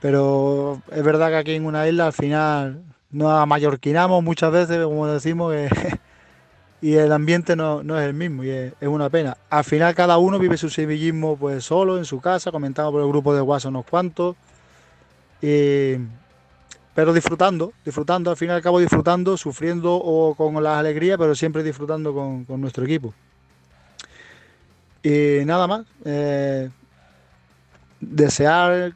Pero 0.00 0.80
es 0.90 1.02
verdad 1.02 1.28
que 1.28 1.36
aquí 1.36 1.54
en 1.54 1.66
una 1.66 1.86
isla 1.86 2.06
al 2.06 2.12
final 2.12 2.82
nos 3.10 3.32
amallorquinamos 3.32 4.24
muchas 4.24 4.50
veces, 4.50 4.82
como 4.82 5.06
decimos, 5.06 5.54
y 6.82 6.96
el 6.96 7.12
ambiente 7.12 7.54
no, 7.54 7.84
no 7.84 7.98
es 7.98 8.04
el 8.04 8.12
mismo 8.12 8.42
y 8.42 8.50
es, 8.50 8.74
una 8.82 9.08
pena. 9.08 9.36
Al 9.48 9.62
final 9.62 9.94
cada 9.94 10.18
uno 10.18 10.40
vive 10.40 10.56
su 10.58 10.68
sevillismo 10.68 11.36
pues 11.36 11.64
solo, 11.64 11.96
en 11.96 12.04
su 12.04 12.20
casa, 12.20 12.50
comentamos 12.50 12.90
por 12.92 13.00
el 13.00 13.08
grupo 13.08 13.32
de 13.34 13.40
WhatsApp 13.40 13.70
unos 13.70 13.86
cuantos, 13.86 14.34
pero 15.40 17.12
disfrutando, 17.14 17.72
disfrutando, 17.84 18.32
al 18.32 18.36
fin 18.36 18.48
y 18.48 18.52
al 18.52 18.80
disfrutando, 18.80 19.36
sufriendo 19.36 19.94
o 19.94 20.34
con 20.34 20.60
las 20.60 20.76
alegrías, 20.76 21.16
pero 21.18 21.36
siempre 21.36 21.62
disfrutando 21.62 22.12
con, 22.12 22.44
con 22.44 22.60
nuestro 22.60 22.84
equipo. 22.84 23.14
Y 25.04 25.44
nada 25.44 25.68
más, 25.68 25.86
eh, 26.04 26.68
desear 28.00 28.94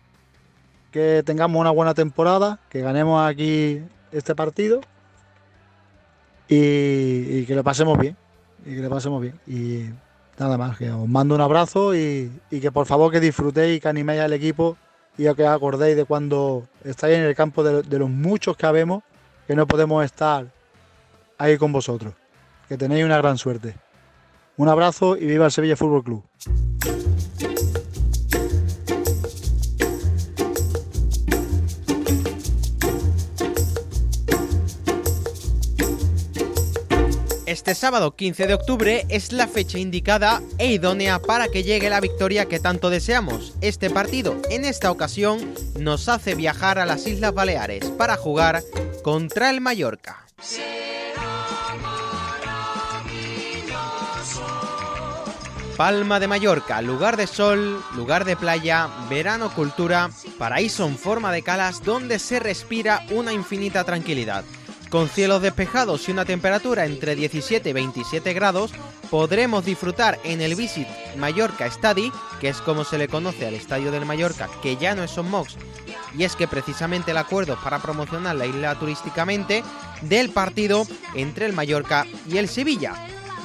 que 0.91 1.23
tengamos 1.25 1.61
una 1.61 1.71
buena 1.71 1.95
temporada, 1.95 2.59
que 2.69 2.81
ganemos 2.81 3.25
aquí 3.25 3.81
este 4.11 4.35
partido 4.35 4.81
y, 6.49 7.45
que 7.45 7.55
lo 7.55 7.65
pasemos 7.65 7.99
bien. 7.99 8.17
Y 8.65 8.75
que 8.75 8.81
lo 8.81 8.91
pasemos 8.91 9.21
bien. 9.21 9.39
Y 9.47 9.91
nada 10.39 10.59
más, 10.59 10.77
que 10.77 10.91
os 10.91 11.09
mando 11.09 11.35
un 11.35 11.41
abrazo 11.41 11.95
y, 11.95 12.31
y 12.51 12.61
que 12.61 12.73
por 12.73 12.87
favor 12.87 13.11
que 13.13 13.21
disfrutéis 13.21 13.77
y 13.77 13.81
que 13.81 13.89
animéis 13.89 14.21
al 14.21 14.33
equipo 14.33 14.77
y 15.19 15.23
que 15.35 15.45
os 15.45 15.49
acordéis 15.49 15.97
de 15.97 16.05
cuando 16.05 16.69
estáis 16.85 17.17
en 17.17 17.25
el 17.25 17.35
campo 17.35 17.63
de, 17.63 17.83
de 17.83 17.99
los 17.99 18.11
muchos 18.11 18.57
que 18.57 18.67
habemos, 18.67 19.03
que 19.47 19.55
no 19.57 19.67
podemos 19.67 20.05
estar 20.05 20.47
ahí 21.39 21.57
con 21.57 21.73
vosotros. 21.73 22.15
Que 22.69 22.77
tenéis 22.77 23.05
una 23.05 23.19
gran 23.19 23.39
suerte. 23.39 23.75
Un 24.57 24.69
abrazo 24.69 25.17
y 25.17 25.27
viva 25.27 25.47
el 25.47 25.53
Sevilla 25.53 25.77
Fútbol 25.77 26.03
Club. 26.03 26.76
Este 37.57 37.75
sábado 37.75 38.15
15 38.15 38.49
de 38.49 38.53
octubre 38.53 39.07
es 39.09 39.33
la 39.33 39.49
fecha 39.49 39.79
indicada 39.79 40.43
e 40.59 40.73
idónea 40.73 41.19
para 41.21 41.49
que 41.49 41.63
llegue 41.63 41.89
la 41.89 42.03
victoria 42.03 42.45
que 42.45 42.61
tanto 42.61 42.91
deseamos. 42.91 43.55
Este 43.63 43.89
partido, 43.89 44.37
en 44.51 44.67
esta 44.67 44.91
ocasión, 44.91 45.55
nos 45.81 46.11
hace 46.11 46.35
viajar 46.35 46.79
a 46.79 46.85
las 46.85 47.07
Islas 47.07 47.33
Baleares 47.33 47.87
para 47.93 48.19
jugar 48.19 48.63
contra 49.03 49.49
el 49.49 49.63
Mallorca. 49.63 50.27
Palma 55.79 56.21
de 56.21 56.29
Mallorca, 56.29 56.83
lugar 56.83 57.17
de 57.17 57.27
sol, 57.27 57.83
lugar 57.95 58.27
de 58.27 58.37
playa, 58.37 58.91
verano 59.09 59.51
cultura, 59.55 60.11
paraíso 60.37 60.87
en 60.87 60.99
forma 60.99 61.33
de 61.33 61.41
calas 61.41 61.83
donde 61.83 62.19
se 62.19 62.39
respira 62.39 63.07
una 63.11 63.33
infinita 63.33 63.83
tranquilidad. 63.85 64.45
Con 64.91 65.09
cielos 65.09 65.43
despejados 65.43 66.09
y 66.09 66.13
una 66.13 66.25
temperatura 66.25 66.87
entre 66.87 67.17
17 67.17 67.71
y 67.71 67.73
27 67.73 68.33
grados, 68.33 68.71
podremos 69.11 69.65
disfrutar 69.65 70.19
en 70.23 70.41
el 70.41 70.55
Visit 70.55 70.87
Mallorca 71.17 71.69
Stadi, 71.69 72.13
que 72.41 72.49
es 72.49 72.59
como 72.59 72.85
se 72.85 72.97
le 72.97 73.09
conoce 73.09 73.47
al 73.47 73.55
estadio 73.55 73.91
del 73.91 74.07
Mallorca, 74.07 74.49
que 74.63 74.77
ya 74.77 74.95
no 74.95 75.03
es 75.03 75.11
Son 75.11 75.29
Mox, 75.29 75.57
y 76.17 76.23
es 76.23 76.37
que 76.37 76.47
precisamente 76.47 77.11
el 77.11 77.17
acuerdo 77.17 77.59
para 77.63 77.81
promocionar 77.81 78.37
la 78.37 78.47
isla 78.47 78.79
turísticamente 78.79 79.65
del 80.03 80.31
partido 80.31 80.87
entre 81.15 81.47
el 81.47 81.53
Mallorca 81.53 82.07
y 82.31 82.39
el 82.39 82.49
Sevilla. 82.49 82.95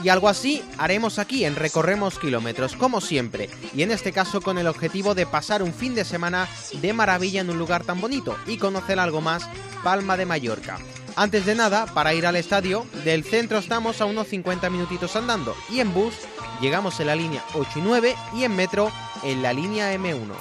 Y 0.04 0.10
algo 0.10 0.30
así 0.30 0.64
haremos 0.78 1.20
aquí 1.20 1.46
en 1.46 1.56
Recorremos 1.56 2.20
Kilómetros, 2.20 2.76
como 2.76 3.02
siempre, 3.02 3.50
y 3.74 3.82
en 3.82 3.92
este 3.92 4.12
caso 4.12 4.42
con 4.42 4.58
el 4.58 4.68
objetivo 4.68 5.16
de 5.16 5.26
pasar 5.26 5.64
un 5.64 5.74
fin 5.74 5.96
de 5.96 6.06
semana 6.06 6.48
de 6.74 6.94
maravilla 6.94 7.42
en 7.42 7.50
un 7.50 7.60
lugar 7.60 7.84
tan 7.84 8.00
bonito 8.00 8.36
y 8.48 8.58
conocer 8.58 9.00
algo 9.00 9.22
más 9.22 9.48
Palma 9.84 10.18
de 10.18 10.26
Mallorca. 10.26 10.80
Antes 11.15 11.45
de 11.45 11.56
nada, 11.56 11.86
para 11.88 12.13
ir 12.13 12.26
al 12.26 12.36
estadio, 12.36 12.86
del 13.04 13.24
centro 13.24 13.58
estamos 13.58 14.00
a 14.02 14.06
unos 14.06 14.28
50 14.28 14.69
minutitos 14.69 15.15
andando 15.15 15.56
y 15.69 15.80
en 15.80 15.93
bus 15.93 16.13
llegamos 16.62 17.00
en 17.00 17.08
la 17.08 17.15
línea 17.15 17.43
8 17.54 17.69
y 17.76 17.82
9 17.82 18.15
y 18.36 18.43
en 18.43 18.56
metro 18.56 18.91
en 19.24 19.41
la 19.41 19.52
línea 19.52 19.93
M1. 19.93 20.34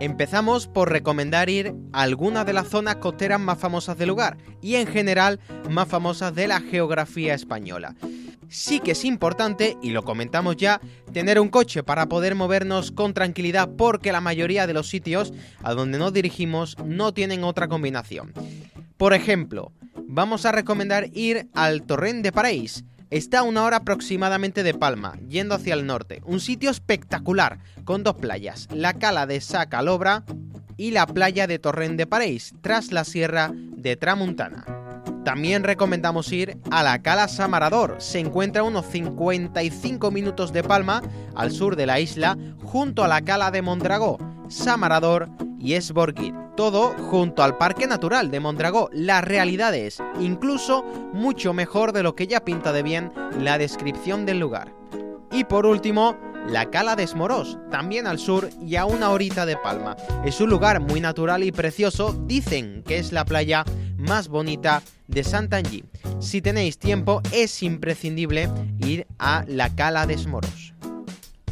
Empezamos 0.00 0.66
por 0.66 0.90
recomendar 0.90 1.50
ir 1.50 1.74
a 1.92 2.02
alguna 2.02 2.44
de 2.46 2.54
las 2.54 2.68
zonas 2.68 2.96
costeras 2.96 3.38
más 3.38 3.58
famosas 3.58 3.98
del 3.98 4.08
lugar 4.08 4.38
y 4.62 4.76
en 4.76 4.86
general 4.86 5.40
más 5.68 5.88
famosas 5.88 6.34
de 6.34 6.48
la 6.48 6.60
geografía 6.60 7.34
española. 7.34 7.94
Sí 8.50 8.80
que 8.80 8.90
es 8.90 9.04
importante, 9.04 9.76
y 9.80 9.90
lo 9.90 10.02
comentamos 10.02 10.56
ya, 10.56 10.80
tener 11.12 11.38
un 11.38 11.50
coche 11.50 11.84
para 11.84 12.06
poder 12.06 12.34
movernos 12.34 12.90
con 12.90 13.14
tranquilidad 13.14 13.68
porque 13.78 14.10
la 14.10 14.20
mayoría 14.20 14.66
de 14.66 14.74
los 14.74 14.88
sitios 14.88 15.32
a 15.62 15.72
donde 15.72 15.98
nos 15.98 16.12
dirigimos 16.12 16.76
no 16.84 17.14
tienen 17.14 17.44
otra 17.44 17.68
combinación. 17.68 18.32
Por 18.96 19.14
ejemplo, 19.14 19.70
vamos 20.02 20.46
a 20.46 20.52
recomendar 20.52 21.10
ir 21.12 21.48
al 21.54 21.82
Torrent 21.82 22.24
de 22.24 22.32
Paraís. 22.32 22.84
Está 23.10 23.38
a 23.38 23.42
una 23.44 23.62
hora 23.62 23.78
aproximadamente 23.78 24.64
de 24.64 24.74
Palma, 24.74 25.16
yendo 25.28 25.54
hacia 25.54 25.74
el 25.74 25.86
norte. 25.86 26.20
Un 26.24 26.40
sitio 26.40 26.70
espectacular, 26.70 27.60
con 27.84 28.02
dos 28.02 28.16
playas, 28.16 28.66
la 28.72 28.94
cala 28.94 29.26
de 29.26 29.40
Sacalobra 29.40 30.24
y 30.76 30.90
la 30.90 31.06
playa 31.06 31.46
de 31.46 31.60
Torrent 31.60 31.96
de 31.96 32.08
Paraís, 32.08 32.52
tras 32.62 32.90
la 32.90 33.04
sierra 33.04 33.52
de 33.54 33.96
Tramuntana. 33.96 34.89
También 35.24 35.64
recomendamos 35.64 36.32
ir 36.32 36.56
a 36.70 36.82
la 36.82 37.02
Cala 37.02 37.28
Samarador. 37.28 37.96
Se 37.98 38.18
encuentra 38.18 38.62
a 38.62 38.64
unos 38.64 38.86
55 38.86 40.10
minutos 40.10 40.52
de 40.52 40.62
Palma, 40.62 41.02
al 41.34 41.50
sur 41.50 41.76
de 41.76 41.86
la 41.86 42.00
isla, 42.00 42.38
junto 42.64 43.04
a 43.04 43.08
la 43.08 43.20
Cala 43.20 43.50
de 43.50 43.60
Mondragó, 43.60 44.18
Samarador 44.48 45.28
y 45.58 45.74
Esborguir. 45.74 46.34
Todo 46.56 46.94
junto 47.10 47.42
al 47.42 47.58
Parque 47.58 47.86
Natural 47.86 48.30
de 48.30 48.40
Mondragó. 48.40 48.88
La 48.92 49.20
realidad 49.20 49.74
es 49.74 50.02
incluso 50.20 50.84
mucho 51.12 51.52
mejor 51.52 51.92
de 51.92 52.02
lo 52.02 52.14
que 52.14 52.26
ya 52.26 52.44
pinta 52.44 52.72
de 52.72 52.82
bien 52.82 53.12
la 53.38 53.58
descripción 53.58 54.24
del 54.24 54.40
lugar. 54.40 54.74
Y 55.30 55.44
por 55.44 55.66
último, 55.66 56.16
la 56.48 56.70
Cala 56.70 56.96
de 56.96 57.04
Esmorós, 57.04 57.58
también 57.70 58.06
al 58.06 58.18
sur 58.18 58.48
y 58.60 58.76
a 58.76 58.86
una 58.86 59.10
horita 59.10 59.46
de 59.46 59.56
Palma. 59.56 59.96
Es 60.24 60.40
un 60.40 60.50
lugar 60.50 60.80
muy 60.80 61.00
natural 61.00 61.44
y 61.44 61.52
precioso, 61.52 62.12
dicen 62.26 62.82
que 62.86 62.98
es 62.98 63.12
la 63.12 63.24
playa 63.24 63.64
más 64.00 64.28
bonita 64.28 64.82
de 65.06 65.24
Santangí. 65.24 65.84
Si 66.20 66.42
tenéis 66.42 66.78
tiempo, 66.78 67.22
es 67.32 67.62
imprescindible 67.62 68.48
ir 68.78 69.06
a 69.18 69.44
la 69.46 69.74
Cala 69.74 70.06
de 70.06 70.14
Esmorós. 70.14 70.74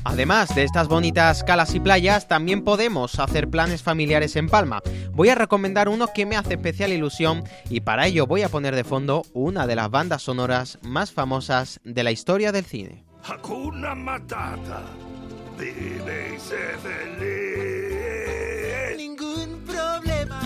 Además 0.05 0.55
de 0.55 0.65
estas 0.65 0.89
bonitas 0.89 1.45
calas 1.45 1.75
y 1.75 1.81
playas, 1.81 2.29
también 2.29 2.63
podemos 2.65 3.19
hacer 3.19 3.49
planes 3.49 3.83
familiares 3.83 4.37
en 4.37 4.49
Palma. 4.49 4.81
Voy 5.13 5.29
a 5.29 5.35
recomendar 5.35 5.89
uno 5.89 6.09
que 6.15 6.25
me 6.25 6.37
hace 6.37 6.55
especial 6.55 6.93
ilusión 6.93 7.45
y 7.69 7.81
para 7.81 8.07
ello 8.07 8.27
voy 8.27 8.43
a 8.43 8.49
poner 8.49 8.75
de 8.75 8.85
fondo 8.85 9.25
una 9.35 9.67
de 9.67 9.77
las 9.77 9.91
bandas 9.91 10.23
sonoras 10.23 10.79
más 10.83 11.13
famosas 11.13 11.81
de 11.85 12.03
la 12.05 12.11
historia 12.11 12.53
del 12.53 12.65
cine. 12.65 13.05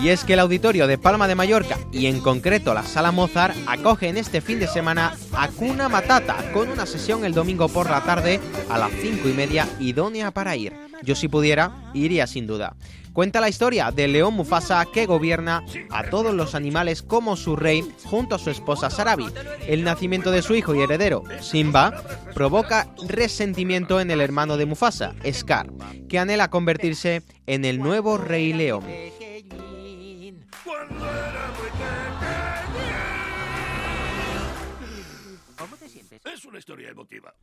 Y 0.03 0.09
es 0.09 0.25
que 0.25 0.33
el 0.33 0.41
auditorio 0.41 0.85
de 0.85 0.97
Palma 0.97 1.29
de 1.29 1.35
Mallorca 1.35 1.77
y 1.93 2.07
en 2.07 2.19
concreto 2.19 2.73
la 2.73 2.83
Sala 2.83 3.13
Mozart 3.13 3.55
acogen 3.67 4.17
este 4.17 4.41
fin 4.41 4.59
de 4.59 4.67
semana 4.67 5.15
Hakuna 5.31 5.87
Matata 5.87 6.51
con 6.51 6.67
una 6.67 6.85
sesión 6.85 7.23
el 7.23 7.33
domingo 7.33 7.69
por 7.69 7.89
la 7.89 8.03
tarde 8.03 8.41
a 8.69 8.77
las 8.77 8.91
5 8.91 9.29
y 9.29 9.31
media 9.31 9.65
idónea 9.79 10.31
para 10.31 10.57
ir. 10.57 10.73
Yo 11.03 11.15
si 11.15 11.29
pudiera, 11.29 11.89
iría 11.93 12.27
sin 12.27 12.47
duda. 12.47 12.75
Cuenta 13.13 13.39
la 13.39 13.47
historia 13.47 13.91
del 13.91 14.11
león 14.11 14.33
Mufasa 14.33 14.85
que 14.91 15.05
gobierna 15.05 15.63
a 15.89 16.09
todos 16.09 16.33
los 16.33 16.53
animales 16.53 17.01
como 17.01 17.37
su 17.37 17.55
rey 17.55 17.87
junto 18.03 18.35
a 18.35 18.39
su 18.39 18.49
esposa 18.49 18.89
Sarabi. 18.89 19.27
El 19.67 19.85
nacimiento 19.85 20.31
de 20.31 20.41
su 20.41 20.53
hijo 20.53 20.75
y 20.75 20.81
heredero, 20.81 21.23
Simba, 21.39 21.93
provoca 22.33 22.89
resentimiento 23.07 24.01
en 24.01 24.11
el 24.11 24.19
hermano 24.19 24.57
de 24.57 24.65
Mufasa, 24.65 25.13
Scar, 25.31 25.71
que 26.09 26.19
anhela 26.19 26.49
convertirse 26.49 27.21
en 27.45 27.63
el 27.63 27.79
nuevo 27.79 28.17
rey 28.17 28.51
león. 28.51 28.83
Una 36.45 36.59
historia 36.59 36.89
emotiva. 36.89 37.33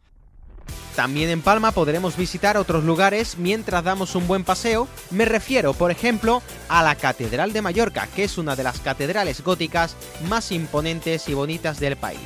También 0.95 1.31
en 1.31 1.41
Palma 1.41 1.73
podremos 1.73 2.17
visitar 2.17 2.57
otros 2.57 2.85
lugares 2.85 3.39
mientras 3.39 3.83
damos 3.83 4.15
un 4.15 4.27
buen 4.27 4.45
paseo. 4.45 4.89
Me 5.11 5.25
refiero, 5.25 5.73
por 5.73 5.91
ejemplo, 5.91 6.43
a 6.69 6.83
la 6.83 6.97
Catedral 6.97 7.53
de 7.53 7.63
Mallorca, 7.63 8.09
que 8.15 8.25
es 8.25 8.37
una 8.37 8.57
de 8.57 8.65
las 8.65 8.81
catedrales 8.81 9.43
góticas 9.43 9.97
más 10.29 10.53
imponentes 10.53 11.29
y 11.29 11.35
bonitas 11.35 11.81
del 11.81 11.97
país. 11.97 12.21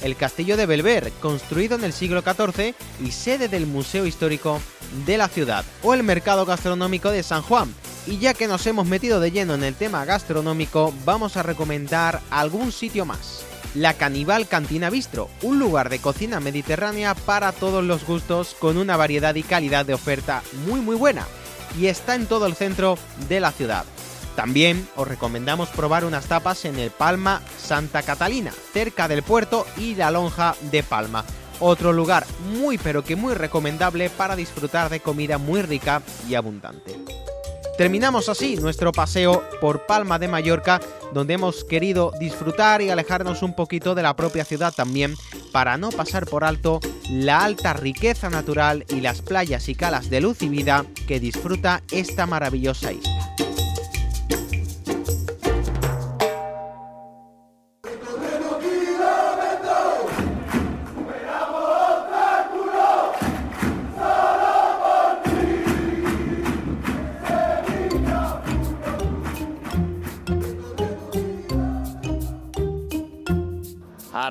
El 0.00 0.16
Castillo 0.16 0.56
de 0.56 0.66
Belver, 0.66 1.12
construido 1.20 1.76
en 1.76 1.84
el 1.84 1.92
siglo 1.92 2.22
XIV 2.22 2.74
y 3.02 3.10
sede 3.10 3.48
del 3.48 3.66
Museo 3.66 4.06
Histórico 4.06 4.60
de 5.06 5.18
la 5.18 5.28
ciudad. 5.28 5.64
O 5.82 5.92
el 5.92 6.02
Mercado 6.02 6.46
Gastronómico 6.46 7.10
de 7.10 7.22
San 7.22 7.42
Juan. 7.42 7.74
Y 8.06 8.18
ya 8.18 8.34
que 8.34 8.46
nos 8.48 8.66
hemos 8.66 8.86
metido 8.86 9.18
de 9.18 9.32
lleno 9.32 9.54
en 9.54 9.64
el 9.64 9.74
tema 9.74 10.04
gastronómico, 10.04 10.94
vamos 11.04 11.36
a 11.36 11.42
recomendar 11.42 12.20
algún 12.30 12.70
sitio 12.70 13.04
más. 13.06 13.44
La 13.74 13.94
Canibal 13.94 14.46
Cantina 14.46 14.88
Bistro, 14.88 15.28
un 15.42 15.58
lugar 15.58 15.88
de 15.88 15.98
cocina 15.98 16.38
mediterránea 16.38 17.14
para 17.16 17.50
todos 17.50 17.82
los 17.82 18.06
gustos 18.06 18.54
con 18.60 18.76
una 18.76 18.96
variedad 18.96 19.34
y 19.34 19.42
calidad 19.42 19.84
de 19.84 19.94
oferta 19.94 20.44
muy 20.66 20.80
muy 20.80 20.94
buena 20.94 21.26
y 21.76 21.86
está 21.86 22.14
en 22.14 22.26
todo 22.26 22.46
el 22.46 22.54
centro 22.54 22.96
de 23.28 23.40
la 23.40 23.50
ciudad. 23.50 23.84
También 24.36 24.88
os 24.94 25.08
recomendamos 25.08 25.70
probar 25.70 26.04
unas 26.04 26.26
tapas 26.26 26.64
en 26.64 26.78
el 26.78 26.92
Palma 26.92 27.42
Santa 27.58 28.02
Catalina, 28.02 28.52
cerca 28.72 29.08
del 29.08 29.24
puerto 29.24 29.66
y 29.76 29.96
la 29.96 30.12
lonja 30.12 30.54
de 30.70 30.84
Palma. 30.84 31.24
Otro 31.58 31.92
lugar 31.92 32.26
muy 32.52 32.78
pero 32.78 33.02
que 33.02 33.16
muy 33.16 33.34
recomendable 33.34 34.08
para 34.08 34.36
disfrutar 34.36 34.88
de 34.88 35.00
comida 35.00 35.38
muy 35.38 35.62
rica 35.62 36.00
y 36.28 36.36
abundante. 36.36 36.94
Terminamos 37.76 38.28
así 38.28 38.54
nuestro 38.56 38.92
paseo 38.92 39.42
por 39.60 39.84
Palma 39.84 40.20
de 40.20 40.28
Mallorca, 40.28 40.80
donde 41.12 41.34
hemos 41.34 41.64
querido 41.64 42.12
disfrutar 42.20 42.80
y 42.80 42.90
alejarnos 42.90 43.42
un 43.42 43.56
poquito 43.56 43.96
de 43.96 44.02
la 44.02 44.14
propia 44.14 44.44
ciudad 44.44 44.72
también, 44.72 45.16
para 45.50 45.76
no 45.76 45.90
pasar 45.90 46.24
por 46.26 46.44
alto 46.44 46.78
la 47.10 47.44
alta 47.44 47.72
riqueza 47.72 48.30
natural 48.30 48.84
y 48.90 49.00
las 49.00 49.22
playas 49.22 49.68
y 49.68 49.74
calas 49.74 50.08
de 50.08 50.20
luz 50.20 50.42
y 50.42 50.48
vida 50.48 50.84
que 51.08 51.18
disfruta 51.18 51.82
esta 51.90 52.26
maravillosa 52.26 52.92
isla. 52.92 53.34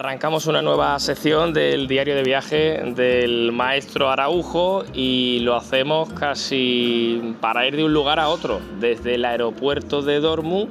Arrancamos 0.03 0.47
una 0.47 0.61
nueva 0.61 0.99
sección 0.99 1.53
del 1.53 1.87
diario 1.87 2.13
de 2.13 2.23
viaje 2.23 2.83
del 2.93 3.53
maestro 3.53 4.09
Araujo 4.09 4.83
y 4.93 5.39
lo 5.43 5.55
hacemos 5.55 6.11
casi 6.11 7.37
para 7.39 7.65
ir 7.65 7.77
de 7.77 7.85
un 7.85 7.93
lugar 7.93 8.19
a 8.19 8.27
otro, 8.27 8.59
desde 8.81 9.15
el 9.15 9.23
aeropuerto 9.23 10.01
de 10.01 10.19
Dortmund 10.19 10.69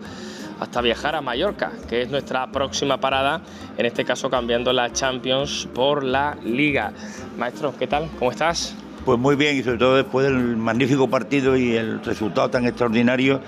hasta 0.61 0.83
viajar 0.83 1.16
a 1.16 1.23
Mallorca, 1.23 1.73
que 1.88 2.03
es 2.03 2.11
nuestra 2.11 2.53
próxima 2.53 2.99
parada, 2.99 3.40
en 3.79 3.87
este 3.87 4.05
caso 4.05 4.29
cambiando 4.29 4.71
la 4.75 4.92
Champions 4.92 5.66
por 5.73 6.05
la 6.05 6.37
Liga. 6.45 6.92
Maestro, 7.38 7.73
¿qué 7.79 7.87
tal? 7.87 8.11
¿Cómo 8.18 8.33
estás? 8.33 8.77
Pues 9.07 9.18
muy 9.18 9.35
bien 9.35 9.57
y 9.57 9.62
sobre 9.62 9.79
todo 9.79 9.97
después 9.97 10.27
del 10.27 10.59
magnífico 10.59 11.09
partido 11.09 11.57
y 11.57 11.75
el 11.75 12.05
resultado 12.05 12.51
tan 12.51 12.66
extraordinario 12.66 13.40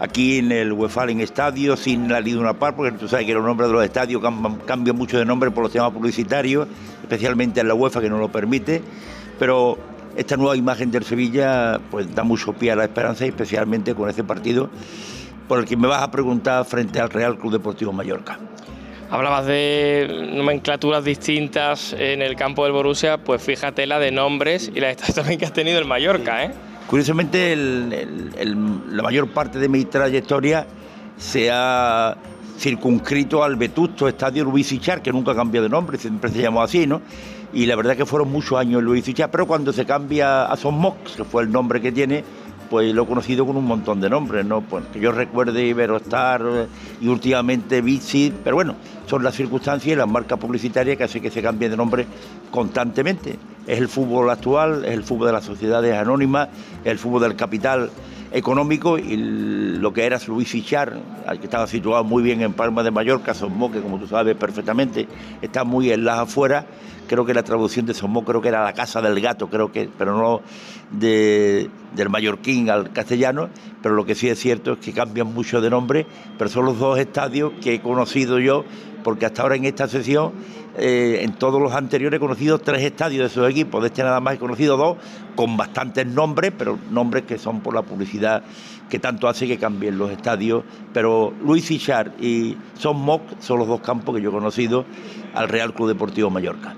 aquí 0.00 0.38
en 0.38 0.50
el 0.50 0.72
Westfalen 0.72 1.20
Estadio, 1.20 1.76
sin 1.76 2.08
la 2.08 2.20
Liduna 2.20 2.54
Par, 2.54 2.74
porque 2.74 2.96
tú 2.96 3.06
sabes 3.06 3.26
que 3.26 3.34
los 3.34 3.44
nombres 3.44 3.68
de 3.68 3.74
los 3.74 3.84
estadios 3.84 4.22
cambian, 4.66 4.96
mucho 4.96 5.18
de 5.18 5.24
nombre 5.24 5.50
por 5.50 5.62
los 5.62 5.72
temas 5.72 5.92
publicitarios, 5.92 6.66
especialmente 7.02 7.60
en 7.60 7.68
la 7.68 7.74
UEFA 7.74 8.00
que 8.00 8.08
no 8.08 8.18
lo 8.18 8.32
permite, 8.32 8.82
pero 9.38 9.78
esta 10.16 10.36
nueva 10.36 10.56
imagen 10.56 10.90
del 10.90 11.04
Sevilla 11.04 11.78
pues 11.90 12.12
da 12.14 12.24
mucho 12.24 12.54
pie 12.54 12.72
a 12.72 12.76
la 12.76 12.84
esperanza, 12.84 13.26
especialmente 13.26 13.94
con 13.94 14.08
este 14.08 14.24
partido 14.24 14.70
por 15.46 15.58
el 15.60 15.66
que 15.66 15.76
me 15.76 15.86
vas 15.86 16.02
a 16.02 16.10
preguntar 16.10 16.64
frente 16.64 17.00
al 17.00 17.10
Real 17.10 17.36
Club 17.36 17.52
Deportivo 17.52 17.92
Mallorca. 17.92 18.38
Hablabas 19.10 19.46
de 19.46 20.30
nomenclaturas 20.34 21.04
distintas 21.04 21.92
en 21.92 22.22
el 22.22 22.36
campo 22.36 22.62
del 22.62 22.72
Borussia, 22.72 23.18
pues 23.18 23.42
fíjate 23.42 23.84
la 23.86 23.98
de 23.98 24.12
nombres 24.12 24.70
y 24.72 24.78
la 24.78 24.94
también 24.94 25.38
que 25.38 25.44
has 25.44 25.52
tenido 25.52 25.78
el 25.80 25.84
Mallorca, 25.84 26.44
¿eh? 26.44 26.52
Curiosamente, 26.90 27.54
la 27.54 29.02
mayor 29.04 29.28
parte 29.28 29.60
de 29.60 29.68
mi 29.68 29.84
trayectoria 29.84 30.66
se 31.16 31.48
ha 31.48 32.16
circunscrito 32.58 33.44
al 33.44 33.54
vetusto 33.54 34.08
Estadio 34.08 34.42
Luis 34.42 34.72
Ichar, 34.72 35.00
que 35.00 35.12
nunca 35.12 35.32
cambió 35.32 35.62
de 35.62 35.68
nombre, 35.68 35.98
siempre 35.98 36.32
se 36.32 36.42
llamó 36.42 36.62
así, 36.62 36.88
¿no? 36.88 37.00
Y 37.52 37.66
la 37.66 37.76
verdad 37.76 37.96
que 37.96 38.04
fueron 38.04 38.32
muchos 38.32 38.58
años 38.58 38.82
Luis 38.82 39.06
Ichar, 39.06 39.30
pero 39.30 39.46
cuando 39.46 39.72
se 39.72 39.86
cambia 39.86 40.46
a 40.46 40.56
Son 40.56 40.74
Mox, 40.74 41.12
que 41.12 41.22
fue 41.22 41.44
el 41.44 41.52
nombre 41.52 41.80
que 41.80 41.92
tiene, 41.92 42.24
pues 42.70 42.94
lo 42.94 43.02
he 43.02 43.06
conocido 43.06 43.44
con 43.44 43.56
un 43.56 43.64
montón 43.64 44.00
de 44.00 44.08
nombres, 44.08 44.46
¿no? 44.46 44.60
Pues 44.62 44.84
que 44.92 45.00
yo 45.00 45.10
recuerde 45.10 45.66
Iberostar 45.66 46.68
y 47.00 47.08
últimamente 47.08 47.82
Bici, 47.82 48.32
pero 48.44 48.54
bueno, 48.54 48.76
son 49.06 49.24
las 49.24 49.34
circunstancias 49.34 49.92
y 49.92 49.96
las 49.96 50.08
marcas 50.08 50.38
publicitarias 50.38 50.96
que 50.96 51.02
hacen 51.02 51.20
que 51.20 51.30
se 51.30 51.42
cambie 51.42 51.68
de 51.68 51.76
nombre 51.76 52.06
constantemente. 52.52 53.36
Es 53.66 53.78
el 53.78 53.88
fútbol 53.88 54.30
actual, 54.30 54.84
es 54.84 54.92
el 54.92 55.02
fútbol 55.02 55.26
de 55.26 55.32
las 55.32 55.44
sociedades 55.44 55.94
anónimas, 55.96 56.48
es 56.84 56.92
el 56.92 56.98
fútbol 56.98 57.22
del 57.22 57.34
capital 57.34 57.90
económico 58.32 58.98
y 58.98 59.16
lo 59.16 59.92
que 59.92 60.04
era 60.04 60.18
Luis 60.26 60.48
Fichar, 60.48 61.00
que 61.38 61.44
estaba 61.44 61.66
situado 61.66 62.04
muy 62.04 62.22
bien 62.22 62.42
en 62.42 62.52
Palma 62.52 62.82
de 62.82 62.90
Mallorca, 62.90 63.34
Sommo, 63.34 63.70
que 63.72 63.80
como 63.80 63.98
tú 63.98 64.06
sabes 64.06 64.36
perfectamente 64.36 65.08
está 65.42 65.64
muy 65.64 65.90
en 65.90 66.04
las 66.04 66.20
afueras, 66.20 66.64
creo 67.08 67.26
que 67.26 67.34
la 67.34 67.42
traducción 67.42 67.86
de 67.86 67.94
Sommo 67.94 68.24
creo 68.24 68.40
que 68.40 68.48
era 68.48 68.62
la 68.62 68.72
casa 68.72 69.02
del 69.02 69.20
gato, 69.20 69.48
creo 69.48 69.72
que, 69.72 69.88
pero 69.98 70.16
no 70.16 70.42
del 70.92 72.08
mallorquín 72.08 72.70
al 72.70 72.92
castellano, 72.92 73.48
pero 73.82 73.94
lo 73.94 74.04
que 74.04 74.14
sí 74.14 74.28
es 74.28 74.38
cierto 74.38 74.74
es 74.74 74.78
que 74.78 74.92
cambian 74.92 75.32
mucho 75.32 75.60
de 75.60 75.70
nombre, 75.70 76.06
pero 76.38 76.50
son 76.50 76.66
los 76.66 76.78
dos 76.78 76.98
estadios 76.98 77.52
que 77.60 77.74
he 77.74 77.80
conocido 77.80 78.38
yo, 78.38 78.64
porque 79.02 79.26
hasta 79.26 79.42
ahora 79.42 79.56
en 79.56 79.64
esta 79.64 79.88
sesión 79.88 80.32
eh, 80.76 81.20
en 81.22 81.32
todos 81.32 81.60
los 81.60 81.72
anteriores 81.72 82.18
he 82.18 82.20
conocido 82.20 82.58
tres 82.58 82.82
estadios 82.82 83.20
de 83.20 83.26
esos 83.26 83.50
equipos, 83.50 83.82
de 83.82 83.88
este 83.88 84.02
nada 84.02 84.20
más 84.20 84.34
he 84.34 84.38
conocido 84.38 84.76
dos, 84.76 84.98
con 85.34 85.56
bastantes 85.56 86.06
nombres, 86.06 86.52
pero 86.56 86.78
nombres 86.90 87.24
que 87.24 87.38
son 87.38 87.60
por 87.60 87.74
la 87.74 87.82
publicidad 87.82 88.42
que 88.88 88.98
tanto 88.98 89.28
hace 89.28 89.46
que 89.46 89.56
cambien 89.56 89.96
los 89.96 90.10
estadios. 90.10 90.64
Pero 90.92 91.32
Luis 91.42 91.64
Fichar 91.64 92.12
y 92.20 92.56
Son 92.78 93.00
Mock 93.00 93.22
son 93.40 93.58
los 93.58 93.68
dos 93.68 93.80
campos 93.80 94.14
que 94.14 94.22
yo 94.22 94.30
he 94.30 94.32
conocido 94.32 94.84
al 95.34 95.48
Real 95.48 95.72
Club 95.72 95.88
Deportivo 95.88 96.28
Mallorca. 96.28 96.74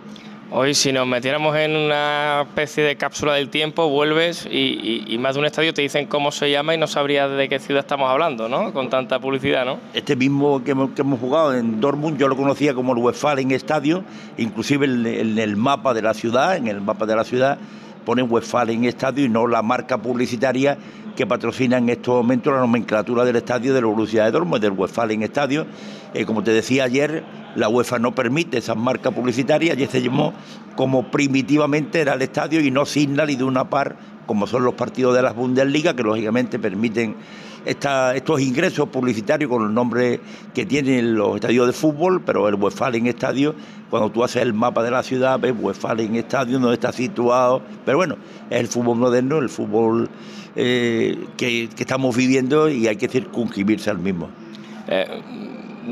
Hoy 0.55 0.75
si 0.75 0.93
nos 0.93 1.07
metiéramos 1.07 1.57
en 1.57 1.75
una 1.75 2.43
especie 2.43 2.85
de 2.85 2.97
cápsula 2.97 3.33
del 3.33 3.49
tiempo, 3.49 3.89
vuelves 3.89 4.45
y, 4.45 5.17
más 5.19 5.35
de 5.35 5.41
un 5.41 5.47
estadio 5.47 5.73
te 5.73 5.81
dicen 5.81 6.05
cómo 6.07 6.31
se 6.31 6.51
llama 6.51 6.75
y 6.75 6.79
no 6.79 6.87
sabrías 6.87 7.31
de 7.35 7.49
qué 7.49 7.59
ciudad 7.59 7.81
estamos 7.81 8.11
hablando, 8.11 8.51
¿no? 8.51 8.71
Con 8.75 8.91
tanta 8.91 9.19
publicidad, 9.19 9.65
¿no? 9.65 9.79
Este 9.95 10.15
mismo 10.15 10.63
que 10.63 10.73
hemos, 10.73 10.91
jugado 11.19 11.55
en 11.55 11.81
Dortmund, 11.81 12.19
yo 12.19 12.29
lo 12.29 12.37
conocía 12.37 12.75
como 12.75 12.93
el 12.93 12.99
Westfalen 12.99 13.51
Estadio, 13.51 14.05
inclusive 14.37 14.85
en, 14.85 15.39
el 15.39 15.57
mapa 15.57 15.95
de 15.95 16.03
la 16.03 16.13
ciudad, 16.13 16.55
en 16.55 16.69
el 16.69 16.83
mapa 16.83 17.07
de 17.07 17.17
la 17.17 17.25
ciudad 17.25 17.57
pone 18.05 18.23
Westfalen 18.23 18.85
Estadio 18.85 19.25
y 19.25 19.29
no 19.31 19.47
la 19.47 19.63
marca 19.63 19.97
publicitaria 20.03 20.77
que 21.15 21.27
patrocina 21.27 21.79
en 21.79 21.89
estos 21.89 22.15
momentos 22.15 22.53
la 22.53 22.61
nomenclatura 22.61 23.25
del 23.25 23.37
estadio 23.37 23.75
de 23.75 23.81
la 23.81 23.87
Borussia 23.87 24.25
de 24.25 24.31
Dortmund, 24.31 24.63
del 24.63 24.73
Westfalen 24.73 25.23
Estadio. 25.23 25.67
Eh, 26.15 26.25
como 26.25 26.43
te 26.43 26.51
decía 26.51 26.85
ayer, 26.85 27.25
la 27.57 27.69
UEFA 27.69 27.99
no 27.99 28.15
permite 28.15 28.59
esas 28.59 28.77
marcas 28.77 29.13
publicitarias 29.13 29.79
y 29.79 29.87
se 29.87 30.03
llamó 30.03 30.33
como 30.77 31.11
primitivamente 31.11 32.01
era 32.01 32.15
el 32.15 32.23
estadio 32.23 32.61
y 32.61 32.71
no 32.71 32.87
Signal 32.87 33.31
y 33.31 33.37
de 33.37 33.45
una 33.45 33.69
par, 33.69 33.97
como 34.27 34.47
son 34.47 34.65
los 34.65 34.75
partidos 34.75 35.15
de 35.15 35.23
las 35.23 35.35
Bundesliga, 35.35 35.95
que 35.95 36.03
lógicamente 36.03 36.59
permiten 36.59 37.17
estos 37.65 38.41
ingresos 38.41 38.89
publicitarios 38.89 39.51
con 39.51 39.67
el 39.67 39.73
nombre 39.73 40.21
que 40.55 40.67
tienen 40.67 41.15
los 41.15 41.37
estadios 41.37 41.67
de 41.67 41.73
fútbol, 41.73 42.23
pero 42.25 42.49
el 42.49 42.55
Westfalen 42.57 43.07
Estadio, 43.07 43.55
cuando 43.91 44.11
tú 44.11 44.25
haces 44.25 44.43
el 44.43 44.53
mapa 44.53 44.83
de 44.83 44.91
la 44.91 45.03
ciudad, 45.03 45.39
ves 45.39 45.55
Westfalen 45.59 46.17
Estadio, 46.17 46.59
donde 46.59 46.75
está 46.75 46.93
situado, 46.93 47.63
pero 47.85 47.99
bueno, 47.99 48.17
es 48.51 48.61
el 48.61 48.69
fútbol 48.69 48.99
moderno, 48.99 49.39
el 49.39 49.49
fútbol 49.49 50.09
eh, 50.57 51.19
que, 51.37 51.69
estamos 51.79 52.17
viviendo 52.17 52.69
y 52.69 52.89
hay 52.89 52.97
que 52.97 53.09
circunscribirse 53.09 53.91
al 53.91 53.99
mismo. 53.99 54.29
Eh, 54.89 55.07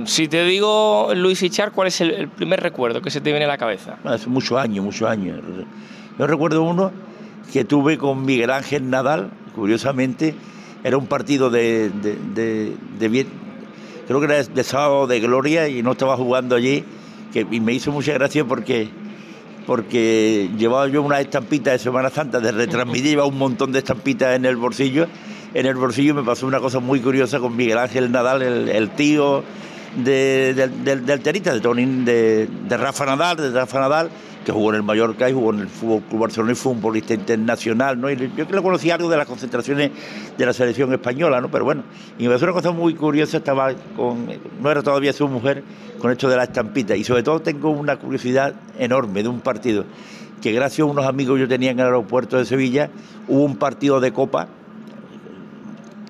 si 0.04 0.28
te 0.28 0.44
digo 0.44 1.10
Luis 1.14 1.42
Ichar, 1.42 1.72
¿cuál 1.72 1.88
es 1.88 2.00
el, 2.00 2.28
primer 2.28 2.60
recuerdo 2.60 3.00
que 3.00 3.10
se 3.10 3.20
te 3.20 3.30
viene 3.30 3.46
a 3.46 3.48
la 3.48 3.58
cabeza? 3.58 3.96
Hace 4.04 4.28
muchos 4.28 4.58
años, 4.58 4.84
muchos 4.84 5.08
años. 5.08 5.40
Yo 6.18 6.26
recuerdo 6.26 6.62
uno 6.62 6.92
que 7.52 7.64
tuve 7.64 7.98
con 7.98 8.24
Miguel 8.24 8.50
Ángel 8.50 8.88
Nadal, 8.88 9.30
curiosamente, 9.54 10.34
era 10.84 10.96
un 10.96 11.06
partido 11.06 11.50
de, 11.50 11.90
bien, 12.98 13.26
creo 14.06 14.20
que 14.20 14.26
era 14.26 14.42
de 14.42 14.64
sábado 14.64 15.06
de 15.06 15.20
gloria 15.20 15.68
y 15.68 15.82
no 15.82 15.92
estaba 15.92 16.16
jugando 16.16 16.56
allí, 16.56 16.84
que, 17.32 17.46
y 17.50 17.60
me 17.60 17.72
hizo 17.72 17.92
mucha 17.92 18.12
gracia 18.12 18.44
porque 18.44 18.88
porque 19.66 20.50
llevaba 20.58 20.88
yo 20.88 21.02
una 21.02 21.20
estampita 21.20 21.70
de 21.70 21.78
Semana 21.78 22.10
Santa 22.10 22.40
de 22.40 22.50
retransmitir, 22.50 23.10
llevaba 23.10 23.28
un 23.28 23.38
montón 23.38 23.70
de 23.70 23.78
estampitas 23.78 24.34
en 24.34 24.44
el 24.44 24.56
bolsillo. 24.56 25.06
En 25.54 25.66
el 25.66 25.76
bolsillo 25.76 26.14
me 26.14 26.24
pasó 26.24 26.46
una 26.46 26.58
cosa 26.58 26.80
muy 26.80 26.98
curiosa 27.00 27.38
con 27.38 27.54
Miguel 27.54 27.78
Ángel 27.78 28.10
Nadal, 28.10 28.42
el 28.42 28.90
tío 28.90 29.44
del, 29.96 30.84
del 30.84 31.20
tenista, 31.20 31.52
de, 31.52 31.60
Tony, 31.60 31.84
de, 32.04 32.46
de, 32.68 32.76
Rafa 32.76 33.06
Nadal, 33.06 33.36
de 33.36 33.50
Rafa 33.50 33.80
Nadal, 33.80 34.10
que 34.44 34.52
jugó 34.52 34.70
en 34.70 34.76
el 34.76 34.82
Mallorca 34.82 35.28
y 35.28 35.32
jugó 35.32 35.52
en 35.52 35.60
el 35.60 35.68
Fútbol 35.68 36.02
Club 36.08 36.20
Barcelona 36.20 36.52
y 36.52 36.54
fue 36.54 36.72
un 36.72 36.78
futbolista 36.78 37.14
internacional, 37.14 38.00
¿no? 38.00 38.10
Yo 38.10 38.46
que 38.46 38.52
lo 38.54 38.62
conocí 38.62 38.90
algo 38.90 39.08
de 39.08 39.16
las 39.16 39.26
concentraciones 39.26 39.90
de 40.36 40.46
la 40.46 40.52
selección 40.52 40.92
española, 40.92 41.40
¿no? 41.40 41.50
Pero 41.50 41.64
bueno, 41.64 41.82
y 42.18 42.26
me 42.26 42.34
pasó 42.34 42.46
una 42.46 42.54
cosa 42.54 42.70
muy 42.70 42.94
curiosa, 42.94 43.38
estaba 43.38 43.72
con, 43.96 44.26
no 44.60 44.70
era 44.70 44.82
todavía 44.82 45.12
su 45.12 45.28
mujer, 45.28 45.62
con 45.98 46.10
esto 46.10 46.28
de 46.28 46.36
la 46.36 46.44
estampita, 46.44 46.96
y 46.96 47.04
sobre 47.04 47.22
todo 47.22 47.40
tengo 47.40 47.70
una 47.70 47.96
curiosidad 47.96 48.54
enorme 48.78 49.22
de 49.22 49.28
un 49.28 49.40
partido, 49.40 49.84
que 50.40 50.52
gracias 50.52 50.80
a 50.80 50.90
unos 50.90 51.04
amigos 51.04 51.36
que 51.36 51.42
yo 51.42 51.48
tenía 51.48 51.70
en 51.70 51.80
el 51.80 51.86
aeropuerto 51.86 52.38
de 52.38 52.46
Sevilla, 52.46 52.90
hubo 53.28 53.44
un 53.44 53.56
partido 53.56 54.00
de 54.00 54.12
Copa 54.12 54.48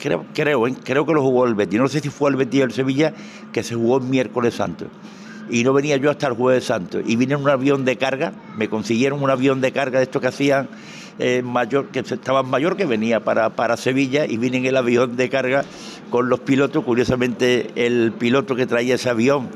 creo, 0.01 0.25
creo, 0.35 0.66
¿eh? 0.66 0.75
creo 0.83 1.07
que 1.07 1.12
lo 1.12 1.23
jugó 1.23 1.47
el 1.47 1.55
Betis. 1.55 1.79
No 1.79 1.87
sé 1.87 2.01
si 2.01 2.09
fue 2.09 2.31
el 2.31 2.37
Betis 2.37 2.62
o 2.62 2.64
el 2.64 2.73
Sevilla, 2.73 3.12
que 3.53 3.62
se 3.62 3.77
jugó 3.77 3.99
el 3.99 4.05
miércoles 4.05 4.55
santo. 4.55 4.87
Y 5.51 5.65
no 5.65 5.73
venía 5.73 5.97
yo 5.97 6.11
hasta 6.11 6.29
el 6.29 6.35
jueves 6.35 6.65
santo. 6.65 7.01
Y 7.05 7.17
vine 7.17 7.35
en 7.35 7.41
un 7.41 7.49
avión 7.49 7.85
de 7.85 7.97
carga, 7.97 8.33
me 8.57 8.69
consiguieron 8.69 9.23
un 9.23 9.31
avión 9.31 9.61
de 9.61 9.73
carga 9.73 9.99
de 9.99 10.05
estos 10.05 10.23
que 10.23 10.29
hacían 10.29 10.69
eh, 11.21 11.43
mayor, 11.43 11.89
que 11.89 12.01
estaba 12.01 12.41
en 12.41 12.49
mayor, 12.49 12.77
que 12.77 12.87
venía 12.87 13.21
para, 13.21 13.51
para 13.51 13.77
Sevilla, 13.77 14.27
y 14.27 14.37
vine 14.37 14.59
en 14.59 14.67
el 14.67 14.77
avión 14.77 15.17
de 15.17 15.29
carga 15.29 15.65
con 16.11 16.29
los 16.29 16.41
pilotos. 16.41 16.85
Curiosamente, 16.85 17.71
el 17.77 18.13
piloto 18.13 18.57
que 18.57 18.67
traía 18.67 18.97
ese 18.97 19.11
avión 19.11 19.49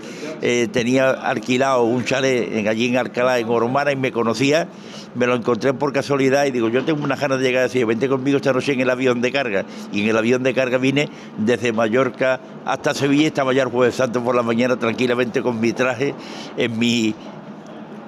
eh, 0.42 0.68
tenía 0.70 1.10
alquilado 1.10 1.84
un 1.84 2.04
chalet 2.04 2.52
en, 2.52 2.68
allí 2.68 2.88
en 2.88 2.96
Alcalá, 2.96 3.38
en 3.38 3.48
Oromara, 3.48 3.92
y 3.92 3.96
me 3.96 4.12
conocía. 4.12 4.68
Me 5.14 5.26
lo 5.28 5.36
encontré 5.36 5.72
por 5.72 5.92
casualidad 5.92 6.44
y 6.44 6.50
digo, 6.50 6.68
yo 6.68 6.84
tengo 6.84 7.04
unas 7.04 7.20
ganas 7.20 7.38
de 7.38 7.44
llegar 7.44 7.64
así, 7.64 7.84
vente 7.84 8.08
conmigo 8.08 8.36
esta 8.38 8.52
noche 8.52 8.72
en 8.72 8.80
el 8.80 8.90
avión 8.90 9.20
de 9.20 9.30
carga. 9.30 9.64
Y 9.92 10.02
en 10.02 10.08
el 10.08 10.16
avión 10.16 10.42
de 10.42 10.52
carga 10.52 10.76
vine 10.76 11.08
desde 11.38 11.72
Mallorca 11.72 12.40
hasta 12.64 12.94
Sevilla 12.94 13.28
estaba 13.28 13.52
ya 13.52 13.62
el 13.62 13.68
jueves 13.68 13.94
santo 13.94 14.24
por 14.24 14.34
la 14.34 14.42
mañana 14.42 14.76
tranquilamente 14.76 15.40
con 15.40 15.60
mi 15.60 15.72
traje 15.72 16.14
en 16.56 16.78
mi 16.78 17.14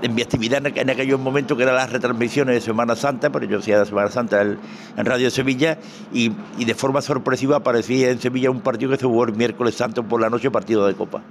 en 0.02 0.14
mi 0.14 0.22
actividad 0.22 0.64
en, 0.66 0.90
aquellos 0.90 1.18
momentos 1.18 1.56
que 1.56 1.62
eran 1.62 1.74
las 1.74 1.90
retransmisiones 1.92 2.54
de 2.54 2.60
Semana 2.60 2.96
Santa, 2.96 3.30
pero 3.30 3.46
yo 3.46 3.58
hacía 3.58 3.84
Semana 3.84 4.10
Santa 4.10 4.42
en 4.42 4.58
Radio 4.96 5.30
Sevilla 5.30 5.78
y, 6.12 6.32
y 6.58 6.64
de 6.64 6.74
forma 6.74 7.02
sorpresiva 7.02 7.56
aparecía 7.56 8.10
en 8.10 8.20
Sevilla 8.20 8.50
un 8.50 8.60
partido 8.60 8.90
que 8.90 8.98
se 8.98 9.06
jugó 9.06 9.24
el 9.24 9.34
miércoles 9.34 9.74
santo 9.74 10.02
por 10.02 10.20
la 10.20 10.30
noche, 10.30 10.50
partido 10.50 10.86
de 10.86 10.94
Copa. 10.94 11.22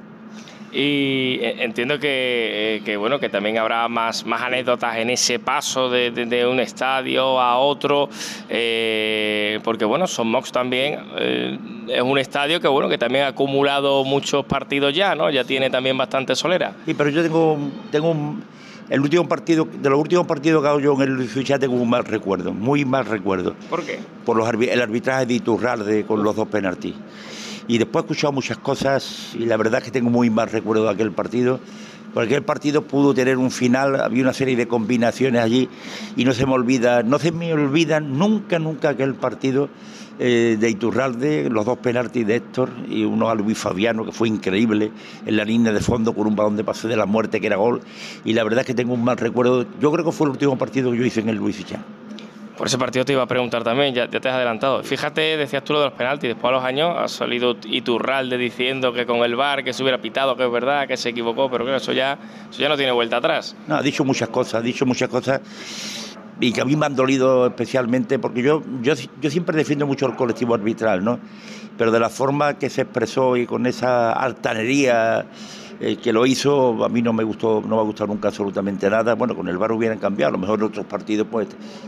Y 0.78 1.40
eh, 1.42 1.56
entiendo 1.60 1.98
que, 2.00 2.76
eh, 2.78 2.82
que, 2.84 2.98
bueno 2.98 3.18
que 3.18 3.30
también 3.30 3.58
habrá 3.58 3.88
más, 3.88 4.26
más 4.26 4.42
anécdotas 4.42 4.98
en 4.98 5.10
ese 5.10 5.40
paso 5.40 5.90
de, 5.90 6.12
de- 6.12 6.26
de 6.26 6.46
un 6.46 6.60
estadio 6.60 7.40
a 7.40 7.58
otro, 7.60 8.10
eh, 8.50 9.60
porque 9.64 9.86
bueno, 9.86 10.06
Son 10.06 10.28
Mox 10.28 10.52
también 10.52 11.00
eh, 11.18 11.58
es 11.88 12.02
un 12.02 12.18
estadio 12.18 12.60
que 12.60 12.68
bueno 12.68 12.90
que 12.90 12.98
también 12.98 13.24
ha 13.24 13.28
acumulado 13.28 14.04
muchos 14.04 14.44
partidos 14.46 14.94
ya, 14.94 15.16
¿no? 15.16 15.30
Ya 15.30 15.46
tiene 15.46 15.70
también 15.70 15.98
bastante 15.98 16.36
solera. 16.36 16.74
Sí, 16.86 16.94
pero 16.94 17.10
yo 17.10 17.24
tengo, 17.24 17.58
tengo 17.90 18.10
un- 18.12 18.44
el 18.90 19.00
último 19.00 19.28
partido, 19.28 19.66
de 19.82 19.90
los 19.90 19.98
últimos 19.98 20.28
partidos 20.28 20.62
que 20.62 20.68
hago 20.68 20.80
yo 20.82 21.02
en 21.02 21.20
el 21.22 21.30
Suiza 21.30 21.58
tengo 21.58 21.76
un 21.76 21.90
mal 21.90 22.04
recuerdo, 22.04 22.52
muy 22.54 22.84
mal 22.86 23.06
recuerdo. 23.06 23.56
¿Por 23.70 23.84
qué? 23.86 24.00
por 24.26 24.36
los 24.38 24.50
el 24.50 24.82
arbitraje 24.82 25.26
de 25.28 25.36
Iturralde 25.36 26.04
con 26.04 26.22
los 26.24 26.36
dos 26.36 26.48
penaltis. 26.50 26.96
Y 27.68 27.78
después 27.78 28.04
he 28.04 28.06
escuchado 28.06 28.34
muchas 28.34 28.58
cosas 28.58 29.32
y 29.34 29.46
la 29.46 29.58
verdad 29.58 29.80
es 29.80 29.86
que 29.86 29.92
tengo 29.92 30.10
muy 30.10 30.30
mal 30.30 30.50
recuerdo 30.50 30.84
de 30.86 30.92
aquel 30.92 31.12
partido. 31.12 31.60
Porque 32.14 32.36
aquel 32.36 32.46
partido 32.46 32.84
pudo 32.84 33.14
tener 33.14 33.38
un 33.38 33.52
final, 33.52 34.00
había 34.00 34.24
una 34.24 34.32
serie 34.32 34.56
de 34.56 34.68
combinaciones 34.68 35.42
allí 35.42 35.68
y 36.16 36.24
no 36.24 36.32
se 36.32 36.46
me 36.46 36.54
olvida, 36.54 37.04
no 37.04 37.20
se 37.20 37.34
me 37.34 37.54
olvida 37.54 38.00
nunca, 38.00 38.58
nunca 38.58 38.90
aquel 38.90 39.16
partido 39.16 39.68
eh, 40.18 40.56
de 40.58 40.70
Iturralde, 40.70 41.50
los 41.50 41.66
dos 41.66 41.78
penaltis 41.80 42.26
de 42.26 42.38
Héctor 42.38 42.70
y 42.88 43.04
uno 43.04 43.30
a 43.30 43.36
Luis 43.36 43.58
Fabiano, 43.58 44.06
que 44.06 44.14
fue 44.14 44.30
increíble 44.30 44.94
en 45.26 45.36
la 45.36 45.44
línea 45.44 45.74
de 45.74 45.82
fondo 45.82 46.14
con 46.14 46.26
un 46.26 46.38
balón 46.38 46.56
de 46.56 46.64
pase 46.64 46.88
de 46.88 46.96
la 46.96 47.06
muerte 47.06 47.42
que 47.42 47.48
era 47.48 47.58
gol. 47.58 47.82
Y 48.24 48.32
la 48.32 48.46
verdad 48.46 48.62
es 48.62 48.68
que 48.68 48.74
tengo 48.74 48.94
un 48.94 49.04
mal 49.04 49.18
recuerdo. 49.18 49.66
Yo 49.82 49.92
creo 49.92 50.06
que 50.06 50.14
fue 50.14 50.28
el 50.28 50.32
último 50.32 50.58
partido 50.58 50.92
que 50.92 50.98
yo 50.98 51.04
hice 51.04 51.20
en 51.20 51.28
el 51.28 51.36
Luis 51.36 51.60
Ichán. 51.60 51.84
Por 52.58 52.68
ese 52.68 52.78
partido 52.78 53.04
te 53.04 53.12
iba 53.12 53.22
a 53.22 53.28
preguntar 53.28 53.64
también, 53.64 53.94
ya, 53.94 54.08
te 54.08 54.18
has 54.18 54.36
adelantado. 54.36 54.82
Fíjate, 54.84 55.38
decías 55.38 55.64
tú 55.64 55.74
lo 55.74 55.80
de 55.80 55.86
los 55.88 55.94
penaltis, 55.94 56.30
después 56.30 56.50
a 56.50 56.56
los 56.56 56.64
años 56.64 56.96
ha 56.98 57.08
salido 57.08 57.58
Iturralde 57.66 58.38
diciendo 58.38 58.94
que 58.94 59.06
con 59.06 59.18
el 59.18 59.36
VAR 59.36 59.64
que 59.64 59.74
se 59.74 59.84
hubiera 59.84 60.00
pitado, 60.00 60.38
que 60.38 60.46
es 60.46 60.52
verdad, 60.52 60.88
que 60.88 60.96
se 60.96 61.10
equivocó, 61.10 61.50
pero 61.50 61.66
claro, 61.66 61.78
eso 61.78 61.92
ya, 61.92 62.18
eso 62.50 62.62
ya 62.62 62.70
no 62.70 62.78
tiene 62.78 62.94
vuelta 62.94 63.18
atrás. 63.18 63.56
No, 63.68 63.76
ha 63.76 63.82
dicho 63.82 64.06
muchas 64.06 64.30
cosas, 64.30 64.56
ha 64.56 64.62
dicho 64.62 64.86
muchas 64.86 65.10
cosas 65.10 65.42
y 66.40 66.52
que 66.52 66.62
a 66.62 66.66
mí 66.66 66.76
me 66.76 66.86
han 66.86 66.96
dolido 66.96 67.48
especialmente 67.48 68.20
porque 68.20 68.42
yo, 68.42 68.62
yo, 68.82 68.94
yo 69.22 69.30
siempre 69.30 69.56
defiendo 69.56 69.86
mucho 69.86 70.06
el 70.06 70.16
colectivo 70.16 70.54
arbitral, 70.54 71.04
¿no? 71.04 71.20
Pero 71.78 71.92
de 71.92 72.00
la 72.00 72.10
forma 72.10 72.58
que 72.58 72.70
se 72.70 72.82
expresó 72.82 73.38
y 73.38 73.46
con 73.46 73.66
esa 73.66 74.14
altanería 74.14 75.26
eh, 75.80 75.98
que 75.98 76.14
lo 76.14 76.26
hizo, 76.26 76.86
a 76.86 76.90
mí 76.90 77.02
no 77.02 77.12
me 77.12 77.24
gustó, 77.24 77.62
no 77.62 77.76
me 77.76 77.82
ha 77.82 77.84
gustado 77.84 78.08
nunca 78.08 78.30
absolutamente 78.30 78.90
nada. 78.90 79.16
Bueno, 79.16 79.36
con 79.36 79.50
el 79.50 79.58
VAR 79.58 79.74
hubieran 79.74 79.98
cambiado, 79.98 80.30
a 80.30 80.32
lo 80.34 80.38
mejor 80.38 80.64
otros 80.64 80.86
partidos 80.86 81.28
pues 81.30 81.48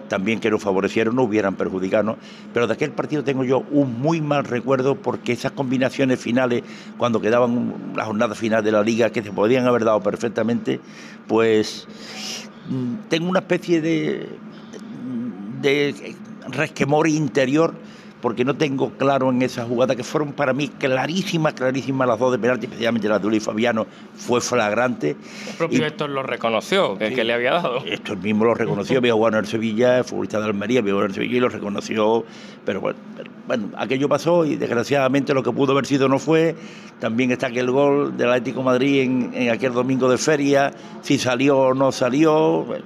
también 0.10 0.39
que 0.39 0.52
nos 0.52 0.62
favorecieron 0.62 1.15
no 1.15 1.23
hubieran 1.23 1.56
perjudicado. 1.56 2.17
Pero 2.54 2.67
de 2.67 2.73
aquel 2.73 2.91
partido 2.91 3.23
tengo 3.23 3.45
yo 3.45 3.63
un 3.71 4.02
muy 4.02 4.21
mal 4.21 4.43
recuerdo 4.43 4.95
porque 4.95 5.32
esas 5.32 5.54
combinaciones 5.54 6.19
finales, 6.19 6.63
cuando 6.97 7.21
quedaban 7.21 7.93
la 7.95 8.06
jornada 8.06 8.36
final 8.36 8.63
de 8.63 8.71
la 8.73 8.84
liga, 8.84 9.10
que 9.10 9.23
se 9.23 9.32
podían 9.32 9.65
haber 9.65 9.86
dado 9.86 10.02
perfectamente, 10.02 10.82
pues 11.28 11.88
mm, 12.69 13.08
tengo 13.08 13.30
una 13.30 13.39
especie 13.39 13.82
de, 13.82 14.28
de 15.62 16.15
resquemor 16.50 17.08
interior 17.08 17.73
porque 18.27 18.43
no 18.43 18.57
tengo 18.57 18.89
claro 18.97 19.29
en 19.29 19.41
esa 19.41 19.63
jugada 19.63 19.95
que 19.95 20.03
fueron 20.03 20.33
para 20.33 20.51
mí 20.51 20.67
clarísimas, 20.67 21.53
clarísimas 21.53 22.09
las 22.09 22.19
dos 22.19 22.33
de 22.33 22.37
penalti, 22.37 22.65
especialmente 22.65 23.07
la 23.07 23.19
de 23.19 23.27
Luis 23.29 23.41
Fabiano, 23.41 23.87
fue 24.17 24.41
flagrante. 24.41 25.11
El 25.11 25.55
propio 25.57 25.85
Héctor 25.85 26.09
lo 26.09 26.23
reconoció, 26.23 26.97
que, 26.97 27.13
que 27.13 27.23
le 27.23 27.31
había 27.31 27.53
dado. 27.53 27.77
Héctor 27.85 28.17
mismo 28.17 28.43
lo 28.43 28.53
reconoció, 28.53 28.97
había 28.97 29.13
jugado 29.13 29.37
en 29.37 29.45
el 29.45 29.49
Sevilla, 29.49 30.03
futbolista 30.03 30.41
de 30.41 30.45
Almería, 30.45 30.81
había 30.81 30.91
jugado 30.91 31.05
en 31.05 31.11
el 31.11 31.15
Sevilla 31.15 31.37
y 31.37 31.39
lo 31.39 31.47
reconoció, 31.47 32.25
pero 32.65 32.81
bueno, 32.81 32.99
pero, 33.15 33.31
bueno, 33.47 33.69
aquello 33.77 34.09
pasó 34.09 34.43
y 34.43 34.57
desgraciadamente 34.57 35.33
lo 35.33 35.41
que 35.41 35.53
pudo 35.53 35.71
haber 35.71 35.85
sido 35.85 36.09
no 36.09 36.19
fue. 36.19 36.53
También 36.99 37.31
está 37.31 37.47
aquel 37.47 37.71
gol 37.71 38.17
del 38.17 38.27
Atlético 38.27 38.59
de 38.59 38.65
Madrid 38.65 39.01
en, 39.03 39.31
en 39.35 39.51
aquel 39.51 39.71
domingo 39.71 40.09
de 40.09 40.17
feria, 40.17 40.73
si 41.01 41.17
salió 41.17 41.57
o 41.59 41.73
no 41.73 41.93
salió. 41.93 42.65
Bueno, 42.65 42.83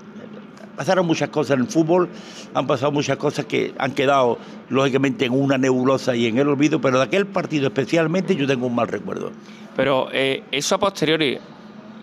pasaron 0.81 1.05
muchas 1.05 1.29
cosas 1.29 1.57
en 1.57 1.59
el 1.61 1.67
fútbol, 1.67 2.09
han 2.55 2.65
pasado 2.65 2.91
muchas 2.91 3.15
cosas 3.17 3.45
que 3.45 3.71
han 3.77 3.91
quedado 3.91 4.39
lógicamente 4.69 5.25
en 5.25 5.31
una 5.31 5.59
nebulosa 5.59 6.15
y 6.15 6.25
en 6.25 6.39
el 6.39 6.47
olvido, 6.47 6.81
pero 6.81 6.97
de 6.97 7.03
aquel 7.03 7.27
partido 7.27 7.67
especialmente 7.67 8.35
yo 8.35 8.47
tengo 8.47 8.65
un 8.65 8.73
mal 8.73 8.87
recuerdo. 8.87 9.31
Pero 9.75 10.07
eh, 10.11 10.41
eso 10.49 10.73
a 10.73 10.79
posteriori, 10.79 11.37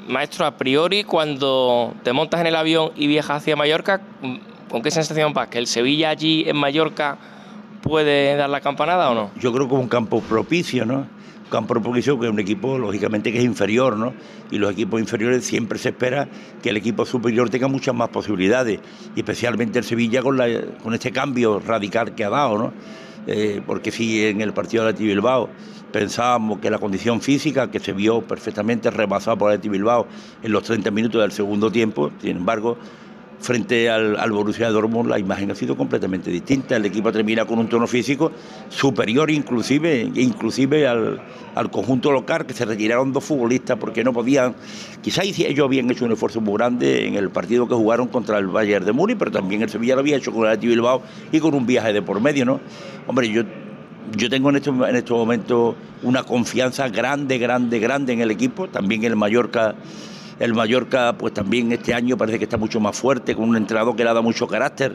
maestro, 0.06 0.46
a 0.46 0.56
priori, 0.56 1.02
cuando 1.02 1.92
te 2.04 2.12
montas 2.12 2.40
en 2.40 2.46
el 2.46 2.54
avión 2.54 2.92
y 2.94 3.08
viajas 3.08 3.38
hacia 3.38 3.56
Mallorca, 3.56 4.00
¿con 4.70 4.80
qué 4.80 4.92
sensación 4.92 5.32
vas? 5.32 5.48
¿Que 5.48 5.58
el 5.58 5.66
Sevilla 5.66 6.10
allí 6.10 6.44
en 6.46 6.56
Mallorca 6.56 7.18
puede 7.82 8.36
dar 8.36 8.48
la 8.48 8.60
campanada 8.60 9.10
o 9.10 9.14
no? 9.16 9.32
Yo 9.40 9.52
creo 9.52 9.66
que 9.68 9.74
es 9.74 9.80
un 9.80 9.88
campo 9.88 10.20
propicio, 10.20 10.86
¿no? 10.86 11.04
Campo 11.48 11.74
propicio 11.80 12.18
que 12.18 12.26
es 12.26 12.32
un 12.32 12.38
equipo 12.38 12.78
lógicamente 12.78 13.32
que 13.32 13.38
es 13.38 13.44
inferior, 13.44 13.96
¿no? 13.96 14.14
Y 14.50 14.58
los 14.58 14.72
equipos 14.72 15.00
inferiores 15.00 15.44
siempre 15.44 15.78
se 15.78 15.90
espera 15.90 16.28
que 16.62 16.70
el 16.70 16.76
equipo 16.76 17.04
superior 17.04 17.50
tenga 17.50 17.68
muchas 17.68 17.94
más 17.94 18.08
posibilidades, 18.08 18.80
y 19.14 19.20
especialmente 19.20 19.78
el 19.78 19.84
Sevilla 19.84 20.22
con, 20.22 20.36
la, 20.36 20.46
con 20.82 20.94
este 20.94 21.12
cambio 21.12 21.60
radical 21.60 22.14
que 22.14 22.24
ha 22.24 22.30
dado, 22.30 22.58
¿no? 22.58 22.72
Eh, 23.26 23.60
porque 23.66 23.90
si 23.90 24.24
en 24.24 24.40
el 24.40 24.54
partido 24.54 24.84
de 24.84 24.90
Atleti 24.90 25.06
Bilbao 25.06 25.50
pensábamos 25.92 26.60
que 26.60 26.70
la 26.70 26.78
condición 26.78 27.20
física, 27.20 27.70
que 27.70 27.78
se 27.78 27.92
vio 27.92 28.22
perfectamente 28.22 28.90
rebasada 28.90 29.36
por 29.36 29.50
Atleti 29.50 29.68
Bilbao 29.68 30.06
en 30.42 30.52
los 30.52 30.62
30 30.62 30.90
minutos 30.90 31.20
del 31.20 31.32
segundo 31.32 31.70
tiempo, 31.70 32.10
sin 32.20 32.38
embargo, 32.38 32.78
frente 33.40 33.88
al, 33.88 34.18
al 34.18 34.32
Borussia 34.32 34.70
Dortmund 34.70 35.10
la 35.10 35.18
imagen 35.18 35.50
ha 35.50 35.54
sido 35.54 35.76
completamente 35.76 36.30
distinta. 36.30 36.76
El 36.76 36.84
equipo 36.84 37.12
termina 37.12 37.44
con 37.44 37.58
un 37.58 37.68
tono 37.68 37.86
físico 37.86 38.32
superior 38.68 39.30
inclusive, 39.30 40.10
inclusive 40.14 40.86
al, 40.86 41.20
al 41.54 41.70
conjunto 41.70 42.12
local, 42.12 42.46
que 42.46 42.54
se 42.54 42.64
retiraron 42.64 43.12
dos 43.12 43.24
futbolistas 43.24 43.78
porque 43.78 44.04
no 44.04 44.12
podían. 44.12 44.54
Quizás 45.02 45.24
ellos 45.24 45.64
habían 45.64 45.90
hecho 45.90 46.04
un 46.04 46.12
esfuerzo 46.12 46.40
muy 46.40 46.54
grande 46.54 47.06
en 47.06 47.14
el 47.14 47.30
partido 47.30 47.68
que 47.68 47.74
jugaron 47.74 48.08
contra 48.08 48.38
el 48.38 48.46
Bayern 48.46 48.84
de 48.84 48.92
Múnich, 48.92 49.18
pero 49.18 49.30
también 49.30 49.62
el 49.62 49.70
Sevilla 49.70 49.94
lo 49.94 50.00
había 50.00 50.16
hecho 50.16 50.32
con 50.32 50.42
el 50.42 50.48
Athletic 50.48 50.70
Bilbao 50.70 51.02
y 51.32 51.40
con 51.40 51.54
un 51.54 51.66
viaje 51.66 51.92
de 51.92 52.02
por 52.02 52.20
medio, 52.20 52.44
¿no? 52.44 52.60
Hombre, 53.06 53.30
yo 53.30 53.42
yo 54.16 54.30
tengo 54.30 54.50
en 54.50 54.56
estos 54.56 54.74
en 54.88 54.96
este 54.96 55.12
momentos 55.12 55.74
una 56.02 56.22
confianza 56.22 56.88
grande, 56.88 57.38
grande, 57.38 57.78
grande 57.78 58.12
en 58.12 58.20
el 58.20 58.30
equipo, 58.30 58.68
también 58.68 59.04
el 59.04 59.16
Mallorca 59.16 59.74
el 60.40 60.54
Mallorca, 60.54 61.16
pues 61.18 61.34
también 61.34 61.72
este 61.72 61.94
año 61.94 62.16
parece 62.16 62.38
que 62.38 62.44
está 62.44 62.56
mucho 62.56 62.80
más 62.80 62.96
fuerte, 62.96 63.34
con 63.34 63.48
un 63.48 63.56
entrenador 63.56 63.96
que 63.96 64.04
le 64.04 64.10
ha 64.10 64.12
dado 64.12 64.22
mucho 64.22 64.46
carácter, 64.46 64.94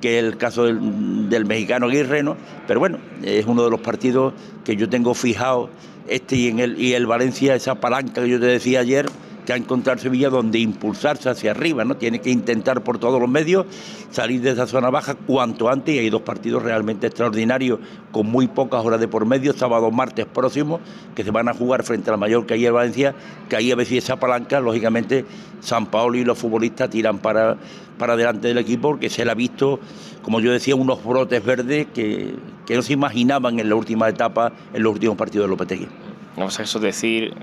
que 0.00 0.18
el 0.18 0.36
caso 0.36 0.64
del, 0.64 1.44
mexicano 1.46 1.86
Aguirre, 1.86 2.22
¿no? 2.22 2.36
Pero 2.66 2.80
bueno, 2.80 2.98
es 3.22 3.46
uno 3.46 3.64
de 3.64 3.70
los 3.70 3.80
partidos 3.80 4.34
que 4.64 4.76
yo 4.76 4.88
tengo 4.88 5.14
fijado, 5.14 5.70
este 6.08 6.36
y, 6.36 6.48
en 6.48 6.58
el, 6.58 6.80
y 6.80 6.94
el 6.94 7.06
Valencia, 7.06 7.54
esa 7.54 7.76
palanca 7.76 8.22
que 8.22 8.28
yo 8.28 8.40
te 8.40 8.46
decía 8.46 8.80
ayer, 8.80 9.06
que 9.44 9.52
ha 9.52 9.56
encontrado 9.56 9.98
Sevilla 9.98 10.30
donde 10.30 10.58
impulsarse 10.58 11.28
hacia 11.28 11.50
arriba, 11.50 11.84
¿no? 11.84 11.96
Tiene 11.96 12.20
que 12.20 12.30
intentar 12.30 12.82
por 12.82 12.98
todos 12.98 13.20
los 13.20 13.28
medios 13.28 13.66
salir 14.10 14.40
de 14.40 14.50
esa 14.50 14.66
zona 14.66 14.90
baja 14.90 15.14
cuanto 15.14 15.68
antes 15.68 15.94
y 15.94 15.98
hay 15.98 16.10
dos 16.10 16.22
partidos 16.22 16.62
realmente 16.62 17.06
extraordinarios 17.06 17.80
con 18.12 18.26
muy 18.26 18.46
pocas 18.46 18.84
horas 18.84 19.00
de 19.00 19.08
por 19.08 19.26
medio, 19.26 19.52
sábado, 19.52 19.90
martes 19.90 20.26
próximo, 20.26 20.80
que 21.14 21.24
se 21.24 21.30
van 21.30 21.48
a 21.48 21.54
jugar 21.54 21.82
frente 21.82 22.10
al 22.10 22.18
Mallorca 22.18 22.54
y 22.56 22.66
el 22.66 22.72
Valencia, 22.72 23.14
que 23.48 23.56
ahí 23.56 23.72
a 23.72 23.76
ver 23.76 23.86
si 23.86 23.98
esa 23.98 24.16
palanca, 24.16 24.60
lógicamente, 24.60 25.24
San 25.60 25.86
Paolo 25.86 26.18
y 26.18 26.24
los 26.24 26.38
futbolistas 26.38 26.90
tiran 26.90 27.18
para, 27.18 27.56
para 27.98 28.16
delante 28.16 28.48
del 28.48 28.58
equipo 28.58 28.88
porque 28.88 29.08
se 29.08 29.24
le 29.24 29.30
ha 29.30 29.34
visto, 29.34 29.80
como 30.22 30.40
yo 30.40 30.52
decía, 30.52 30.74
unos 30.74 31.04
brotes 31.04 31.44
verdes 31.44 31.86
que, 31.94 32.34
que 32.66 32.76
no 32.76 32.82
se 32.82 32.92
imaginaban 32.92 33.58
en 33.58 33.68
la 33.68 33.74
última 33.74 34.08
etapa, 34.08 34.52
en 34.72 34.82
los 34.82 34.92
últimos 34.92 35.16
partidos 35.16 35.46
de 35.46 35.50
Lopetegui. 35.50 35.88
No 36.36 36.50
sé, 36.50 36.62
eso 36.62 36.78
es 36.78 36.84
decir, 36.84 37.34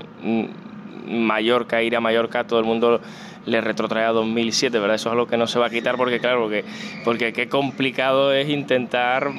Mallorca, 1.10 1.82
ir 1.82 1.96
a 1.96 2.00
Mallorca, 2.00 2.46
todo 2.46 2.60
el 2.60 2.66
mundo 2.66 3.02
le 3.46 3.62
retrotrae 3.62 4.06
a 4.06 4.12
2007, 4.12 4.78
¿verdad? 4.80 4.96
Eso 4.96 5.10
es 5.10 5.14
algo 5.14 5.28
que 5.28 5.38
no 5.38 5.48
se 5.48 5.60
va 5.60 5.68
a 5.68 5.70
quitar 5.70 5.98
porque, 5.98 6.20
claro, 6.20 6.42
porque, 6.42 6.64
porque 7.04 7.34
qué 7.34 7.50
complicado 7.50 8.32
es 8.34 8.50
intentar 8.50 9.32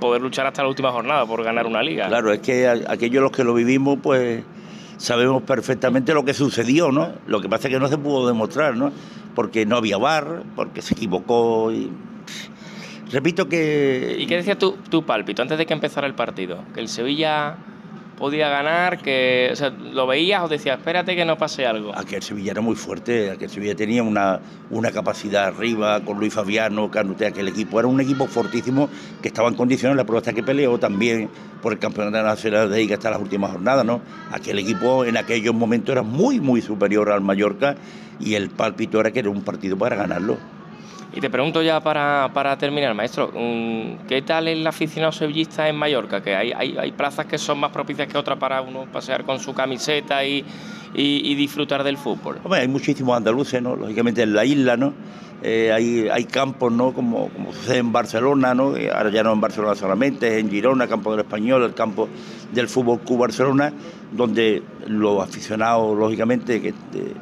poder 0.00 0.22
luchar 0.22 0.46
hasta 0.46 0.62
la 0.62 0.68
última 0.68 0.90
jornada 0.92 1.26
por 1.26 1.42
ganar 1.42 1.66
una 1.66 1.82
liga. 1.82 2.08
Claro, 2.08 2.32
es 2.32 2.40
que 2.40 2.68
aquellos 2.68 3.22
los 3.22 3.32
que 3.32 3.44
lo 3.44 3.54
vivimos, 3.54 3.98
pues 4.02 4.42
sabemos 4.96 5.42
perfectamente 5.42 6.14
lo 6.14 6.24
que 6.24 6.34
sucedió, 6.34 6.92
¿no? 6.92 7.12
Lo 7.26 7.40
que 7.40 7.48
pasa 7.48 7.68
es 7.68 7.74
que 7.74 7.80
no 7.80 7.88
se 7.88 7.98
pudo 7.98 8.26
demostrar, 8.26 8.76
¿no? 8.76 8.92
Porque 9.34 9.66
no 9.66 9.76
había 9.76 9.96
bar, 9.96 10.42
porque 10.54 10.82
se 10.82 10.94
equivocó 10.94 11.72
y 11.72 11.90
Repito 13.14 13.48
que... 13.48 14.16
¿Y 14.18 14.26
qué 14.26 14.36
decía 14.36 14.58
tu, 14.58 14.72
tu 14.90 15.04
pálpito 15.04 15.40
antes 15.40 15.56
de 15.56 15.66
que 15.66 15.72
empezara 15.72 16.06
el 16.06 16.14
partido? 16.14 16.64
Que 16.74 16.80
el 16.80 16.88
Sevilla 16.88 17.56
podía 18.16 18.48
ganar, 18.48 18.98
que 18.98 19.50
o 19.52 19.56
sea, 19.56 19.70
lo 19.70 20.06
veías 20.06 20.42
o 20.42 20.48
decías, 20.48 20.78
espérate 20.78 21.16
que 21.16 21.24
no 21.24 21.36
pase 21.36 21.66
algo. 21.66 21.96
Aquel 21.96 22.22
Sevilla 22.22 22.52
era 22.52 22.60
muy 22.60 22.76
fuerte, 22.76 23.30
aquel 23.30 23.50
Sevilla 23.50 23.74
tenía 23.74 24.02
una, 24.02 24.40
una 24.70 24.90
capacidad 24.90 25.46
arriba 25.46 26.00
con 26.04 26.18
Luis 26.18 26.32
Fabiano, 26.32 26.90
Canute, 26.90 27.26
aquel 27.26 27.48
equipo 27.48 27.78
era 27.78 27.88
un 27.88 28.00
equipo 28.00 28.26
fortísimo 28.26 28.88
que 29.20 29.28
estaba 29.28 29.48
en 29.48 29.54
condiciones, 29.54 29.96
la 29.96 30.04
prueba 30.04 30.20
hasta 30.20 30.32
que 30.32 30.42
peleó 30.42 30.78
también 30.78 31.28
por 31.62 31.72
el 31.72 31.78
campeonato 31.78 32.22
nacional 32.22 32.70
de 32.70 32.78
Liga 32.78 32.96
hasta 32.96 33.10
las 33.10 33.20
últimas 33.20 33.50
jornadas, 33.50 33.84
¿no? 33.84 34.00
Aquel 34.30 34.58
equipo 34.58 35.04
en 35.04 35.16
aquellos 35.16 35.54
momentos 35.54 35.92
era 35.92 36.02
muy, 36.02 36.40
muy 36.40 36.60
superior 36.60 37.10
al 37.10 37.20
Mallorca 37.20 37.76
y 38.20 38.34
el 38.34 38.50
pálpito 38.50 39.00
era 39.00 39.10
que 39.10 39.20
era 39.20 39.30
un 39.30 39.42
partido 39.42 39.76
para 39.76 39.96
ganarlo. 39.96 40.36
Y 41.16 41.20
te 41.20 41.30
pregunto 41.30 41.62
ya 41.62 41.80
para, 41.80 42.28
para 42.34 42.58
terminar, 42.58 42.92
maestro, 42.94 43.30
mm, 43.32 44.06
¿qué 44.08 44.22
tal 44.22 44.48
el 44.48 44.66
aficionado 44.66 45.12
sevillista 45.12 45.68
en 45.68 45.76
Mallorca? 45.76 46.20
Que 46.22 46.34
hay, 46.34 46.52
hay, 46.52 46.76
hay 46.76 46.90
plazas 46.92 47.26
que 47.26 47.38
son 47.38 47.60
más 47.60 47.70
propicias 47.70 48.08
que 48.08 48.18
otras 48.18 48.36
para 48.38 48.60
uno 48.62 48.86
pasear 48.92 49.24
con 49.24 49.38
su 49.38 49.54
camiseta 49.54 50.24
y, 50.24 50.44
y, 50.92 51.34
disfrutar 51.36 51.84
del 51.84 51.98
fútbol. 51.98 52.38
Hombre, 52.42 52.60
hay 52.60 52.68
muchísimos 52.68 53.16
andaluces, 53.16 53.62
¿no? 53.62 53.76
Lógicamente 53.76 54.22
en 54.22 54.34
la 54.34 54.44
isla, 54.44 54.76
¿no? 54.76 54.92
Eh, 55.42 55.70
hay, 55.72 56.08
hay 56.10 56.24
campos, 56.24 56.72
¿no? 56.72 56.92
Como, 56.92 57.28
como 57.28 57.52
sucede 57.52 57.78
en 57.78 57.92
Barcelona, 57.92 58.54
¿no? 58.54 58.76
Eh, 58.76 58.90
Ahora 58.92 59.10
ya 59.10 59.22
no 59.22 59.32
en 59.32 59.40
Barcelona 59.40 59.74
solamente, 59.76 60.38
en 60.40 60.50
Girona, 60.50 60.88
campo 60.88 61.12
del 61.12 61.20
Español, 61.20 61.62
el 61.62 61.74
campo 61.74 62.08
del 62.52 62.66
Fútbol 62.66 63.00
Club 63.00 63.18
Barcelona, 63.20 63.72
donde 64.10 64.62
los 64.88 65.22
aficionados, 65.22 65.96
lógicamente, 65.96 66.60
que, 66.60 66.72
de- 66.72 67.14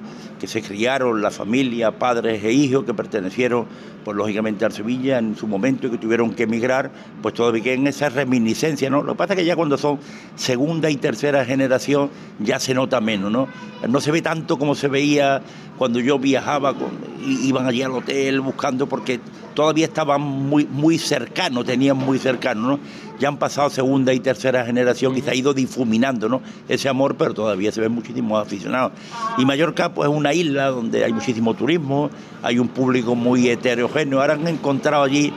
que 0.43 0.49
se 0.49 0.61
criaron, 0.61 1.23
la 1.23 1.31
familia, 1.31 2.01
padres 2.01 2.43
e 2.43 2.51
hijos 2.51 2.83
que 2.85 2.93
pertenecieron, 2.93 3.65
pues 4.05 4.17
lógicamente 4.17 4.65
al 4.65 4.73
Sevilla 4.73 5.19
en 5.19 5.37
su 5.37 5.47
momento 5.47 5.87
y 5.87 5.91
que 5.91 5.99
tuvieron 5.99 6.35
que 6.35 6.43
emigrar, 6.43 6.91
pues 7.23 7.33
todavía 7.33 7.75
en 7.75 7.87
esa 7.87 8.09
reminiscencia, 8.09 8.91
¿no? 8.91 9.05
Lo 9.05 9.13
que 9.13 9.19
pasa 9.19 9.35
es 9.35 9.39
que 9.39 9.45
ya 9.45 9.55
cuando 9.55 9.79
son 9.79 10.01
segunda 10.35 10.91
y 10.91 10.97
tercera 10.97 11.45
generación 11.45 12.11
ya 12.41 12.59
se 12.59 12.75
nota 12.75 13.01
menos, 13.01 13.31
¿no? 13.31 13.47
No 13.89 14.01
se 14.01 14.11
ve 14.11 14.21
tanto 14.21 14.59
como 14.59 14.75
se 14.75 14.89
veía 14.89 15.43
cuando 15.79 16.01
yo 16.01 16.19
viajaba, 16.19 16.75
con, 16.75 16.91
iban 17.25 17.69
allí 17.69 17.83
al 17.83 17.93
hotel 17.93 18.41
buscando 18.41 18.89
porque 18.89 19.21
todavía 19.55 19.87
estaban 19.87 20.23
muy, 20.23 20.67
muy 20.67 20.99
cercanos, 20.99 21.65
tenían 21.67 21.99
muy 21.99 22.19
cercano, 22.19 22.67
¿no? 22.67 22.81
Ya 23.23 23.29
han 23.29 23.37
pasado 23.37 23.71
segunda 23.71 24.13
y 24.13 24.19
tercera 24.19 24.67
generación 24.67 25.17
y 25.17 25.21
se 25.21 25.31
ha 25.31 25.35
ido 25.37 25.55
difuminando, 25.55 26.29
¿no? 26.29 26.43
Ese 26.69 26.89
amor, 26.89 27.15
pero 27.17 27.33
todavía 27.33 27.71
se 27.71 27.81
ven 27.81 27.93
muchísimos 27.93 28.45
aficionados. 28.45 28.91
Y 29.39 29.45
Mallorca, 29.45 29.95
pues 29.95 30.11
es 30.11 30.17
una 30.17 30.35
isla 30.35 30.71
donde 30.71 31.05
hay 31.05 31.13
muchísimo 31.13 31.55
turismo, 31.55 32.11
hay 32.43 32.59
un 32.59 32.67
público 32.67 33.15
muy 33.15 33.49
heterogéneo. 33.49 34.21
Ahora 34.21 34.35
han 34.35 34.49
encontrado 34.49 35.05
allí 35.05 35.33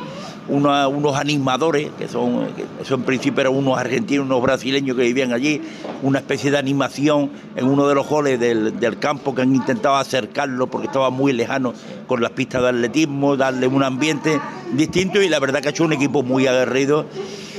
una- 0.47 0.87
unos 0.87 1.15
animadores, 1.17 1.89
que 1.97 2.07
son, 2.07 2.47
que 2.55 2.65
en 2.93 3.01
principio 3.03 3.41
eran 3.41 3.55
unos 3.55 3.77
argentinos, 3.77 4.25
unos 4.25 4.41
brasileños 4.41 4.95
que 4.95 5.03
vivían 5.03 5.33
allí, 5.33 5.61
una 6.03 6.19
especie 6.19 6.51
de 6.51 6.57
animación 6.57 7.31
en 7.55 7.65
uno 7.65 7.87
de 7.87 7.95
los 7.95 8.07
goles 8.07 8.39
del, 8.39 8.79
del 8.79 8.99
campo 8.99 9.33
que 9.33 9.41
han 9.41 9.55
intentado 9.55 9.95
acercarlo 9.95 10.67
porque 10.67 10.87
estaba 10.87 11.09
muy 11.09 11.33
lejano 11.33 11.73
con 12.07 12.21
las 12.21 12.31
pistas 12.31 12.61
de 12.61 12.69
atletismo, 12.69 13.35
darle 13.37 13.67
un 13.67 13.83
ambiente 13.83 14.39
distinto 14.73 15.21
y 15.21 15.29
la 15.29 15.39
verdad 15.39 15.61
que 15.61 15.69
ha 15.69 15.71
hecho 15.71 15.83
un 15.83 15.93
equipo 15.93 16.21
muy 16.23 16.47
aguerrido. 16.47 17.05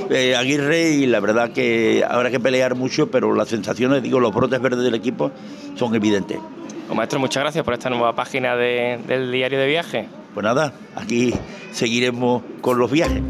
eh, 0.09 0.35
Aguirre 0.37 0.91
y 0.91 1.05
la 1.07 1.19
verdad 1.19 1.51
que 1.51 2.05
habrá 2.07 2.31
que 2.31 2.39
pelear 2.39 2.75
mucho, 2.75 3.07
pero 3.11 3.33
las 3.33 3.49
sensaciones, 3.49 4.01
digo, 4.03 4.19
los 4.21 4.33
brotes 4.33 4.61
verdes 4.61 4.83
del 4.83 4.95
equipo 4.95 5.31
son 5.75 5.93
evidentes. 5.95 6.37
Pues, 6.87 6.95
maestro, 6.95 7.19
muchas 7.19 7.43
gracias 7.43 7.63
por 7.65 7.73
esta 7.73 7.89
nueva 7.89 8.15
página 8.15 8.55
de- 8.55 8.99
del 9.07 9.31
diario 9.31 9.59
de 9.59 9.67
viaje. 9.67 10.07
Pues 10.33 10.43
nada, 10.43 10.73
aquí 10.95 11.33
seguiremos 11.71 12.43
con 12.61 12.77
los 12.79 12.89
viajes. 12.91 13.21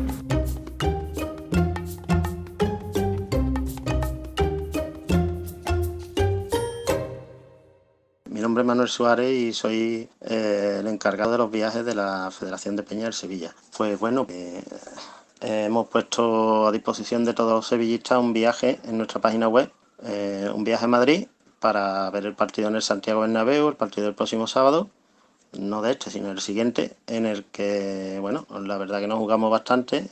Mi 8.30 8.41
nombre 8.41 8.62
es 8.62 8.68
Manuel 8.68 8.89
Suárez 8.89 9.32
y 9.32 9.53
soy 9.53 10.10
eh, 10.22 10.78
el 10.80 10.88
encargado 10.88 11.32
de 11.32 11.38
los 11.38 11.49
viajes 11.51 11.86
de 11.86 11.95
la 11.95 12.30
Federación 12.32 12.76
de 12.76 12.84
Peña 12.84 13.05
del 13.05 13.14
Sevilla. 13.14 13.55
Pues 13.78 13.97
bueno, 13.99 14.28
eh, 14.30 14.62
hemos 15.41 15.88
puesto 15.88 16.68
a 16.68 16.72
disposición 16.72 17.24
de 17.24 17.34
todos 17.34 17.53
los 17.53 17.68
sevillistas 17.68 18.20
un 18.20 18.34
viaje 18.34 18.80
en 18.84 18.97
nuestra 18.97 19.22
página 19.22 19.47
web, 19.47 19.72
eh, 20.03 20.49
un 20.53 20.64
viaje 20.64 20.86
a 20.86 20.89
Madrid 20.89 21.28
para 21.60 22.10
ver 22.12 22.26
el 22.26 22.36
partido 22.36 22.70
en 22.70 22.76
el 22.76 22.82
Santiago 22.82 23.22
Bernabéu, 23.22 23.70
el 23.70 23.76
partido 23.76 24.05
del 24.05 24.16
próximo 24.16 24.47
sábado, 24.47 24.89
no 25.53 25.82
de 25.82 25.91
este, 25.91 26.12
sino 26.12 26.32
el 26.32 26.39
siguiente, 26.41 26.95
en 27.08 27.26
el 27.26 27.45
que, 27.45 28.18
bueno, 28.22 28.45
la 28.62 28.78
verdad 28.78 28.99
que 28.99 29.08
nos 29.08 29.20
jugamos 29.20 29.51
bastante 29.51 30.10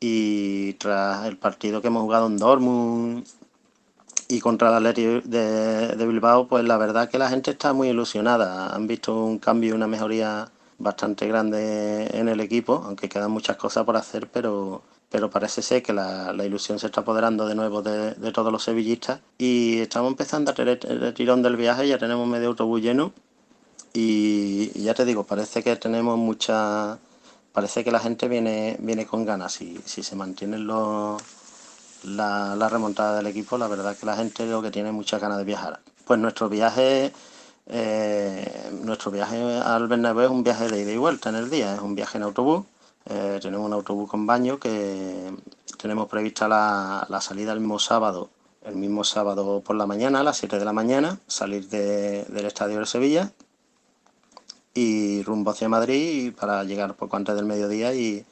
y 0.00 0.72
tras 0.74 1.26
el 1.26 1.36
partido 1.36 1.80
que 1.80 1.88
hemos 1.88 2.02
jugado 2.02 2.26
en 2.26 2.36
Dortmund 2.36 3.24
y 4.28 4.40
contra 4.40 4.68
el 4.70 4.74
Athletic 4.74 5.24
de, 5.24 5.96
de 5.96 6.06
Bilbao, 6.06 6.48
pues 6.48 6.64
la 6.64 6.76
verdad 6.76 7.08
que 7.08 7.18
la 7.18 7.28
gente 7.28 7.50
está 7.52 7.72
muy 7.72 7.88
ilusionada. 7.88 8.74
Han 8.74 8.86
visto 8.86 9.24
un 9.24 9.38
cambio 9.38 9.70
y 9.70 9.72
una 9.72 9.86
mejoría 9.86 10.50
bastante 10.78 11.28
grande 11.28 12.08
en 12.12 12.28
el 12.28 12.40
equipo, 12.40 12.82
aunque 12.84 13.08
quedan 13.08 13.30
muchas 13.30 13.56
cosas 13.56 13.84
por 13.84 13.96
hacer, 13.96 14.28
pero, 14.28 14.82
pero 15.12 15.30
parece 15.30 15.60
ser 15.60 15.82
que 15.82 15.92
la, 15.92 16.34
ilusión 16.44 16.78
se 16.78 16.86
está 16.86 17.02
apoderando 17.02 17.46
de 17.46 17.54
nuevo 17.54 17.82
de, 17.82 18.32
todos 18.32 18.50
los 18.50 18.64
sevillistas 18.64 19.20
y 19.36 19.80
estamos 19.80 20.10
empezando 20.10 20.50
a 20.50 20.54
tener 20.54 20.80
el 20.88 21.12
tirón 21.12 21.42
del 21.42 21.56
viaje, 21.56 21.86
ya 21.86 21.98
tenemos 21.98 22.26
medio 22.26 22.48
autobús 22.48 22.80
lleno 22.80 23.12
y, 23.92 24.72
y 24.74 24.84
ya 24.84 24.94
te 24.94 25.04
digo, 25.04 25.24
parece 25.24 25.62
que 25.62 25.76
tenemos 25.76 26.18
mucha... 26.18 26.98
Parece 27.52 27.84
que 27.84 27.90
la 27.90 28.00
gente 28.00 28.28
viene, 28.28 28.78
viene 28.80 29.04
con 29.04 29.26
ganas. 29.26 29.52
Si, 29.52 29.78
si 29.84 30.02
se 30.02 30.16
mantienen 30.16 30.66
los, 30.66 31.20
la, 32.04 32.68
remontada 32.70 33.16
del 33.16 33.26
equipo, 33.26 33.58
la 33.58 33.68
verdad 33.68 33.94
que 33.94 34.06
la 34.06 34.16
gente 34.16 34.46
lo 34.46 34.62
que 34.62 34.70
tiene 34.70 34.88
es 34.88 34.94
muchas 34.94 35.20
ganas 35.20 35.36
de 35.36 35.44
viajar. 35.44 35.80
Pues 36.06 36.18
nuestro 36.18 36.48
viaje, 36.48 37.12
eh, 37.66 38.70
nuestro 38.82 39.10
viaje 39.10 39.58
al 39.58 39.86
Bernabéu 39.88 40.24
es 40.24 40.30
un 40.30 40.42
viaje 40.42 40.68
de 40.68 40.80
ida 40.80 40.92
y 40.92 40.96
vuelta 40.96 41.28
en 41.28 41.36
el 41.36 41.50
día, 41.50 41.74
es 41.74 41.80
un 41.80 41.94
viaje 41.94 42.16
en 42.16 42.24
autobús. 42.24 42.64
Eh, 43.06 43.38
tenemos 43.42 43.66
un 43.66 43.72
autobús 43.72 44.08
con 44.08 44.26
baño 44.26 44.58
que 44.58 45.32
tenemos 45.78 46.08
prevista 46.08 46.48
la, 46.48 47.20
salida 47.20 47.52
el 47.52 47.60
mismo 47.60 47.78
sábado, 47.78 48.30
el 48.64 48.76
mismo 48.76 49.02
sábado 49.04 49.60
por 49.60 49.76
la 49.76 49.86
mañana, 49.86 50.20
a 50.20 50.22
las 50.22 50.36
7 50.36 50.58
de 50.58 50.64
la 50.64 50.72
mañana, 50.72 51.18
salir 51.26 51.68
de- 51.68 52.24
del 52.24 52.46
estadio 52.46 52.78
de 52.78 52.86
Sevilla 52.86 53.32
y 54.74 55.22
rumbo 55.24 55.50
hacia 55.50 55.68
Madrid 55.68 56.32
para 56.38 56.64
llegar 56.64 56.94
poco 56.94 57.16
antes 57.16 57.34
del 57.34 57.44
mediodía 57.44 57.92
y, 57.94 58.24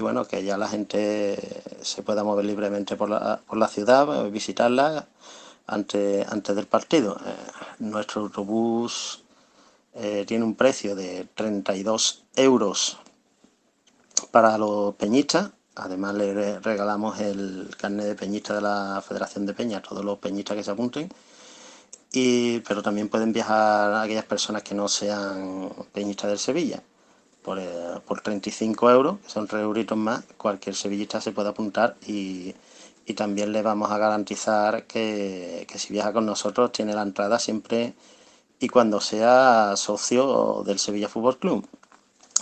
bueno, 0.00 0.24
que 0.26 0.42
ya 0.44 0.56
la 0.56 0.68
gente 0.68 1.62
se 1.82 2.02
pueda 2.02 2.24
mover 2.24 2.44
libremente 2.44 2.96
por 2.96 3.10
la, 3.10 3.40
por 3.46 3.58
la 3.58 3.68
ciudad, 3.68 4.30
visitarla 4.30 5.06
antes, 5.66 6.26
antes 6.30 6.56
del 6.56 6.66
partido. 6.66 7.18
Eh, 7.24 7.34
nuestro 7.80 8.22
autobús 8.22 9.22
eh, 9.94 10.24
tiene 10.26 10.44
un 10.44 10.54
precio 10.54 10.96
de 10.96 11.26
32 11.34 12.24
euros 12.36 12.98
para 14.30 14.58
los 14.58 14.94
peñistas. 14.96 15.52
Además 15.76 16.14
le 16.14 16.34
re- 16.34 16.60
regalamos 16.60 17.20
el 17.20 17.70
carnet 17.78 18.06
de 18.06 18.14
peñista 18.16 18.54
de 18.54 18.62
la 18.62 19.02
Federación 19.06 19.46
de 19.46 19.54
Peña 19.54 19.78
a 19.78 19.82
todos 19.82 20.04
los 20.04 20.18
peñistas 20.18 20.56
que 20.56 20.64
se 20.64 20.70
apunten. 20.70 21.10
Y, 22.12 22.60
pero 22.60 22.82
también 22.82 23.08
pueden 23.08 23.32
viajar 23.32 23.94
aquellas 23.94 24.24
personas 24.24 24.62
que 24.62 24.74
no 24.74 24.88
sean 24.88 25.70
peñistas 25.92 26.30
del 26.30 26.38
Sevilla. 26.38 26.82
Por, 27.42 27.58
eh, 27.60 27.66
por 28.06 28.20
35 28.22 28.90
euros, 28.90 29.18
que 29.20 29.30
son 29.30 29.46
3 29.48 29.62
euritos 29.62 29.98
más, 29.98 30.24
cualquier 30.38 30.76
sevillista 30.76 31.20
se 31.20 31.32
puede 31.32 31.50
apuntar 31.50 31.96
y, 32.06 32.54
y 33.06 33.14
también 33.14 33.52
le 33.52 33.62
vamos 33.62 33.90
a 33.92 33.98
garantizar 33.98 34.86
que, 34.86 35.66
que 35.68 35.78
si 35.78 35.92
viaja 35.92 36.12
con 36.12 36.26
nosotros 36.26 36.72
tiene 36.72 36.94
la 36.94 37.02
entrada 37.02 37.38
siempre 37.40 37.94
y 38.60 38.68
cuando 38.68 39.00
sea 39.00 39.74
socio 39.76 40.62
del 40.66 40.78
Sevilla 40.80 41.08
Fútbol 41.08 41.38
Club. 41.38 41.68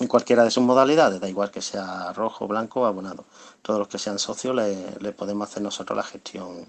En 0.01 0.09
cualquiera 0.09 0.45
de 0.45 0.51
sus 0.51 0.62
modalidades, 0.64 1.20
da 1.20 1.28
igual 1.28 1.51
que 1.51 1.62
sea 1.62 2.12
rojo, 2.12 2.49
blanco 2.49 2.82
o 2.82 2.86
abonado. 2.86 3.24
Todos 3.62 3.78
los 3.78 3.88
que 3.88 3.99
sean 3.99 4.18
socios 4.18 4.55
le, 4.55 4.97
le 5.01 5.12
podemos 5.12 5.49
hacer 5.49 5.62
nosotros 5.62 5.97
la 5.97 6.03
gestión 6.03 6.66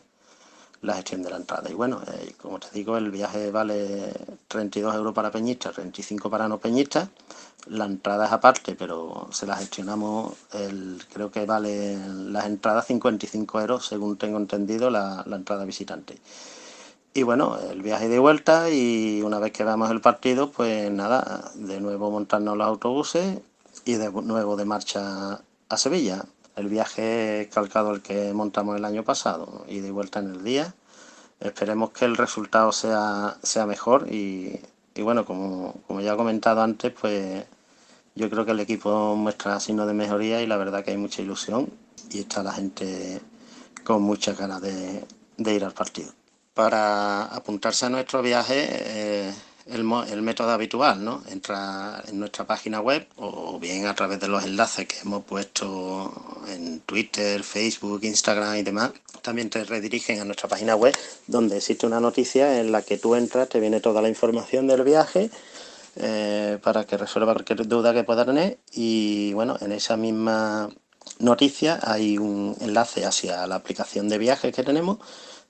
la 0.86 0.96
gestión 0.96 1.24
de 1.24 1.30
la 1.30 1.38
entrada. 1.38 1.70
Y 1.70 1.74
bueno, 1.74 2.02
eh, 2.08 2.34
como 2.42 2.60
te 2.60 2.68
digo, 2.74 2.98
el 2.98 3.12
viaje 3.12 3.52
vale 3.52 4.14
32 4.48 4.96
euros 4.96 5.14
para 5.14 5.32
peñistas, 5.32 5.74
35 5.74 6.30
para 6.30 6.48
no 6.48 6.60
peñistas. 6.60 7.10
La 7.68 7.86
entrada 7.86 8.28
es 8.28 8.32
aparte, 8.32 8.76
pero 8.76 9.28
se 9.32 9.48
la 9.48 9.56
gestionamos, 9.58 10.34
el, 10.54 11.04
creo 11.12 11.32
que 11.32 11.46
vale 11.46 11.98
las 12.08 12.46
entradas 12.46 12.86
55 12.86 13.62
euros, 13.62 13.88
según 13.88 14.18
tengo 14.18 14.38
entendido, 14.38 14.90
la, 14.90 15.24
la 15.26 15.36
entrada 15.36 15.66
visitante. 15.66 16.20
Y 17.18 17.24
bueno, 17.24 17.58
el 17.72 17.82
viaje 17.82 18.10
de 18.10 18.20
vuelta 18.20 18.70
y 18.70 19.22
una 19.22 19.40
vez 19.40 19.54
que 19.54 19.64
veamos 19.64 19.90
el 19.90 20.02
partido, 20.02 20.52
pues 20.52 20.92
nada, 20.92 21.50
de 21.56 21.80
nuevo 21.80 22.12
montarnos 22.12 22.58
los 22.58 22.68
autobuses 22.68 23.40
y 23.86 23.94
de 23.94 24.12
nuevo 24.12 24.58
de 24.58 24.66
marcha 24.66 25.42
a 25.70 25.78
Sevilla. 25.78 26.26
El 26.58 26.68
viaje 26.68 27.50
calcado 27.54 27.94
el 27.94 28.02
que 28.02 28.34
montamos 28.34 28.76
el 28.76 28.84
año 28.84 29.06
pasado 29.06 29.64
y 29.70 29.80
de 29.80 29.92
vuelta 29.92 30.20
en 30.20 30.32
el 30.32 30.44
día. 30.44 30.76
Esperemos 31.40 31.92
que 31.92 32.04
el 32.04 32.18
resultado 32.18 32.74
sea, 32.74 33.38
sea 33.42 33.66
mejor 33.66 34.12
y, 34.12 34.60
y 34.94 35.02
bueno, 35.02 35.24
como, 35.26 35.76
como 35.88 36.02
ya 36.02 36.16
he 36.16 36.18
comentado 36.18 36.64
antes, 36.64 36.92
pues 36.92 37.46
yo 38.16 38.30
creo 38.30 38.44
que 38.44 38.52
el 38.52 38.60
equipo 38.60 39.16
muestra 39.16 39.62
signos 39.62 39.88
de 39.88 39.94
mejoría 39.94 40.42
y 40.42 40.48
la 40.48 40.58
verdad 40.58 40.84
que 40.84 40.92
hay 40.92 40.98
mucha 40.98 41.22
ilusión 41.22 41.70
y 42.12 42.20
está 42.20 42.44
la 42.44 42.52
gente 42.52 43.22
con 43.86 44.02
mucha 44.02 44.34
ganas 44.34 44.62
de, 44.62 45.06
de 45.38 45.54
ir 45.54 45.64
al 45.64 45.74
partido. 45.74 46.12
Para 46.56 47.26
apuntarse 47.26 47.86
a 47.86 47.90
nuestro 47.90 48.22
viaje, 48.24 48.66
eh, 48.70 49.34
el, 49.68 49.84
método 49.84 50.52
habitual, 50.52 51.04
¿no? 51.04 51.22
Entra 51.30 52.04
en 52.08 52.20
nuestra 52.20 52.46
página 52.46 52.80
web 52.80 53.08
o 53.18 53.60
bien 53.60 53.88
a 53.88 53.94
través 53.96 54.20
de 54.20 54.28
los 54.28 54.44
enlaces 54.44 54.88
que 54.88 55.00
hemos 55.00 55.24
puesto 55.26 56.14
en 56.48 56.80
Twitter, 56.80 57.44
Facebook, 57.44 58.04
Instagram 58.04 58.56
y 58.56 58.64
demás. 58.64 58.92
También 59.22 59.50
te 59.50 59.64
redirigen 59.64 60.22
a 60.22 60.26
nuestra 60.26 60.48
página 60.48 60.76
web 60.76 60.96
donde 61.28 61.58
existe 61.58 61.86
una 61.86 62.00
noticia 62.00 62.60
en 62.60 62.72
la 62.72 62.84
que 62.84 62.98
tú 62.98 63.16
entras, 63.16 63.50
te 63.50 63.60
viene 63.60 63.82
toda 63.82 64.02
la 64.02 64.10
información 64.10 64.68
del 64.68 64.84
viaje 64.84 65.30
eh, 65.96 66.60
para 66.62 66.86
que 66.86 66.98
resuelva 66.98 67.34
cualquier 67.34 67.68
duda 67.68 67.94
que 67.94 68.04
pueda 68.04 68.26
tener 68.26 68.60
y 68.72 69.34
bueno, 69.34 69.58
en 69.62 69.72
esa 69.72 69.98
misma 69.98 70.70
noticia 71.20 71.80
hay 71.82 72.18
un 72.18 72.56
enlace 72.62 73.06
hacia 73.06 73.48
la 73.48 73.56
aplicación 73.56 74.10
de 74.10 74.18
viajes 74.18 74.54
que 74.54 74.64
tenemos 74.64 75.00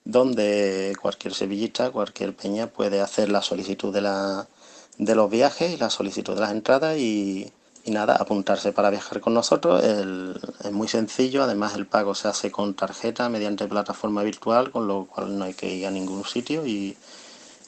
donde 0.06 0.96
cualquier 1.02 1.34
sevillista, 1.34 1.90
cualquier 1.90 2.34
peña 2.34 2.68
puede 2.68 3.00
hacer 3.00 3.28
la 3.28 3.42
solicitud 3.42 3.92
de, 3.92 4.02
la, 4.02 4.46
de 4.98 5.14
los 5.16 5.28
viajes 5.28 5.72
y 5.72 5.76
la 5.76 5.90
solicitud 5.90 6.34
de 6.34 6.40
las 6.40 6.52
entradas 6.52 6.96
y, 6.96 7.52
y 7.84 7.90
nada, 7.90 8.14
apuntarse 8.14 8.72
para 8.72 8.90
viajar 8.90 9.20
con 9.20 9.34
nosotros. 9.34 9.82
Es 9.82 10.72
muy 10.72 10.86
sencillo, 10.86 11.42
además 11.42 11.74
el 11.74 11.86
pago 11.86 12.14
se 12.14 12.28
hace 12.28 12.52
con 12.52 12.74
tarjeta 12.74 13.28
mediante 13.28 13.66
plataforma 13.66 14.22
virtual, 14.22 14.70
con 14.70 14.86
lo 14.86 15.06
cual 15.06 15.36
no 15.36 15.44
hay 15.44 15.54
que 15.54 15.74
ir 15.74 15.86
a 15.86 15.90
ningún 15.90 16.24
sitio 16.24 16.64
y, 16.64 16.96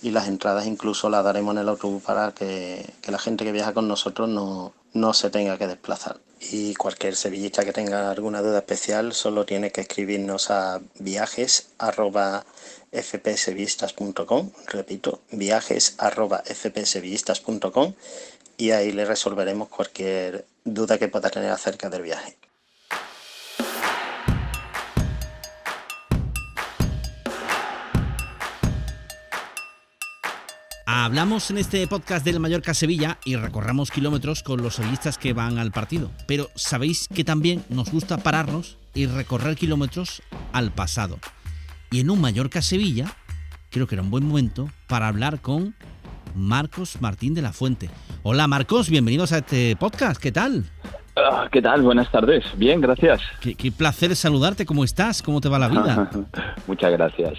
y 0.00 0.12
las 0.12 0.28
entradas 0.28 0.66
incluso 0.66 1.10
las 1.10 1.24
daremos 1.24 1.52
en 1.56 1.58
el 1.62 1.68
autobús 1.68 2.04
para 2.04 2.32
que, 2.32 2.94
que 3.02 3.10
la 3.10 3.18
gente 3.18 3.44
que 3.44 3.52
viaja 3.52 3.74
con 3.74 3.88
nosotros 3.88 4.28
no, 4.28 4.72
no 4.92 5.12
se 5.12 5.30
tenga 5.30 5.58
que 5.58 5.66
desplazar. 5.66 6.20
Y 6.40 6.74
cualquier 6.74 7.16
sevillista 7.16 7.64
que 7.64 7.72
tenga 7.72 8.10
alguna 8.10 8.42
duda 8.42 8.58
especial 8.58 9.12
solo 9.12 9.44
tiene 9.44 9.72
que 9.72 9.80
escribirnos 9.80 10.50
a 10.50 10.80
viajes 10.98 11.70
repito, 14.66 15.20
viajes 15.30 15.94
y 18.56 18.70
ahí 18.70 18.92
le 18.92 19.04
resolveremos 19.04 19.68
cualquier 19.68 20.46
duda 20.64 20.98
que 20.98 21.08
pueda 21.08 21.30
tener 21.30 21.50
acerca 21.50 21.90
del 21.90 22.02
viaje. 22.02 22.36
Hablamos 30.90 31.50
en 31.50 31.58
este 31.58 31.86
podcast 31.86 32.24
del 32.24 32.40
Mallorca 32.40 32.72
Sevilla 32.72 33.18
y 33.22 33.36
recorramos 33.36 33.90
kilómetros 33.90 34.42
con 34.42 34.62
los 34.62 34.76
sevillistas 34.76 35.18
que 35.18 35.34
van 35.34 35.58
al 35.58 35.70
partido. 35.70 36.10
Pero 36.26 36.48
sabéis 36.54 37.08
que 37.14 37.24
también 37.24 37.62
nos 37.68 37.92
gusta 37.92 38.16
pararnos 38.16 38.78
y 38.94 39.04
recorrer 39.04 39.54
kilómetros 39.54 40.22
al 40.54 40.70
pasado. 40.70 41.18
Y 41.90 42.00
en 42.00 42.08
un 42.08 42.22
Mallorca 42.22 42.62
Sevilla, 42.62 43.04
creo 43.70 43.86
que 43.86 43.96
era 43.96 44.02
un 44.02 44.10
buen 44.10 44.26
momento 44.26 44.70
para 44.86 45.08
hablar 45.08 45.42
con 45.42 45.74
Marcos 46.34 47.02
Martín 47.02 47.34
de 47.34 47.42
la 47.42 47.52
Fuente. 47.52 47.90
Hola 48.22 48.48
Marcos, 48.48 48.88
bienvenidos 48.88 49.32
a 49.32 49.38
este 49.38 49.76
podcast. 49.76 50.18
¿Qué 50.18 50.32
tal? 50.32 50.64
Ah, 51.16 51.48
¿Qué 51.52 51.60
tal? 51.60 51.82
Buenas 51.82 52.10
tardes. 52.10 52.46
Bien, 52.56 52.80
gracias. 52.80 53.20
Qué, 53.42 53.54
qué, 53.54 53.70
placer 53.70 54.16
saludarte. 54.16 54.64
¿Cómo 54.64 54.84
estás? 54.84 55.22
¿Cómo 55.22 55.42
te 55.42 55.50
va 55.50 55.58
la 55.58 55.68
vida? 55.68 56.10
Muchas 56.66 56.92
gracias. 56.92 57.34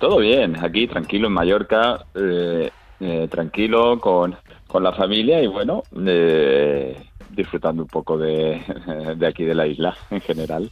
Todo 0.00 0.20
bien, 0.20 0.56
aquí 0.64 0.86
tranquilo 0.86 1.26
en 1.26 1.34
Mallorca. 1.34 2.06
Eh, 2.14 2.70
eh, 3.04 3.28
tranquilo 3.28 4.00
con, 4.00 4.34
con, 4.66 4.82
la 4.82 4.94
familia 4.94 5.42
y 5.42 5.46
bueno, 5.46 5.82
eh, 6.06 6.96
disfrutando 7.30 7.82
un 7.82 7.88
poco 7.88 8.16
de, 8.16 8.62
de, 9.16 9.26
aquí 9.26 9.44
de 9.44 9.54
la 9.54 9.66
isla 9.66 9.94
en 10.10 10.20
general. 10.22 10.70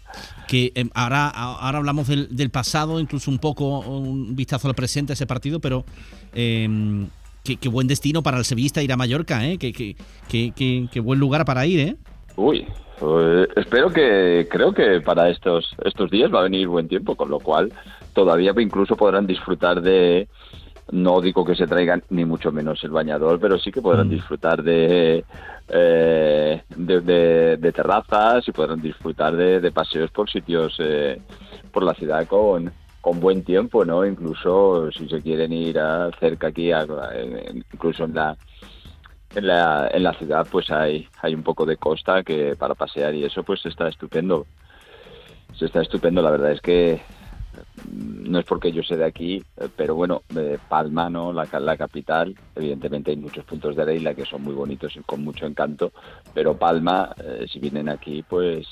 Que 0.49 0.73
eh, 0.75 0.89
ahora, 0.95 1.29
ahora 1.29 1.79
hablamos 1.79 2.09
del, 2.09 2.35
del, 2.35 2.51
pasado, 2.51 3.01
incluso 3.01 3.31
un 3.31 3.39
poco 3.39 3.81
un 3.81 4.35
vistazo 4.35 4.69
al 4.69 4.75
presente, 4.75 5.13
ese 5.13 5.27
partido, 5.27 5.61
pero 5.61 5.85
eh, 6.35 7.07
qué, 7.45 7.69
buen 7.69 7.87
destino 7.87 8.23
para 8.23 8.39
el 8.39 8.45
sevillista 8.45 8.83
ir 8.83 8.93
a 8.93 8.97
Mallorca, 8.97 9.47
¿eh? 9.47 9.59
Qué, 9.59 9.73
qué, 9.73 9.95
qué, 10.29 10.89
qué 10.91 11.01
buen 11.01 11.21
lugar 11.21 11.45
para 11.45 11.67
ir, 11.67 11.81
¿eh? 11.81 11.97
Uy, 12.37 12.67
pues 12.99 13.49
espero 13.57 13.93
que, 13.93 14.49
creo 14.51 14.73
que 14.73 15.01
para 15.01 15.29
estos, 15.29 15.77
estos 15.85 16.11
días 16.11 16.33
va 16.33 16.41
a 16.41 16.45
venir 16.45 16.67
buen 16.69 16.89
tiempo, 16.89 17.15
con 17.15 17.29
lo 17.29 17.41
cual 17.41 17.73
todavía 18.15 18.55
incluso 18.59 18.97
podrán 18.97 19.27
disfrutar 19.27 19.83
de, 19.83 20.29
no 20.91 21.21
digo 21.21 21.45
que 21.45 21.55
se 21.55 21.67
traigan 21.67 22.03
ni 22.11 22.25
mucho 22.25 22.51
menos 22.53 22.83
el 22.85 22.91
bañador, 22.91 23.39
pero 23.41 23.59
sí 23.59 23.71
que 23.71 23.81
podrán 23.81 24.09
disfrutar 24.09 24.63
de, 24.63 25.25
eh, 25.69 26.63
de, 26.77 27.01
de, 27.01 27.57
de, 27.57 27.73
terrazas 27.73 28.47
y 28.49 28.53
podrán 28.53 28.83
disfrutar 28.83 29.37
de, 29.37 29.61
de 29.61 29.71
paseos 29.71 30.11
por 30.11 30.29
sitios 30.29 30.75
eh, 30.81 31.21
por 31.71 31.85
la 31.85 31.95
ciudad 31.95 32.27
con, 32.27 32.73
con 33.01 33.21
buen 33.21 33.45
tiempo, 33.45 33.85
¿no? 33.85 34.05
Incluso 34.05 34.91
si 34.93 35.09
se 35.09 35.23
quieren 35.23 35.53
ir 35.53 35.79
a, 35.79 36.11
cerca 36.19 36.49
aquí, 36.49 36.73
a, 36.73 36.85
incluso 37.73 38.05
en 38.05 38.15
la, 38.15 38.37
en 39.35 39.47
la 39.47 39.89
en 39.93 40.03
la 40.03 40.13
ciudad, 40.15 40.47
pues 40.51 40.71
hay 40.71 41.09
hay 41.23 41.35
un 41.35 41.43
poco 41.43 41.65
de 41.65 41.77
costa 41.77 42.23
que 42.23 42.55
para 42.57 42.75
pasear 42.75 43.15
y 43.15 43.25
eso 43.25 43.43
pues 43.45 43.65
está 43.67 43.89
estupendo. 43.89 44.47
Se 45.55 45.67
está 45.67 45.83
estupendo, 45.83 46.23
la 46.23 46.31
verdad 46.31 46.53
es 46.53 46.61
que 46.61 47.01
no 47.91 48.39
es 48.39 48.45
porque 48.45 48.73
yo 48.73 48.83
sea 48.83 48.97
de 48.97 49.05
aquí, 49.05 49.43
pero 49.77 49.95
bueno, 49.95 50.23
eh, 50.37 50.59
Palma, 50.69 51.11
¿no? 51.11 51.33
La, 51.33 51.49
la, 51.61 51.77
capital, 51.77 52.35
evidentemente 52.55 53.11
hay 53.11 53.17
muchos 53.17 53.45
puntos 53.45 53.77
de 53.77 53.85
la 53.85 53.93
isla 53.93 54.15
que 54.15 54.25
son 54.25 54.43
muy 54.43 54.55
bonitos 54.55 54.97
y 54.97 55.01
con 55.01 55.23
mucho 55.23 55.47
encanto, 55.47 55.93
pero 56.35 56.57
Palma, 56.57 57.15
eh, 57.23 57.47
si 57.51 57.59
vienen 57.59 57.89
aquí, 57.89 58.23
pues 58.23 58.67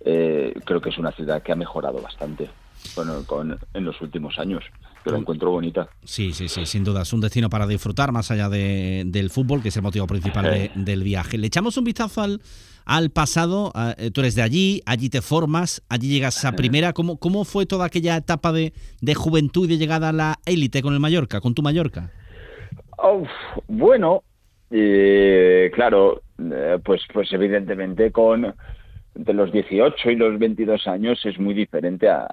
eh, 0.00 0.54
creo 0.64 0.80
que 0.80 0.90
es 0.90 0.98
una 0.98 1.12
ciudad 1.12 1.42
que 1.42 1.52
ha 1.52 1.56
mejorado 1.56 2.00
bastante 2.00 2.50
bueno, 2.96 3.24
con, 3.26 3.58
en 3.74 3.84
los 3.84 4.00
últimos 4.00 4.38
años. 4.38 4.64
Que 5.02 5.10
lo 5.10 5.16
encuentro 5.16 5.50
bonita. 5.50 5.88
Sí, 6.04 6.34
sí, 6.34 6.46
sí, 6.48 6.66
sin 6.66 6.84
duda. 6.84 7.02
Es 7.02 7.12
un 7.14 7.22
destino 7.22 7.48
para 7.48 7.66
disfrutar 7.66 8.12
más 8.12 8.30
allá 8.30 8.50
de, 8.50 9.04
del 9.06 9.30
fútbol, 9.30 9.62
que 9.62 9.68
es 9.68 9.76
el 9.76 9.82
motivo 9.82 10.06
principal 10.06 10.44
de, 10.44 10.70
del 10.74 11.02
viaje. 11.02 11.38
Le 11.38 11.46
echamos 11.46 11.78
un 11.78 11.84
vistazo 11.84 12.20
al, 12.20 12.42
al 12.90 13.10
pasado. 13.10 13.72
Uh, 13.72 14.10
tú 14.10 14.20
eres 14.20 14.34
de 14.34 14.42
allí, 14.42 14.82
allí 14.84 15.08
te 15.08 15.22
formas, 15.22 15.82
allí 15.88 16.08
llegas 16.08 16.44
a 16.44 16.52
primera. 16.52 16.92
¿Cómo, 16.92 17.18
cómo 17.18 17.44
fue 17.44 17.64
toda 17.64 17.86
aquella 17.86 18.16
etapa 18.16 18.50
de, 18.52 18.72
de 19.00 19.14
juventud 19.14 19.66
y 19.66 19.68
de 19.68 19.78
llegada 19.78 20.08
a 20.08 20.12
la 20.12 20.34
élite 20.44 20.82
con 20.82 20.92
el 20.92 21.00
Mallorca, 21.00 21.40
con 21.40 21.54
tu 21.54 21.62
Mallorca? 21.62 22.10
Uf, 22.98 23.28
bueno, 23.68 24.24
eh, 24.72 25.70
claro, 25.72 26.22
eh, 26.38 26.78
pues, 26.84 27.02
pues 27.14 27.32
evidentemente 27.32 28.10
con 28.10 28.54
entre 29.14 29.34
los 29.34 29.52
18 29.52 30.10
y 30.10 30.16
los 30.16 30.38
22 30.38 30.86
años 30.88 31.24
es 31.24 31.38
muy 31.38 31.54
diferente 31.54 32.08
a, 32.08 32.28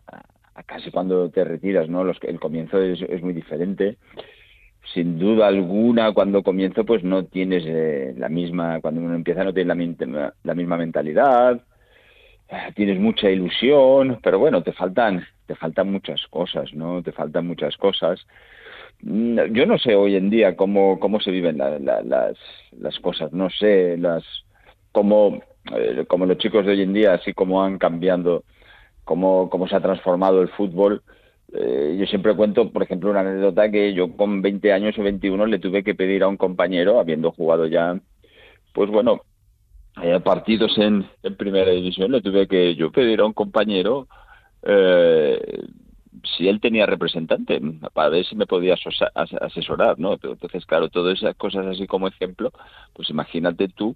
a 0.55 0.63
casi 0.63 0.89
cuando 0.89 1.29
te 1.29 1.43
retiras, 1.43 1.87
¿no? 1.87 2.03
Los, 2.03 2.17
el 2.23 2.39
comienzo 2.39 2.81
es, 2.81 3.01
es 3.01 3.21
muy 3.21 3.33
diferente 3.33 3.97
sin 4.93 5.19
duda 5.19 5.47
alguna 5.47 6.13
cuando 6.13 6.43
comienzo 6.43 6.85
pues 6.85 7.03
no 7.03 7.25
tienes 7.25 7.63
eh, 7.65 8.13
la 8.17 8.29
misma 8.29 8.79
cuando 8.81 9.01
uno 9.01 9.15
empieza 9.15 9.43
no 9.43 9.53
tienes 9.53 9.69
la, 10.43 10.55
misma 10.55 10.77
mentalidad 10.77 11.61
tienes 12.75 12.99
mucha 12.99 13.29
ilusión 13.29 14.19
pero 14.23 14.39
bueno 14.39 14.63
te 14.63 14.71
faltan 14.71 15.25
te 15.45 15.55
faltan 15.55 15.91
muchas 15.91 16.25
cosas 16.29 16.73
no 16.73 17.01
te 17.03 17.11
faltan 17.11 17.47
muchas 17.47 17.75
cosas. 17.77 18.25
Yo 18.99 19.67
no 19.67 19.77
sé 19.77 19.93
hoy 19.93 20.15
en 20.15 20.31
día 20.31 20.55
cómo 20.55 20.99
cómo 20.99 21.19
se 21.19 21.29
viven 21.29 21.59
la, 21.59 21.77
la, 21.77 22.01
las 22.01 22.37
las 22.71 22.97
cosas 22.99 23.31
no 23.31 23.49
sé 23.49 23.95
las 23.97 24.23
cómo 24.91 25.41
eh, 25.75 26.05
los 26.09 26.37
chicos 26.39 26.65
de 26.65 26.71
hoy 26.71 26.81
en 26.81 26.93
día 26.93 27.13
así 27.13 27.33
como 27.33 27.63
han 27.63 27.77
cambiado 27.77 28.43
cómo 29.03 29.49
cómo 29.49 29.67
se 29.67 29.75
ha 29.75 29.81
transformado 29.81 30.41
el 30.41 30.49
fútbol 30.49 31.03
eh, 31.53 31.95
yo 31.99 32.05
siempre 32.07 32.35
cuento, 32.35 32.71
por 32.71 32.83
ejemplo, 32.83 33.09
una 33.09 33.21
anécdota 33.21 33.71
que 33.71 33.93
yo 33.93 34.15
con 34.15 34.41
20 34.41 34.73
años 34.73 34.97
o 34.97 35.03
21 35.03 35.45
le 35.45 35.59
tuve 35.59 35.83
que 35.83 35.95
pedir 35.95 36.23
a 36.23 36.27
un 36.27 36.37
compañero, 36.37 36.99
habiendo 36.99 37.31
jugado 37.31 37.67
ya, 37.67 37.99
pues 38.73 38.89
bueno, 38.89 39.21
eh, 40.03 40.19
partidos 40.19 40.77
en, 40.77 41.07
en, 41.23 41.35
primera 41.35 41.71
división, 41.71 42.11
le 42.11 42.21
tuve 42.21 42.47
que 42.47 42.75
yo 42.75 42.91
pedir 42.91 43.21
a 43.21 43.25
un 43.25 43.33
compañero 43.33 44.07
eh, 44.63 45.63
si 46.35 46.47
él 46.47 46.59
tenía 46.59 46.85
representante, 46.85 47.59
para 47.93 48.09
ver 48.09 48.25
si 48.25 48.35
me 48.35 48.45
podía 48.45 48.75
asesorar, 49.39 49.99
¿no? 49.99 50.13
Entonces, 50.13 50.65
claro, 50.65 50.89
todas 50.89 51.17
esas 51.17 51.35
cosas 51.35 51.65
así 51.67 51.87
como 51.87 52.07
ejemplo, 52.07 52.51
pues 52.93 53.09
imagínate 53.09 53.69
tú 53.69 53.95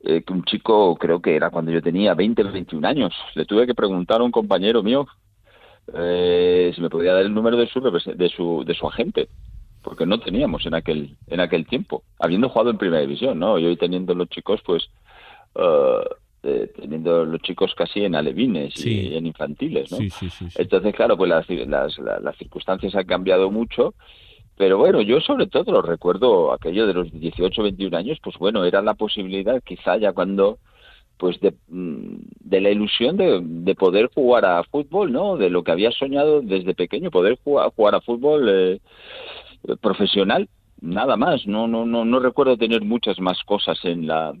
eh, 0.00 0.22
que 0.22 0.32
un 0.32 0.44
chico, 0.44 0.96
creo 0.96 1.20
que 1.20 1.34
era 1.34 1.50
cuando 1.50 1.72
yo 1.72 1.82
tenía 1.82 2.14
20, 2.14 2.42
21 2.44 2.86
años, 2.86 3.14
le 3.34 3.44
tuve 3.44 3.66
que 3.66 3.74
preguntar 3.74 4.20
a 4.20 4.24
un 4.24 4.30
compañero 4.30 4.82
mío 4.82 5.06
eh, 5.94 6.72
si 6.74 6.80
me 6.80 6.90
podía 6.90 7.14
dar 7.14 7.22
el 7.22 7.34
número 7.34 7.56
de 7.56 7.66
su, 7.66 7.80
de 7.80 8.28
su 8.28 8.64
de 8.64 8.74
su 8.74 8.86
agente 8.86 9.28
porque 9.82 10.06
no 10.06 10.20
teníamos 10.20 10.66
en 10.66 10.74
aquel 10.74 11.16
en 11.28 11.40
aquel 11.40 11.66
tiempo. 11.66 12.02
Habiendo 12.18 12.48
jugado 12.48 12.70
en 12.70 12.78
primera 12.78 13.00
división 13.00 13.38
no 13.38 13.58
y 13.58 13.66
hoy 13.66 13.76
teniendo 13.76 14.14
los 14.14 14.28
chicos 14.28 14.60
pues 14.64 14.88
uh, 15.54 16.04
eh, 16.42 16.70
teniendo 16.76 17.24
los 17.24 17.40
chicos 17.42 17.74
casi 17.74 18.04
en 18.04 18.14
alevines 18.14 18.74
sí. 18.74 19.08
y 19.08 19.16
en 19.16 19.26
infantiles 19.26 19.90
no 19.90 19.98
sí, 19.98 20.10
sí, 20.10 20.28
entonces 20.54 20.94
claro 20.94 21.16
pues 21.16 21.28
las, 21.28 21.48
las, 21.48 21.98
las, 21.98 22.22
las 22.22 22.36
circunstancias 22.36 22.94
han 22.94 23.06
cambiado 23.06 23.50
mucho 23.50 23.94
pero 24.58 24.76
bueno, 24.76 25.00
yo 25.00 25.20
sobre 25.20 25.46
todo 25.46 25.70
lo 25.70 25.82
recuerdo 25.82 26.52
aquello 26.52 26.88
de 26.88 26.92
los 26.92 27.12
18, 27.12 27.62
21 27.62 27.96
años, 27.96 28.18
pues 28.20 28.36
bueno, 28.38 28.64
era 28.64 28.82
la 28.82 28.94
posibilidad 28.94 29.62
quizá 29.62 29.96
ya 29.96 30.12
cuando 30.12 30.58
pues 31.18 31.38
de, 31.40 31.52
mm, 31.68 32.16
de 32.40 32.60
la 32.60 32.70
ilusión 32.70 33.16
de, 33.16 33.40
de, 33.42 33.74
poder 33.74 34.08
jugar 34.14 34.44
a 34.44 34.64
fútbol, 34.64 35.12
¿no? 35.12 35.36
De 35.36 35.50
lo 35.50 35.62
que 35.64 35.72
había 35.72 35.90
soñado 35.90 36.40
desde 36.40 36.74
pequeño, 36.74 37.10
poder 37.10 37.38
jugar, 37.42 37.72
jugar 37.74 37.94
a 37.96 38.00
fútbol 38.00 38.48
eh, 38.48 38.80
profesional, 39.80 40.48
nada 40.80 41.16
más. 41.16 41.46
No, 41.46 41.66
no, 41.68 41.84
no, 41.84 42.04
no 42.04 42.20
recuerdo 42.20 42.56
tener 42.56 42.82
muchas 42.82 43.18
más 43.20 43.42
cosas 43.44 43.78
en 43.84 44.06
la 44.06 44.34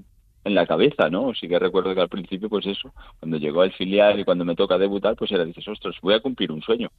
en 0.44 0.54
la 0.54 0.66
cabeza, 0.66 1.10
¿no? 1.10 1.34
Sí 1.34 1.48
que 1.48 1.58
recuerdo 1.58 1.94
que 1.94 2.00
al 2.00 2.08
principio, 2.08 2.48
pues 2.48 2.66
eso, 2.66 2.92
cuando 3.20 3.36
llegó 3.36 3.62
al 3.62 3.72
filial 3.72 4.18
y 4.18 4.24
cuando 4.24 4.44
me 4.44 4.56
toca 4.56 4.78
debutar, 4.78 5.14
pues 5.14 5.30
era, 5.30 5.44
dices, 5.44 5.66
ostras, 5.68 5.94
voy 6.00 6.14
a 6.14 6.20
cumplir 6.20 6.50
un 6.50 6.62
sueño. 6.62 6.90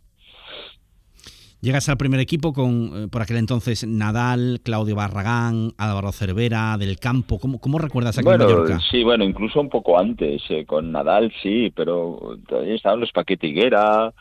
Llegas 1.61 1.89
al 1.89 1.97
primer 1.97 2.21
equipo 2.21 2.53
con, 2.53 2.91
eh, 2.95 3.07
por 3.09 3.21
aquel 3.21 3.35
entonces, 3.35 3.85
Nadal, 3.85 4.61
Claudio 4.63 4.95
Barragán, 4.95 5.73
Álvaro 5.77 6.13
Cervera, 6.13 6.77
Del 6.77 6.99
Campo. 6.99 7.37
¿Cómo, 7.37 7.59
cómo 7.59 7.79
recuerdas 7.79 8.17
aquel 8.17 8.37
bueno, 8.37 8.45
Mallorca? 8.45 8.79
Sí, 8.89 9.03
bueno, 9.03 9.25
incluso 9.25 9.59
un 9.59 9.67
poco 9.67 9.99
antes. 9.99 10.41
Eh, 10.47 10.65
con 10.65 10.93
Nadal 10.93 11.33
sí, 11.43 11.69
pero 11.75 12.37
todavía 12.47 12.75
estaban 12.75 13.01
los 13.01 13.11
Paquetiguera, 13.11 14.13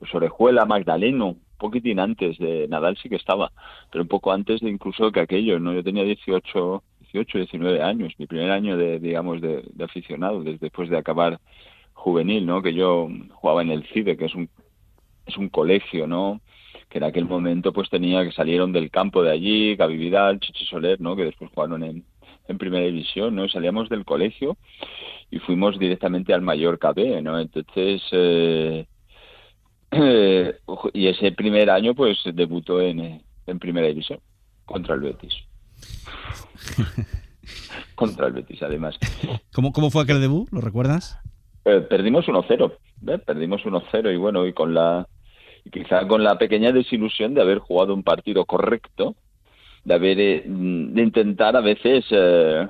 los 0.00 0.14
Orejuela, 0.14 0.64
Magdaleno. 0.64 1.26
Un 1.26 1.40
poquitín 1.58 2.00
antes 2.00 2.38
de 2.38 2.66
Nadal 2.68 2.96
sí 3.02 3.10
que 3.10 3.16
estaba, 3.16 3.52
pero 3.92 4.02
un 4.02 4.08
poco 4.08 4.32
antes 4.32 4.60
de 4.60 4.70
incluso 4.70 5.12
que 5.12 5.20
aquello, 5.20 5.58
¿no? 5.58 5.74
Yo 5.74 5.84
tenía 5.84 6.02
18, 6.02 6.82
18 7.12 7.38
19 7.38 7.82
años, 7.82 8.14
mi 8.16 8.26
primer 8.26 8.50
año 8.50 8.78
de, 8.78 9.00
digamos, 9.00 9.42
de, 9.42 9.64
de 9.70 9.84
aficionado, 9.84 10.42
desde 10.42 10.58
después 10.60 10.88
de 10.88 10.96
acabar 10.96 11.40
juvenil, 11.92 12.46
¿no? 12.46 12.62
Que 12.62 12.72
yo 12.72 13.08
jugaba 13.32 13.60
en 13.60 13.70
el 13.70 13.86
CIDE, 13.88 14.16
que 14.16 14.24
es 14.26 14.34
un, 14.34 14.48
es 15.26 15.36
un 15.36 15.50
colegio, 15.50 16.06
¿no? 16.06 16.40
Que 16.88 16.98
en 16.98 17.04
aquel 17.04 17.24
momento 17.24 17.72
pues 17.72 17.90
tenía 17.90 18.24
que 18.24 18.32
salieron 18.32 18.72
del 18.72 18.90
campo 18.90 19.22
de 19.22 19.32
allí, 19.32 19.76
Gaby 19.76 19.96
Vidal, 19.96 20.40
Chichi 20.40 20.64
Soler, 20.66 21.00
¿no? 21.00 21.16
que 21.16 21.24
después 21.24 21.50
jugaron 21.52 21.82
en, 21.82 22.04
en 22.48 22.58
primera 22.58 22.86
división, 22.86 23.34
¿no? 23.34 23.48
Salíamos 23.48 23.88
del 23.88 24.04
colegio 24.04 24.56
y 25.30 25.38
fuimos 25.38 25.78
directamente 25.78 26.32
al 26.32 26.42
Mallorca 26.42 26.92
B, 26.92 27.20
¿no? 27.22 27.38
Entonces, 27.38 28.02
eh, 28.12 28.86
eh, 29.90 30.56
y 30.94 31.06
ese 31.08 31.32
primer 31.32 31.70
año 31.70 31.94
pues 31.94 32.18
debutó 32.32 32.80
en, 32.80 33.22
en 33.46 33.58
primera 33.58 33.88
división 33.88 34.20
contra 34.64 34.94
el 34.94 35.00
Betis. 35.00 35.34
contra 37.94 38.26
el 38.26 38.32
Betis, 38.32 38.62
además. 38.62 38.98
¿Cómo, 39.52 39.72
cómo 39.72 39.90
fue 39.90 40.02
aquel 40.02 40.20
debut? 40.20 40.48
¿Lo 40.52 40.60
recuerdas? 40.60 41.18
Eh, 41.64 41.80
perdimos 41.80 42.26
1-0, 42.26 42.72
¿eh? 43.08 43.18
perdimos 43.18 43.62
1-0 43.62 44.14
y 44.14 44.16
bueno, 44.16 44.46
y 44.46 44.52
con 44.52 44.72
la 44.72 45.08
quizá 45.70 46.06
con 46.06 46.22
la 46.22 46.38
pequeña 46.38 46.72
desilusión 46.72 47.34
de 47.34 47.42
haber 47.42 47.58
jugado 47.58 47.94
un 47.94 48.02
partido 48.02 48.44
correcto, 48.44 49.14
de 49.84 49.94
haber 49.94 50.20
eh, 50.20 50.42
de 50.46 51.02
intentar 51.02 51.56
a 51.56 51.60
veces 51.60 52.04
eh, 52.10 52.66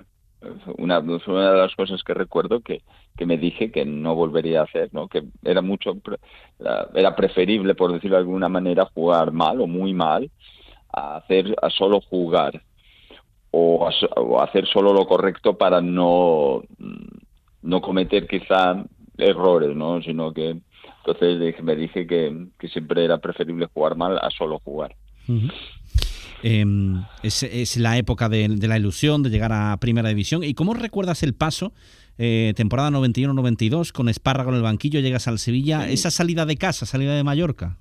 una, 0.79 0.99
una 0.99 1.53
de 1.53 1.59
las 1.59 1.75
cosas 1.75 2.03
que 2.03 2.15
recuerdo 2.15 2.61
que, 2.61 2.83
que 3.17 3.27
me 3.27 3.39
dije 3.39 3.71
que 3.71 3.85
no 3.85 4.15
volvería 4.15 4.61
a 4.61 4.65
hacer, 4.65 4.91
¿no? 4.93 5.09
que 5.09 5.25
era 5.45 5.63
mucho 5.63 5.97
era 6.95 7.17
preferible 7.17 7.75
por 7.75 7.93
decirlo 7.93 8.17
de 8.17 8.23
alguna 8.23 8.49
manera 8.49 8.91
jugar 8.95 9.33
mal 9.33 9.61
o 9.61 9.67
muy 9.67 9.95
mal 9.95 10.31
a 10.93 11.17
hacer 11.17 11.55
a 11.61 11.71
solo 11.71 12.01
jugar 12.01 12.63
o, 13.51 13.89
a, 13.89 14.21
o 14.21 14.41
hacer 14.43 14.67
solo 14.67 14.93
lo 14.93 15.07
correcto 15.07 15.57
para 15.57 15.81
no 15.81 16.63
no 17.63 17.81
cometer 17.81 18.27
quizá 18.29 18.85
errores, 19.19 19.75
¿no? 19.75 20.01
sino 20.03 20.33
que 20.33 20.57
entonces 21.07 21.63
me 21.63 21.77
dije 21.77 22.07
que, 22.07 22.49
que, 22.59 22.69
siempre 22.69 23.05
era 23.05 23.19
preferible 23.19 23.67
jugar 23.73 23.97
mal 23.97 24.19
a 24.19 24.29
solo 24.31 24.59
jugar. 24.59 24.97
Uh 25.29 25.33
-huh. 25.33 25.53
eh, 26.43 26.65
es, 27.23 27.43
es, 27.45 27.77
la 27.77 27.97
época 27.97 28.29
de, 28.29 28.49
de, 28.49 28.69
la 28.69 28.77
ilusión 28.77 29.23
de 29.23 29.31
llegar 29.31 29.53
a 29.53 29.77
Primera 29.79 30.09
División. 30.09 30.43
¿Y 30.43 30.55
cómo 30.55 30.75
recuerdas 30.75 31.23
el 31.23 31.35
paso, 31.35 31.73
eh, 32.19 32.55
temporada 32.57 32.91
91-92, 32.91 33.93
con 33.93 34.09
Espárrago 34.09 34.51
en 34.51 34.57
el 34.57 34.63
banquillo, 34.63 34.99
llegas 35.01 35.29
al 35.29 35.39
Sevilla, 35.39 35.87
sí. 35.87 35.93
esa 35.93 36.11
salida 36.11 36.45
de 36.45 36.57
casa, 36.57 36.87
salida 36.87 37.15
de 37.15 37.23
Mallorca? 37.23 37.77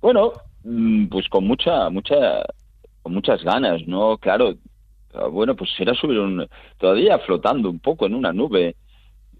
Bueno, 0.00 0.32
mm, 0.64 1.06
pues 1.08 1.28
con 1.28 1.46
mucha, 1.46 1.90
mucha, 1.90 2.44
con 3.02 3.12
muchas 3.12 3.42
ganas, 3.42 3.86
¿no? 3.86 4.16
Claro, 4.16 4.54
bueno, 5.32 5.54
pues 5.54 5.70
era 5.78 5.94
subir 5.94 6.18
un, 6.18 6.46
todavía 6.78 7.18
flotando 7.18 7.68
un 7.68 7.78
poco 7.78 8.06
en 8.06 8.14
una 8.14 8.32
nube 8.32 8.76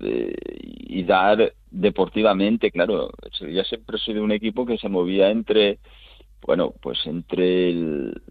eh, 0.01 0.35
y 0.61 1.03
dar 1.05 1.53
deportivamente, 1.71 2.71
claro, 2.71 3.11
Sevilla 3.33 3.65
siempre 3.65 3.97
ha 3.97 4.05
sido 4.05 4.23
un 4.23 4.33
equipo 4.33 4.67
que 4.67 4.79
se 4.79 4.89
movía 4.89 5.31
entre, 5.31 5.79
bueno, 6.43 6.75
pues 6.81 6.99
entre 7.07 7.71
el, 7.71 8.23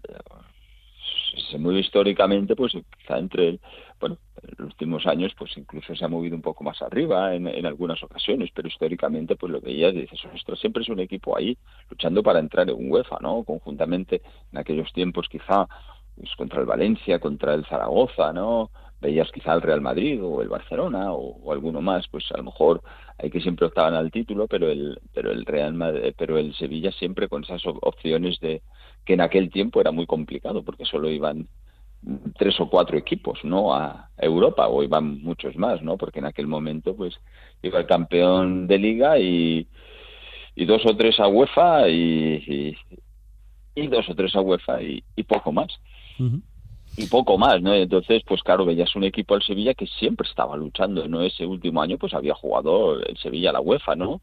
se 1.50 1.58
mueve 1.58 1.80
históricamente, 1.80 2.56
pues 2.56 2.72
quizá 2.72 3.18
entre, 3.18 3.60
bueno, 4.00 4.18
en 4.42 4.54
los 4.58 4.66
últimos 4.68 5.06
años, 5.06 5.32
pues 5.38 5.56
incluso 5.56 5.94
se 5.94 6.04
ha 6.04 6.08
movido 6.08 6.34
un 6.34 6.42
poco 6.42 6.64
más 6.64 6.80
arriba 6.82 7.34
en, 7.34 7.46
en 7.46 7.66
algunas 7.66 8.02
ocasiones, 8.02 8.50
pero 8.54 8.68
históricamente, 8.68 9.36
pues 9.36 9.52
lo 9.52 9.60
veías 9.60 9.94
dices, 9.94 10.18
ostras, 10.34 10.58
siempre 10.58 10.82
es 10.82 10.88
un 10.88 11.00
equipo 11.00 11.36
ahí 11.36 11.56
luchando 11.90 12.22
para 12.22 12.38
entrar 12.38 12.68
en 12.68 12.90
UEFA, 12.90 13.18
¿no? 13.20 13.44
Conjuntamente 13.44 14.22
en 14.52 14.58
aquellos 14.58 14.92
tiempos 14.92 15.28
quizá 15.28 15.66
pues, 16.16 16.34
contra 16.36 16.60
el 16.60 16.66
Valencia, 16.66 17.18
contra 17.18 17.54
el 17.54 17.64
Zaragoza, 17.66 18.32
¿no? 18.32 18.70
Veías 19.00 19.30
quizá 19.32 19.54
el 19.54 19.62
Real 19.62 19.80
Madrid 19.80 20.22
o 20.22 20.42
el 20.42 20.48
Barcelona 20.48 21.12
o, 21.12 21.52
alguno 21.52 21.80
más, 21.80 22.06
pues 22.08 22.24
a 22.32 22.38
lo 22.38 22.44
mejor 22.44 22.82
hay 23.18 23.30
que 23.30 23.40
siempre 23.40 23.66
optaban 23.66 23.94
al 23.94 24.10
título, 24.10 24.46
pero 24.46 24.70
el 24.70 25.00
pero 25.12 25.30
el 25.30 25.44
Real 25.44 25.74
Madrid, 25.74 26.14
pero 26.16 26.38
el 26.38 26.54
Sevilla 26.54 26.92
siempre 26.92 27.28
con 27.28 27.44
esas 27.44 27.62
opciones 27.66 28.40
de 28.40 28.62
que 29.04 29.14
en 29.14 29.20
aquel 29.20 29.50
tiempo 29.50 29.80
era 29.80 29.92
muy 29.92 30.06
complicado 30.06 30.62
porque 30.62 30.84
solo 30.84 31.10
iban 31.10 31.48
tres 32.36 32.58
o 32.60 32.68
cuatro 32.68 32.96
equipos, 32.96 33.40
¿no? 33.44 33.74
A 33.74 34.10
Europa 34.16 34.68
o 34.68 34.82
iban 34.82 35.22
muchos 35.22 35.56
más, 35.56 35.82
¿no? 35.82 35.96
Porque 35.96 36.20
en 36.20 36.26
aquel 36.26 36.46
momento 36.46 36.94
pues 36.94 37.18
iba 37.62 37.78
el 37.78 37.86
campeón 37.86 38.66
de 38.66 38.78
liga 38.78 39.18
y, 39.18 39.66
y 40.54 40.64
dos 40.64 40.84
o 40.86 40.96
tres 40.96 41.18
a 41.20 41.28
UEFA 41.28 41.88
y, 41.88 42.76
dos 43.88 44.08
o 44.08 44.14
tres 44.14 44.34
a 44.36 44.40
UEFA 44.40 44.82
y, 44.82 45.02
poco 45.24 45.52
más. 45.52 45.68
Y 46.96 47.06
poco 47.06 47.36
más, 47.38 47.60
¿no? 47.60 47.74
Entonces, 47.74 48.22
pues 48.26 48.42
claro, 48.42 48.64
veías 48.64 48.94
un 48.96 49.04
equipo 49.04 49.34
al 49.34 49.42
Sevilla 49.42 49.74
que 49.74 49.86
siempre 49.86 50.28
estaba 50.28 50.56
luchando, 50.56 51.06
¿no? 51.08 51.22
Ese 51.22 51.44
último 51.44 51.82
año, 51.82 51.98
pues 51.98 52.14
había 52.14 52.34
jugado 52.34 53.00
el 53.00 53.16
Sevilla 53.18 53.52
la 53.52 53.60
UEFA, 53.60 53.96
¿no? 53.96 54.20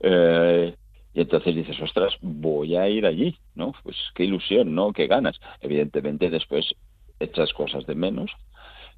Eh, 0.00 0.74
y 1.14 1.20
entonces 1.20 1.54
dices, 1.54 1.80
ostras, 1.80 2.14
voy 2.20 2.76
a 2.76 2.88
ir 2.88 3.06
allí, 3.06 3.36
¿no? 3.54 3.72
Pues 3.82 3.96
qué 4.14 4.24
ilusión, 4.24 4.74
¿no? 4.74 4.92
Qué 4.92 5.06
ganas. 5.06 5.40
Evidentemente 5.60 6.30
después 6.30 6.74
echas 7.20 7.52
cosas 7.52 7.86
de 7.86 7.94
menos, 7.94 8.30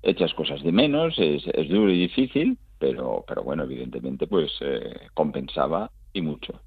echas 0.03 0.33
cosas 0.35 0.63
de 0.63 0.73
menos, 0.73 1.19
es, 1.19 1.43
es 1.47 1.69
duro 1.69 1.91
y 1.91 1.99
difícil, 1.99 2.59
pero, 2.79 3.25
pero 3.27 3.43
bueno, 3.43 3.65
evidentemente 3.65 4.27
pues 4.27 4.51
eh, 4.61 5.09
compensaba 5.15 5.91
y 6.13 6.23
mucho. 6.23 6.61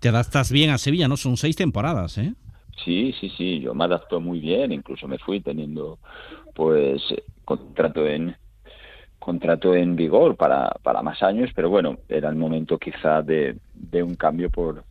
Te 0.00 0.08
adaptas 0.08 0.52
bien 0.52 0.70
a 0.70 0.78
Sevilla, 0.78 1.08
¿no? 1.08 1.16
Son 1.16 1.36
seis 1.36 1.56
temporadas, 1.56 2.18
¿eh? 2.18 2.34
Sí, 2.84 3.12
sí, 3.20 3.30
sí, 3.36 3.60
yo 3.60 3.74
me 3.74 3.84
adapto 3.84 4.20
muy 4.20 4.38
bien, 4.40 4.72
incluso 4.72 5.08
me 5.08 5.18
fui 5.18 5.40
teniendo 5.40 5.98
pues 6.54 7.02
contrato 7.44 8.06
en 8.06 8.36
contrato 9.18 9.74
en 9.74 9.96
vigor 9.96 10.36
para, 10.36 10.70
para 10.82 11.02
más 11.02 11.22
años, 11.22 11.50
pero 11.54 11.70
bueno, 11.70 11.98
era 12.08 12.28
el 12.28 12.36
momento 12.36 12.78
quizá 12.78 13.22
de, 13.22 13.58
de 13.74 14.02
un 14.02 14.16
cambio 14.16 14.50
por, 14.50 14.84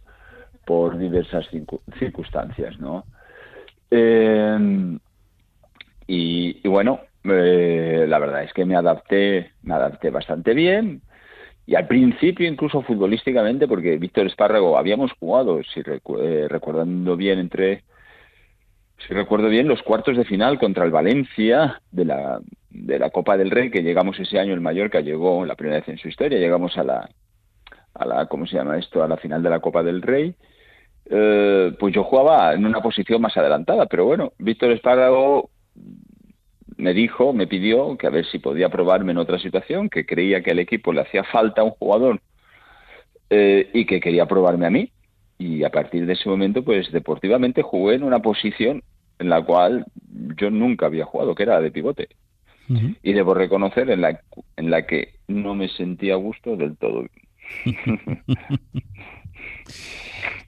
por 0.65 0.97
diversas 0.97 1.47
circunstancias, 1.99 2.79
¿no? 2.79 3.05
Eh, 3.91 4.97
y, 6.07 6.61
y, 6.63 6.67
bueno, 6.67 7.01
eh, 7.23 8.05
la 8.07 8.19
verdad 8.19 8.43
es 8.43 8.53
que 8.53 8.65
me 8.65 8.75
adapté, 8.75 9.53
me 9.63 9.73
adapté 9.73 10.09
bastante 10.09 10.53
bien, 10.53 11.01
y 11.67 11.75
al 11.75 11.87
principio 11.87 12.47
incluso 12.47 12.81
futbolísticamente 12.81 13.67
porque 13.67 13.97
Víctor 13.97 14.27
Espárrago 14.27 14.77
habíamos 14.77 15.11
jugado 15.13 15.61
si 15.63 15.81
recu 15.81 16.19
eh, 16.19 16.47
recordando 16.47 17.15
bien 17.17 17.39
entre 17.39 17.83
si 19.07 19.13
recuerdo 19.13 19.49
bien 19.49 19.67
los 19.67 19.81
cuartos 19.81 20.15
de 20.15 20.25
final 20.25 20.59
contra 20.59 20.85
el 20.85 20.91
Valencia 20.91 21.81
de 21.91 22.05
la 22.05 22.39
de 22.69 22.99
la 22.99 23.09
Copa 23.09 23.37
del 23.37 23.51
Rey 23.51 23.71
que 23.71 23.81
llegamos 23.81 24.19
ese 24.19 24.39
año 24.39 24.53
el 24.53 24.61
Mallorca 24.61 24.99
llegó 25.01 25.45
la 25.45 25.55
primera 25.55 25.79
vez 25.79 25.87
en 25.89 25.97
su 25.97 26.07
historia 26.07 26.39
llegamos 26.39 26.77
a 26.77 26.83
la 26.83 27.09
a 27.93 28.05
la 28.05 28.25
cómo 28.27 28.45
se 28.45 28.57
llama 28.57 28.77
esto 28.77 29.03
a 29.03 29.07
la 29.07 29.17
final 29.17 29.41
de 29.41 29.49
la 29.49 29.61
Copa 29.61 29.81
del 29.81 30.01
Rey. 30.01 30.35
Eh, 31.07 31.71
pues 31.79 31.93
yo 31.93 32.03
jugaba 32.03 32.53
en 32.53 32.65
una 32.65 32.81
posición 32.81 33.21
más 33.21 33.37
adelantada 33.37 33.85
pero 33.85 34.05
bueno 34.05 34.33
Víctor 34.39 34.71
Espárrago 34.71 35.51
me 36.77 36.93
dijo, 36.93 37.33
me 37.33 37.47
pidió 37.47 37.97
que 37.97 38.07
a 38.07 38.09
ver 38.09 38.25
si 38.25 38.39
podía 38.39 38.69
probarme 38.69 39.11
en 39.11 39.17
otra 39.17 39.39
situación, 39.39 39.89
que 39.89 40.05
creía 40.05 40.41
que 40.41 40.51
al 40.51 40.59
equipo 40.59 40.91
le 40.93 41.01
hacía 41.01 41.23
falta 41.23 41.63
un 41.63 41.71
jugador 41.71 42.19
eh, 43.29 43.69
y 43.73 43.85
que 43.85 43.99
quería 43.99 44.25
probarme 44.25 44.65
a 44.65 44.69
mí. 44.69 44.91
Y 45.37 45.63
a 45.63 45.69
partir 45.69 46.05
de 46.05 46.13
ese 46.13 46.29
momento, 46.29 46.63
pues 46.63 46.91
deportivamente 46.91 47.61
jugué 47.61 47.95
en 47.95 48.03
una 48.03 48.19
posición 48.19 48.83
en 49.19 49.29
la 49.29 49.41
cual 49.43 49.85
yo 50.37 50.49
nunca 50.49 50.85
había 50.87 51.05
jugado, 51.05 51.35
que 51.35 51.43
era 51.43 51.59
de 51.61 51.71
pivote. 51.71 52.07
Uh 52.69 52.73
-huh. 52.73 52.95
Y 53.03 53.13
debo 53.13 53.33
reconocer 53.33 53.89
en 53.89 54.01
la, 54.01 54.19
en 54.57 54.69
la 54.71 54.85
que 54.85 55.15
no 55.27 55.53
me 55.55 55.67
sentía 55.69 56.13
a 56.13 56.17
gusto 56.17 56.55
del 56.57 56.75
todo. 56.77 57.05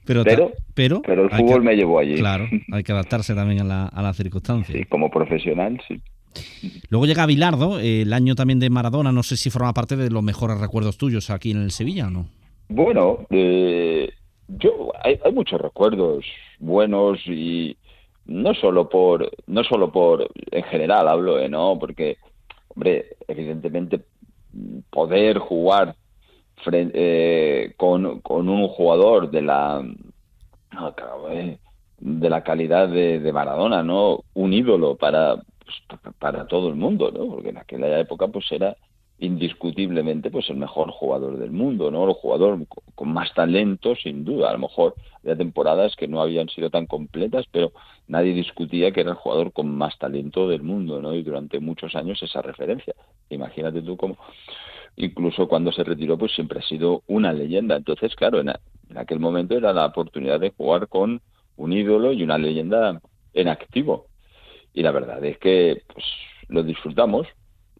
Pero, 0.04 0.24
pero, 0.24 0.52
pero, 0.74 1.02
pero 1.02 1.24
el 1.24 1.30
fútbol 1.30 1.60
que- 1.60 1.66
me 1.66 1.76
llevó 1.76 1.98
allí. 1.98 2.14
Claro, 2.16 2.48
hay 2.72 2.82
que 2.82 2.92
adaptarse 2.92 3.34
también 3.34 3.60
a 3.60 3.64
la, 3.64 3.86
a 3.88 4.02
la 4.02 4.14
circunstancia. 4.14 4.74
Sí, 4.74 4.84
como 4.86 5.10
profesional, 5.10 5.78
sí. 5.86 6.00
Luego 6.90 7.06
llega 7.06 7.26
Bilardo, 7.26 7.78
el 7.78 8.12
año 8.12 8.34
también 8.34 8.60
de 8.60 8.70
Maradona, 8.70 9.12
no 9.12 9.22
sé 9.22 9.36
si 9.36 9.50
forma 9.50 9.72
parte 9.74 9.96
de 9.96 10.10
los 10.10 10.22
mejores 10.22 10.58
recuerdos 10.58 10.98
tuyos 10.98 11.30
aquí 11.30 11.50
en 11.50 11.62
el 11.62 11.70
Sevilla 11.70 12.06
o 12.06 12.10
no. 12.10 12.26
Bueno, 12.68 13.26
eh, 13.30 14.10
yo 14.48 14.92
hay, 15.02 15.18
muchos 15.32 15.60
recuerdos 15.60 16.24
buenos 16.58 17.18
y 17.26 17.76
no 18.26 18.54
solo 18.54 18.88
por 18.88 19.30
no 19.46 19.64
solo 19.64 19.92
por 19.92 20.28
en 20.50 20.62
general 20.64 21.08
hablo, 21.08 21.38
eh, 21.38 21.48
no, 21.48 21.78
porque 21.78 22.16
hombre, 22.68 23.16
evidentemente 23.26 24.00
poder 24.90 25.38
jugar 25.38 25.94
eh, 26.72 27.74
con, 27.76 28.20
con 28.20 28.48
un 28.48 28.68
jugador 28.68 29.30
de 29.30 29.42
la 29.42 29.82
eh, 31.30 31.58
de 32.00 32.30
la 32.30 32.42
calidad 32.42 32.88
de 32.88 33.32
Maradona, 33.32 33.82
¿no? 33.82 34.24
Un 34.34 34.52
ídolo 34.52 34.96
para 34.96 35.36
pues, 35.88 36.14
para 36.18 36.46
todo 36.46 36.68
el 36.68 36.74
mundo, 36.76 37.10
¿no? 37.12 37.28
Porque 37.28 37.50
en 37.50 37.58
aquella 37.58 37.98
época 38.00 38.28
pues 38.28 38.50
era 38.52 38.76
indiscutiblemente 39.20 40.30
pues 40.30 40.48
el 40.48 40.56
mejor 40.56 40.90
jugador 40.92 41.38
del 41.38 41.50
mundo, 41.50 41.90
¿no? 41.90 42.06
El 42.08 42.14
jugador 42.14 42.66
co- 42.68 42.82
con 42.94 43.12
más 43.12 43.32
talento, 43.34 43.96
sin 43.96 44.24
duda. 44.24 44.50
A 44.50 44.52
lo 44.52 44.60
mejor 44.60 44.96
había 45.22 45.36
temporadas 45.36 45.96
que 45.96 46.06
no 46.08 46.20
habían 46.22 46.48
sido 46.48 46.70
tan 46.70 46.86
completas, 46.86 47.44
pero 47.50 47.72
nadie 48.06 48.32
discutía 48.32 48.92
que 48.92 49.00
era 49.00 49.10
el 49.10 49.16
jugador 49.16 49.52
con 49.52 49.70
más 49.76 49.98
talento 49.98 50.48
del 50.48 50.62
mundo, 50.62 51.02
¿no? 51.02 51.14
Y 51.14 51.22
durante 51.24 51.58
muchos 51.60 51.94
años 51.96 52.22
esa 52.22 52.42
referencia. 52.42 52.94
Imagínate 53.30 53.82
tú 53.82 53.96
cómo 53.96 54.16
incluso 54.96 55.48
cuando 55.48 55.72
se 55.72 55.84
retiró 55.84 56.18
pues 56.18 56.32
siempre 56.34 56.60
ha 56.60 56.62
sido 56.62 57.02
una 57.06 57.32
leyenda. 57.32 57.76
Entonces, 57.76 58.14
claro, 58.16 58.40
en 58.40 58.50
aquel 58.96 59.20
momento 59.20 59.56
era 59.56 59.72
la 59.72 59.86
oportunidad 59.86 60.40
de 60.40 60.50
jugar 60.56 60.88
con 60.88 61.20
un 61.56 61.72
ídolo 61.72 62.12
y 62.12 62.22
una 62.22 62.38
leyenda 62.38 63.00
en 63.32 63.48
activo. 63.48 64.07
Y 64.78 64.82
la 64.84 64.92
verdad 64.92 65.24
es 65.24 65.36
que 65.38 65.82
pues 65.92 66.06
lo 66.46 66.62
disfrutamos, 66.62 67.26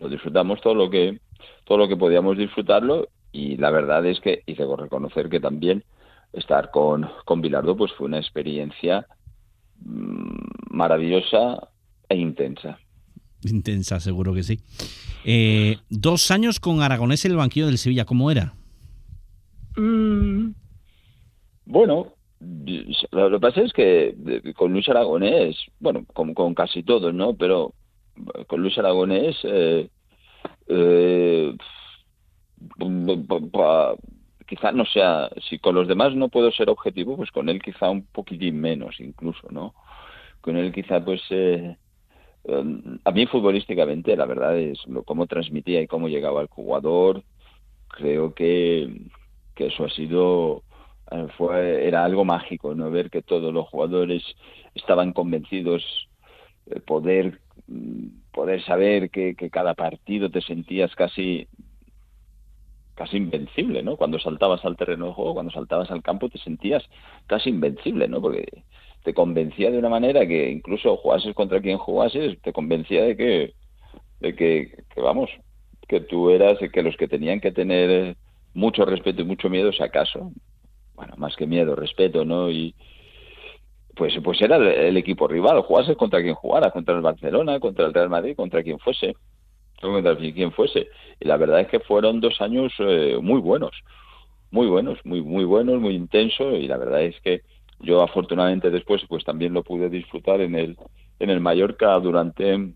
lo 0.01 0.09
disfrutamos 0.09 0.61
todo 0.61 0.75
lo 0.75 0.91
que 0.91 1.21
todo 1.63 1.79
lo 1.79 1.87
que 1.87 1.97
podíamos 1.97 2.37
disfrutarlo 2.37 3.07
y 3.31 3.57
la 3.57 3.71
verdad 3.71 4.05
es 4.05 4.19
que 4.19 4.43
y 4.47 4.55
debo 4.55 4.75
reconocer 4.75 5.29
que 5.29 5.39
también 5.39 5.85
estar 6.33 6.73
con 6.73 7.09
con 7.25 7.41
Bilardo 7.41 7.77
pues 7.77 7.93
fue 7.93 8.09
una 8.09 8.19
experiencia 8.19 9.07
mm, 9.81 10.71
maravillosa 10.71 11.69
e 12.09 12.17
intensa. 12.17 12.81
Intensa, 13.45 14.01
seguro 14.01 14.35
que 14.35 14.43
sí. 14.43 14.59
Eh, 15.25 15.77
dos 15.91 16.33
años 16.33 16.59
con 16.59 16.83
Aragonés 16.83 17.25
en 17.25 17.31
el 17.31 17.37
banquillo 17.37 17.67
del 17.67 17.79
Sevilla, 17.79 18.07
¿cómo 18.07 18.29
era? 18.29 18.55
Bueno, 21.65 22.15
lo, 22.41 23.31
que 23.31 23.41
pasa 23.41 23.63
es 23.63 23.73
que 23.73 24.15
eh, 24.27 24.53
con 24.55 24.73
Luis 24.73 24.89
Aragonés, 24.89 25.57
bueno, 25.81 26.05
con, 26.13 26.35
con 26.35 26.55
casi 26.55 26.83
todos, 26.83 27.13
¿no? 27.13 27.35
Pero 27.35 27.75
con 28.47 28.61
Luis 28.61 28.77
Aragonés, 28.79 29.37
eh, 29.45 29.89
eh, 30.69 31.57
quizá 34.47 34.73
no 34.73 34.85
sea, 34.87 35.31
si 35.49 35.59
con 35.59 35.75
los 35.75 35.89
demás 35.89 36.15
no 36.15 36.29
puedo 36.29 36.51
ser 36.51 36.71
objetivo, 36.71 37.17
pues 37.17 37.31
con 37.31 37.49
él 37.49 37.63
quizá 37.63 37.91
un 37.91 38.07
poquitín 38.07 38.61
menos 38.61 38.99
incluso, 39.01 39.49
¿no? 39.51 39.75
Con 40.41 40.57
él 40.57 40.73
quizá 40.73 41.05
pues... 41.05 41.23
Eh, 41.31 41.77
eh, 42.45 42.65
a 43.05 43.11
mí 43.11 43.27
futbolísticamente 43.27 44.17
la 44.17 44.25
verdad 44.25 44.57
es 44.59 44.79
lo 44.87 45.03
cómo 45.03 45.27
transmitía 45.27 45.83
y 45.83 45.87
cómo 45.87 46.09
llegaba 46.09 46.41
al 46.41 46.47
jugador 46.47 47.25
creo 47.89 48.33
que, 48.33 49.03
que 49.55 49.67
eso 49.67 49.85
ha 49.85 49.91
sido 49.91 50.63
eh, 50.63 50.68
fue 51.37 51.87
era 51.87 52.05
algo 52.05 52.25
mágico 52.25 52.75
no 52.75 52.91
ver 52.91 53.11
que 53.11 53.23
todos 53.23 53.53
los 53.53 53.69
jugadores 53.69 54.23
estaban 54.75 55.13
convencidos 55.13 55.83
eh, 56.67 56.81
poder 56.81 57.41
mm, 57.67 58.09
poder 58.33 58.63
saber 58.65 59.11
que, 59.11 59.35
que 59.35 59.51
cada 59.51 59.75
partido 59.75 60.31
te 60.31 60.41
sentías 60.43 60.95
casi 60.95 61.49
casi 62.99 63.17
invencible, 63.17 63.85
¿no? 63.85 63.97
Cuando 63.97 64.19
saltabas 64.19 64.65
al 64.65 64.77
terreno 64.77 65.07
de 65.07 65.13
juego, 65.13 65.35
cuando 65.35 65.53
saltabas 65.53 65.89
al 65.93 66.03
campo, 66.03 66.29
te 66.29 66.39
sentías 66.39 66.83
casi 67.29 67.49
invencible, 67.51 68.09
¿no? 68.09 68.21
Porque 68.21 68.65
te 69.05 69.15
convencía 69.15 69.71
de 69.71 69.79
una 69.79 69.89
manera 69.89 70.27
que 70.27 70.51
incluso 70.51 70.97
jugases 70.97 71.33
contra 71.35 71.61
quien 71.61 71.79
jugases, 71.79 72.41
te 72.43 72.53
convencía 72.53 73.05
de 73.05 73.17
que, 73.17 73.55
de 74.19 74.35
que, 74.35 74.83
que, 74.93 75.01
vamos, 75.01 75.31
que 75.87 76.01
tú 76.01 76.31
eras, 76.31 76.59
que 76.73 76.83
los 76.83 76.97
que 76.97 77.07
tenían 77.07 77.41
que 77.41 77.53
tener 77.53 78.17
mucho 78.53 78.85
respeto 78.85 79.23
y 79.23 79.27
mucho 79.27 79.49
miedo, 79.49 79.73
si 79.73 79.83
acaso, 79.83 80.33
bueno, 80.99 81.15
más 81.17 81.37
que 81.37 81.47
miedo, 81.47 81.77
respeto, 81.77 82.25
¿no? 82.25 82.51
Y 82.51 82.75
pues, 83.95 84.15
pues 84.23 84.41
era 84.43 84.57
el, 84.57 84.97
equipo 84.97 85.29
rival, 85.29 85.63
jugases 85.63 85.97
contra 85.97 86.21
quien 86.21 86.35
jugara, 86.35 86.73
contra 86.73 86.97
el 86.97 87.03
Barcelona, 87.03 87.61
contra 87.61 87.87
el 87.87 87.95
Real 87.95 88.11
Madrid, 88.11 88.35
contra 88.37 88.63
quien 88.65 88.81
fuese 88.81 89.15
contra 89.81 90.17
quien 90.17 90.51
fuese. 90.51 90.89
Y 91.21 91.29
la 91.29 91.37
verdad 91.37 91.61
es 91.61 91.69
que 91.69 91.79
fueron 91.79 92.21
dos 92.21 92.41
años 92.41 92.73
eh, 92.81 93.17
muy 93.23 93.41
buenos, 93.41 93.71
muy 94.51 94.67
buenos, 94.67 94.99
muy 95.05 95.23
muy 95.23 95.45
buenos, 95.45 95.81
muy 95.81 95.95
intensos. 95.95 96.55
Y 96.55 96.67
la 96.67 96.79
verdad 96.79 97.03
es 97.03 97.21
que 97.21 97.43
yo 97.79 98.03
afortunadamente 98.03 98.71
después 98.71 99.03
pues 99.09 99.25
también 99.25 99.53
lo 99.53 99.63
pude 99.63 99.89
disfrutar 99.89 100.41
en 100.41 100.57
el 100.57 100.77
en 101.21 101.31
el 101.31 101.39
Mallorca 101.41 101.99
durante 102.01 102.73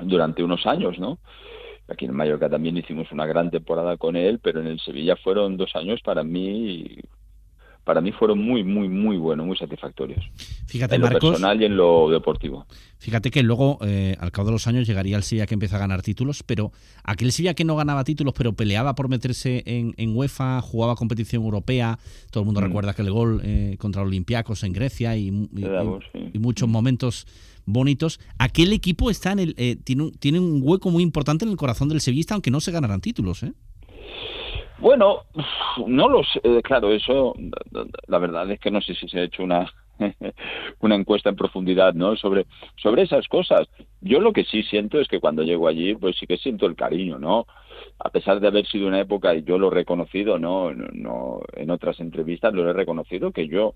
durante 0.00 0.44
unos 0.44 0.64
años, 0.64 0.96
¿no? 1.00 1.18
Aquí 1.88 2.04
en 2.04 2.14
Mallorca 2.14 2.48
también 2.48 2.76
hicimos 2.76 3.10
una 3.10 3.26
gran 3.26 3.50
temporada 3.50 3.96
con 3.96 4.14
él, 4.14 4.38
pero 4.40 4.60
en 4.60 4.66
el 4.68 4.78
Sevilla 4.78 5.16
fueron 5.16 5.56
dos 5.56 5.74
años 5.74 6.00
para 6.02 6.22
mí 6.22 6.98
para 7.88 8.02
mí 8.02 8.12
fueron 8.12 8.38
muy, 8.38 8.62
muy, 8.64 8.86
muy 8.86 9.16
buenos, 9.16 9.46
muy 9.46 9.56
satisfactorios. 9.56 10.22
Fíjate, 10.66 10.96
en 10.96 11.00
lo 11.00 11.08
personal 11.08 11.58
y 11.62 11.64
en 11.64 11.74
lo 11.74 12.10
deportivo. 12.10 12.66
Fíjate 12.98 13.30
que 13.30 13.42
luego, 13.42 13.78
eh, 13.80 14.14
al 14.20 14.30
cabo 14.30 14.48
de 14.48 14.52
los 14.52 14.66
años, 14.66 14.86
llegaría 14.86 15.16
el 15.16 15.22
Sevilla 15.22 15.46
que 15.46 15.54
empieza 15.54 15.76
a 15.76 15.78
ganar 15.78 16.02
títulos, 16.02 16.42
pero 16.42 16.70
aquel 17.02 17.32
Sevilla 17.32 17.54
que 17.54 17.64
no 17.64 17.76
ganaba 17.76 18.04
títulos, 18.04 18.34
pero 18.36 18.52
peleaba 18.52 18.94
por 18.94 19.08
meterse 19.08 19.62
en, 19.64 19.94
en 19.96 20.14
UEFA, 20.14 20.60
jugaba 20.60 20.96
competición 20.96 21.42
europea, 21.44 21.98
todo 22.30 22.42
el 22.42 22.44
mundo 22.44 22.60
Mm. 22.60 22.64
recuerda 22.64 22.90
aquel 22.90 23.10
gol 23.10 23.40
eh, 23.42 23.76
contra 23.78 24.02
Olympiacos 24.02 24.64
en 24.64 24.74
Grecia 24.74 25.16
y, 25.16 25.28
y- 25.28 25.48
y- 25.56 25.62
Bravo, 25.62 26.00
sí. 26.12 26.28
y 26.34 26.38
muchos 26.38 26.68
momentos 26.68 27.26
bonitos. 27.64 28.20
Aquel 28.38 28.74
equipo 28.74 29.10
está 29.10 29.32
en 29.32 29.38
el, 29.38 29.54
eh, 29.56 29.76
tiene, 29.82 30.02
un, 30.02 30.12
tiene 30.12 30.40
un 30.40 30.60
hueco 30.62 30.90
muy 30.90 31.02
importante 31.02 31.46
en 31.46 31.50
el 31.52 31.56
corazón 31.56 31.88
del 31.88 32.02
sevillista, 32.02 32.34
aunque 32.34 32.50
no 32.50 32.60
se 32.60 32.70
ganaran 32.70 33.00
títulos. 33.00 33.42
¿eh? 33.44 33.52
Bueno, 34.80 35.22
no 35.86 36.08
lo 36.08 36.22
sé, 36.22 36.40
eh, 36.44 36.62
claro, 36.62 36.92
eso, 36.92 37.34
la 38.06 38.18
verdad 38.18 38.48
es 38.50 38.60
que 38.60 38.70
no 38.70 38.80
sé 38.80 38.94
si 38.94 39.08
se 39.08 39.18
ha 39.18 39.24
hecho 39.24 39.42
una, 39.42 39.72
una 40.80 40.94
encuesta 40.94 41.30
en 41.30 41.36
profundidad, 41.36 41.94
¿no? 41.94 42.16
Sobre, 42.16 42.46
sobre 42.76 43.02
esas 43.02 43.26
cosas. 43.26 43.68
Yo 44.00 44.20
lo 44.20 44.32
que 44.32 44.44
sí 44.44 44.62
siento 44.62 45.00
es 45.00 45.08
que 45.08 45.20
cuando 45.20 45.42
llego 45.42 45.66
allí, 45.66 45.94
pues 45.94 46.16
sí 46.16 46.26
que 46.26 46.36
siento 46.36 46.66
el 46.66 46.76
cariño, 46.76 47.18
¿no? 47.18 47.46
A 47.98 48.10
pesar 48.10 48.38
de 48.38 48.46
haber 48.46 48.66
sido 48.66 48.86
una 48.86 49.00
época, 49.00 49.34
y 49.34 49.42
yo 49.42 49.58
lo 49.58 49.68
he 49.68 49.74
reconocido, 49.74 50.38
¿no? 50.38 50.72
no, 50.72 51.40
en 51.54 51.70
otras 51.70 51.98
entrevistas 52.00 52.54
lo 52.54 52.68
he 52.68 52.72
reconocido, 52.72 53.32
que 53.32 53.48
yo, 53.48 53.74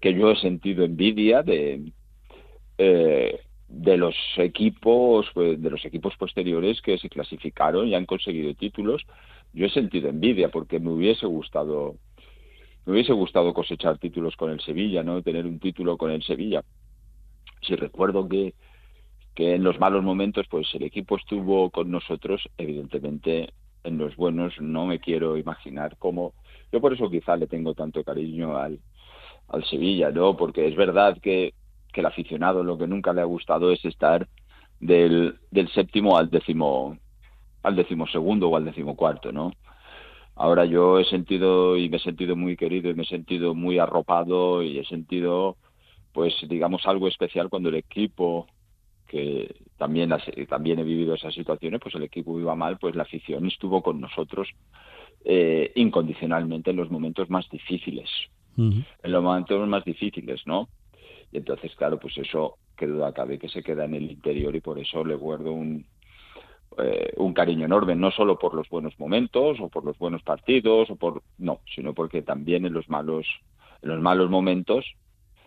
que 0.00 0.14
yo 0.14 0.30
he 0.32 0.36
sentido 0.36 0.84
envidia 0.84 1.42
de, 1.42 1.92
eh, 2.78 3.40
de 3.68 3.96
los 3.96 4.16
equipos, 4.38 5.26
pues, 5.34 5.60
de 5.60 5.70
los 5.70 5.84
equipos 5.84 6.16
posteriores 6.16 6.80
que 6.80 6.98
se 6.98 7.08
clasificaron 7.08 7.86
y 7.86 7.94
han 7.94 8.06
conseguido 8.06 8.54
títulos. 8.54 9.04
Yo 9.52 9.66
he 9.66 9.70
sentido 9.70 10.08
envidia 10.08 10.50
porque 10.50 10.78
me 10.78 10.90
hubiese 10.90 11.26
gustado 11.26 11.96
me 12.88 12.94
hubiese 12.94 13.12
gustado 13.12 13.52
cosechar 13.52 13.98
títulos 13.98 14.34
con 14.34 14.50
el 14.50 14.62
Sevilla, 14.62 15.02
¿no? 15.02 15.20
Tener 15.22 15.44
un 15.44 15.58
título 15.58 15.98
con 15.98 16.10
el 16.10 16.22
Sevilla. 16.22 16.64
Si 17.60 17.76
recuerdo 17.76 18.26
que, 18.26 18.54
que 19.34 19.54
en 19.54 19.62
los 19.62 19.78
malos 19.78 20.02
momentos, 20.02 20.46
pues 20.48 20.74
el 20.74 20.84
equipo 20.84 21.16
estuvo 21.16 21.68
con 21.68 21.90
nosotros, 21.90 22.48
evidentemente 22.56 23.52
en 23.84 23.98
los 23.98 24.16
buenos 24.16 24.58
no 24.60 24.86
me 24.86 25.00
quiero 25.00 25.36
imaginar 25.36 25.98
cómo. 25.98 26.32
Yo 26.72 26.80
por 26.80 26.94
eso 26.94 27.10
quizá 27.10 27.36
le 27.36 27.46
tengo 27.46 27.74
tanto 27.74 28.02
cariño 28.02 28.56
al, 28.56 28.80
al 29.48 29.64
Sevilla, 29.66 30.10
¿no? 30.10 30.34
Porque 30.38 30.66
es 30.66 30.74
verdad 30.74 31.18
que, 31.20 31.52
que 31.92 32.00
el 32.00 32.06
aficionado 32.06 32.64
lo 32.64 32.78
que 32.78 32.86
nunca 32.86 33.12
le 33.12 33.20
ha 33.20 33.24
gustado 33.24 33.70
es 33.70 33.84
estar 33.84 34.26
del, 34.80 35.38
del 35.50 35.68
séptimo 35.72 36.16
al 36.16 36.30
décimo 36.30 36.96
al 37.62 37.76
decimosegundo 37.76 38.48
o 38.48 38.56
al 38.56 38.64
decimocuarto, 38.64 39.32
¿no? 39.32 39.52
Ahora 40.36 40.64
yo 40.64 41.00
he 41.00 41.04
sentido 41.04 41.76
y 41.76 41.88
me 41.88 41.96
he 41.96 42.00
sentido 42.00 42.36
muy 42.36 42.56
querido 42.56 42.90
y 42.90 42.94
me 42.94 43.02
he 43.02 43.06
sentido 43.06 43.54
muy 43.54 43.78
arropado 43.78 44.62
y 44.62 44.78
he 44.78 44.84
sentido, 44.84 45.56
pues, 46.12 46.32
digamos, 46.48 46.86
algo 46.86 47.08
especial 47.08 47.48
cuando 47.48 47.70
el 47.70 47.74
equipo, 47.74 48.46
que 49.08 49.52
también, 49.76 50.10
también 50.48 50.78
he 50.78 50.84
vivido 50.84 51.14
esas 51.14 51.34
situaciones, 51.34 51.80
pues 51.80 51.94
el 51.96 52.04
equipo 52.04 52.38
iba 52.38 52.54
mal, 52.54 52.78
pues 52.78 52.94
la 52.94 53.02
afición 53.02 53.46
estuvo 53.46 53.82
con 53.82 54.00
nosotros 54.00 54.48
eh, 55.24 55.72
incondicionalmente 55.74 56.70
en 56.70 56.76
los 56.76 56.90
momentos 56.90 57.28
más 57.28 57.48
difíciles, 57.50 58.08
uh 58.56 58.62
-huh. 58.62 58.84
en 59.02 59.12
los 59.12 59.22
momentos 59.22 59.66
más 59.66 59.84
difíciles, 59.84 60.46
¿no? 60.46 60.68
Y 61.32 61.38
entonces, 61.38 61.74
claro, 61.74 61.98
pues 61.98 62.16
eso, 62.16 62.58
que 62.76 62.86
duda 62.86 63.12
cabe 63.12 63.38
que 63.38 63.48
se 63.48 63.62
queda 63.62 63.86
en 63.86 63.94
el 63.94 64.10
interior 64.10 64.54
y 64.54 64.60
por 64.60 64.78
eso 64.78 65.04
le 65.04 65.16
guardo 65.16 65.52
un, 65.52 65.84
eh, 66.76 67.12
un 67.16 67.32
cariño 67.32 67.64
enorme, 67.64 67.94
no 67.94 68.10
solo 68.10 68.38
por 68.38 68.54
los 68.54 68.68
buenos 68.68 68.98
momentos 68.98 69.58
o 69.60 69.68
por 69.68 69.84
los 69.84 69.98
buenos 69.98 70.22
partidos 70.22 70.90
o 70.90 70.96
por 70.96 71.22
no, 71.38 71.60
sino 71.74 71.94
porque 71.94 72.22
también 72.22 72.66
en 72.66 72.72
los 72.72 72.88
malos 72.88 73.26
en 73.82 73.90
los 73.90 74.00
malos 74.00 74.30
momentos 74.30 74.84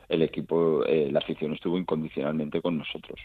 el 0.09 0.23
equipo, 0.23 0.83
eh, 0.85 1.09
la 1.09 1.19
afición 1.19 1.53
estuvo 1.53 1.77
incondicionalmente 1.77 2.61
con 2.61 2.77
nosotros. 2.77 3.17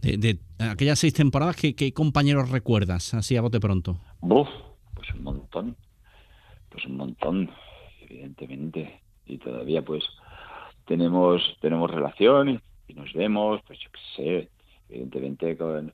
De, 0.00 0.16
de 0.16 0.38
aquellas 0.58 0.98
seis 0.98 1.14
temporadas, 1.14 1.54
¿qué, 1.54 1.76
¿qué, 1.76 1.92
compañeros 1.92 2.50
recuerdas, 2.50 3.14
así 3.14 3.36
a 3.36 3.42
bote 3.42 3.60
pronto? 3.60 3.96
Buf, 4.20 4.48
pues 4.94 5.08
un 5.14 5.22
montón, 5.22 5.76
pues 6.68 6.84
un 6.86 6.96
montón, 6.96 7.50
evidentemente. 8.00 9.00
Y 9.24 9.38
todavía 9.38 9.82
pues 9.82 10.02
tenemos 10.86 11.40
tenemos 11.60 11.88
relación 11.90 12.60
y 12.88 12.94
nos 12.94 13.12
vemos, 13.12 13.60
pues 13.64 13.78
yo 13.78 13.90
qué 13.92 14.00
sé, 14.16 14.48
evidentemente 14.88 15.56
con, 15.56 15.92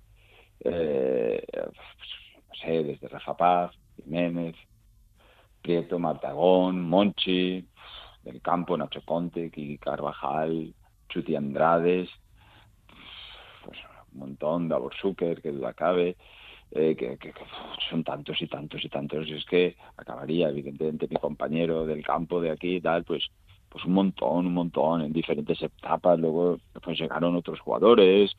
eh, 0.60 1.44
no 1.54 2.54
sé, 2.54 2.82
desde 2.84 3.08
Rafa 3.08 3.36
Paz, 3.36 3.78
Jiménez, 3.96 4.56
Prieto, 5.62 5.98
Martagón, 5.98 6.80
Monchi, 6.82 7.66
del 8.22 8.40
campo, 8.42 8.76
Nacho 8.76 9.02
Conte, 9.04 9.50
Kiki 9.50 9.78
Carvajal, 9.78 10.74
Chuti 11.08 11.34
Andrades, 11.36 12.08
pues 13.64 13.78
un 14.12 14.18
montón, 14.18 14.68
Davor 14.68 14.94
Zucker, 14.94 15.40
que 15.40 15.50
duda 15.50 15.72
cabe, 15.74 16.16
eh, 16.70 16.94
que, 16.96 17.16
que, 17.18 17.32
que, 17.32 17.44
son 17.88 18.04
tantos 18.04 18.40
y 18.42 18.46
tantos 18.46 18.84
y 18.84 18.88
tantos, 18.88 19.26
y 19.26 19.34
es 19.34 19.44
que 19.46 19.76
acabaría, 19.96 20.48
evidentemente, 20.48 21.08
mi 21.08 21.16
compañero 21.16 21.86
del 21.86 22.04
campo 22.04 22.40
de 22.40 22.50
aquí 22.50 22.76
y 22.76 22.80
tal, 22.80 23.04
pues 23.04 23.28
pues 23.68 23.84
un 23.84 23.92
montón, 23.92 24.46
un 24.46 24.54
montón, 24.54 25.02
en 25.02 25.12
diferentes 25.12 25.60
etapas, 25.62 26.18
luego 26.18 26.58
pues 26.82 26.98
llegaron 26.98 27.36
otros 27.36 27.60
jugadores, 27.60 28.36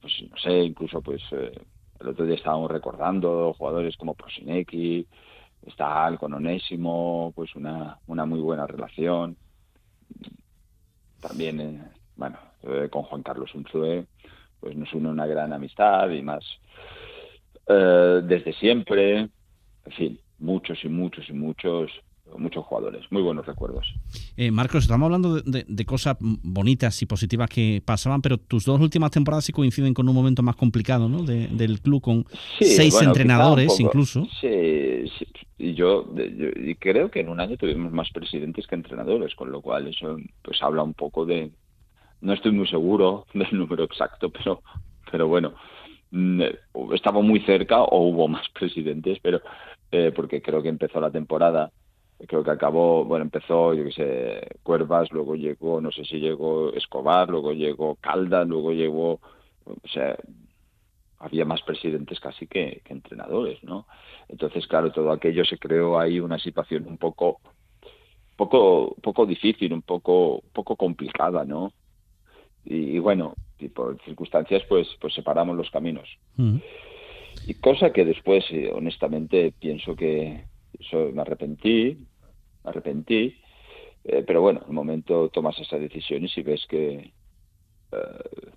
pues 0.00 0.24
no 0.30 0.36
sé, 0.36 0.64
incluso 0.64 1.02
pues 1.02 1.22
eh, 1.32 1.52
el 2.00 2.08
otro 2.08 2.24
día 2.24 2.36
estábamos 2.36 2.70
recordando 2.70 3.54
jugadores 3.54 3.96
como 3.96 4.14
Prosinecki, 4.14 5.06
está 5.66 6.14
con 6.18 6.34
Onésimo, 6.34 7.32
pues 7.34 7.54
una, 7.56 7.98
una 8.06 8.26
muy 8.26 8.40
buena 8.40 8.66
relación. 8.66 9.36
También, 11.20 11.60
eh, 11.60 11.82
bueno, 12.16 12.38
eh, 12.62 12.88
con 12.90 13.02
Juan 13.04 13.22
Carlos 13.22 13.54
Unzue, 13.54 14.06
pues 14.60 14.76
nos 14.76 14.92
une 14.92 15.08
una 15.08 15.26
gran 15.26 15.52
amistad 15.52 16.10
y 16.10 16.22
más 16.22 16.44
eh, 17.66 18.20
desde 18.24 18.52
siempre. 18.54 19.28
En 19.86 19.92
fin, 19.96 20.20
muchos 20.38 20.84
y 20.84 20.88
muchos 20.88 21.28
y 21.28 21.32
muchos 21.32 21.90
muchos 22.38 22.64
jugadores, 22.64 23.02
muy 23.10 23.22
buenos 23.22 23.46
recuerdos. 23.46 23.86
Eh, 24.36 24.50
Marcos, 24.50 24.84
estamos 24.84 25.06
hablando 25.06 25.36
de, 25.36 25.42
de, 25.44 25.64
de, 25.66 25.84
cosas 25.84 26.16
bonitas 26.20 27.00
y 27.02 27.06
positivas 27.06 27.48
que 27.48 27.82
pasaban, 27.84 28.22
pero 28.22 28.38
tus 28.38 28.64
dos 28.64 28.80
últimas 28.80 29.10
temporadas 29.10 29.44
sí 29.44 29.52
coinciden 29.52 29.94
con 29.94 30.08
un 30.08 30.14
momento 30.14 30.42
más 30.42 30.56
complicado, 30.56 31.08
¿no? 31.08 31.22
De, 31.22 31.48
del 31.48 31.80
club 31.80 32.02
con 32.02 32.24
sí, 32.58 32.64
seis 32.64 32.94
bueno, 32.94 33.10
entrenadores 33.10 33.78
incluso. 33.80 34.26
Sí, 34.40 35.08
sí, 35.18 35.26
y 35.58 35.74
yo, 35.74 36.14
yo 36.14 36.48
y 36.56 36.74
creo 36.74 37.10
que 37.10 37.20
en 37.20 37.28
un 37.28 37.40
año 37.40 37.56
tuvimos 37.56 37.92
más 37.92 38.10
presidentes 38.10 38.66
que 38.66 38.74
entrenadores, 38.74 39.34
con 39.34 39.50
lo 39.50 39.60
cual 39.60 39.88
eso 39.88 40.16
pues 40.42 40.62
habla 40.62 40.82
un 40.82 40.94
poco 40.94 41.24
de, 41.24 41.50
no 42.20 42.32
estoy 42.32 42.52
muy 42.52 42.66
seguro 42.66 43.26
del 43.34 43.48
número 43.52 43.84
exacto, 43.84 44.30
pero, 44.30 44.62
pero 45.10 45.28
bueno, 45.28 45.54
mm, 46.10 46.42
estaba 46.94 47.20
muy 47.20 47.40
cerca 47.40 47.82
o 47.82 48.08
hubo 48.08 48.28
más 48.28 48.46
presidentes, 48.48 49.18
pero 49.22 49.40
eh, 49.92 50.12
porque 50.14 50.42
creo 50.42 50.62
que 50.62 50.68
empezó 50.68 51.00
la 51.00 51.10
temporada 51.10 51.70
creo 52.26 52.44
que 52.44 52.50
acabó, 52.50 53.04
bueno, 53.04 53.24
empezó, 53.24 53.74
yo 53.74 53.84
qué 53.84 53.92
sé, 53.92 54.58
Cuervas, 54.62 55.10
luego 55.12 55.34
llegó, 55.34 55.80
no 55.80 55.90
sé 55.90 56.04
si 56.04 56.18
llegó 56.18 56.72
Escobar, 56.72 57.28
luego 57.28 57.52
llegó 57.52 57.96
Calda, 57.96 58.44
luego 58.44 58.72
llegó, 58.72 59.20
o 59.64 59.88
sea, 59.92 60.16
había 61.18 61.44
más 61.44 61.62
presidentes 61.62 62.20
casi 62.20 62.46
que, 62.46 62.82
que 62.84 62.92
entrenadores, 62.92 63.62
¿no? 63.64 63.86
Entonces, 64.28 64.66
claro, 64.66 64.92
todo 64.92 65.10
aquello 65.10 65.44
se 65.44 65.58
creó 65.58 65.98
ahí 65.98 66.20
una 66.20 66.38
situación 66.38 66.86
un 66.86 66.98
poco, 66.98 67.40
poco, 68.36 68.94
poco 69.02 69.26
difícil, 69.26 69.72
un 69.72 69.82
poco, 69.82 70.42
poco 70.52 70.76
complicada, 70.76 71.44
¿no? 71.44 71.72
Y, 72.64 72.96
y 72.96 72.98
bueno, 72.98 73.34
y 73.58 73.68
por 73.68 74.00
circunstancias, 74.02 74.62
pues, 74.68 74.88
pues 75.00 75.14
separamos 75.14 75.56
los 75.56 75.70
caminos. 75.70 76.08
Mm. 76.36 76.58
Y 77.46 77.54
cosa 77.54 77.92
que 77.92 78.04
después, 78.04 78.44
eh, 78.50 78.70
honestamente, 78.72 79.52
pienso 79.58 79.96
que, 79.96 80.44
me 80.92 81.22
arrepentí, 81.22 81.98
me 82.62 82.70
arrepentí, 82.70 83.36
eh, 84.04 84.22
pero 84.26 84.40
bueno, 84.42 84.60
en 84.62 84.68
el 84.68 84.74
momento 84.74 85.28
tomas 85.30 85.58
esa 85.58 85.78
decisión 85.78 86.24
y 86.24 86.28
si 86.28 86.42
ves 86.42 86.64
que, 86.68 87.12
eh, 87.92 88.52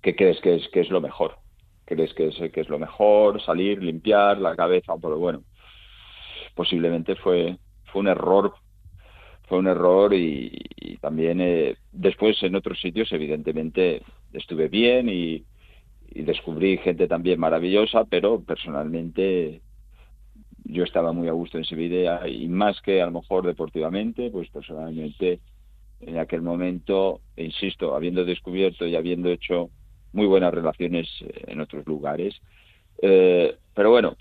crees 0.00 0.40
que 0.40 0.56
es, 0.56 0.68
que 0.68 0.80
es 0.80 0.90
lo 0.90 1.00
mejor, 1.00 1.38
crees 1.84 2.14
que 2.14 2.28
es, 2.28 2.52
que 2.52 2.60
es 2.60 2.68
lo 2.68 2.78
mejor, 2.78 3.42
salir, 3.42 3.82
limpiar 3.82 4.38
la 4.38 4.54
cabeza, 4.54 4.94
pero 5.00 5.18
bueno, 5.18 5.42
posiblemente 6.54 7.16
fue, 7.16 7.58
fue 7.86 8.00
un 8.00 8.08
error 8.08 8.54
fue 9.48 9.58
un 9.58 9.66
error 9.66 10.14
y, 10.14 10.56
también 11.00 11.40
eh, 11.40 11.76
después 11.90 12.42
en 12.42 12.54
otros 12.54 12.80
sitios 12.80 13.12
evidentemente 13.12 14.02
estuve 14.32 14.68
bien 14.68 15.08
y 15.10 15.44
descubrí 16.14 16.78
gente 16.78 17.08
también 17.08 17.40
maravillosa, 17.40 18.04
pero 18.04 18.40
personalmente 18.40 19.60
yo 20.72 20.84
estaba 20.84 21.12
muy 21.12 21.28
a 21.28 21.32
gusto 21.32 21.58
en 21.58 21.64
Sevilla 21.64 22.26
y 22.26 22.48
más 22.48 22.80
que 22.80 23.02
a 23.02 23.06
lo 23.06 23.12
mejor 23.12 23.46
deportivamente, 23.46 24.30
pues 24.30 24.48
personalmente 24.50 25.40
en 26.00 26.18
aquel 26.18 26.42
momento, 26.42 27.20
insisto, 27.36 27.94
habiendo 27.94 28.24
descubierto 28.24 28.86
y 28.86 28.96
habiendo 28.96 29.28
hecho 29.28 29.70
muy 30.12 30.26
buenas 30.26 30.52
relaciones 30.52 31.08
en 31.46 31.60
otros 31.60 31.86
lugares, 31.86 32.34
eh, 33.00 33.56
pero 33.74 33.90
bueno, 33.90 34.16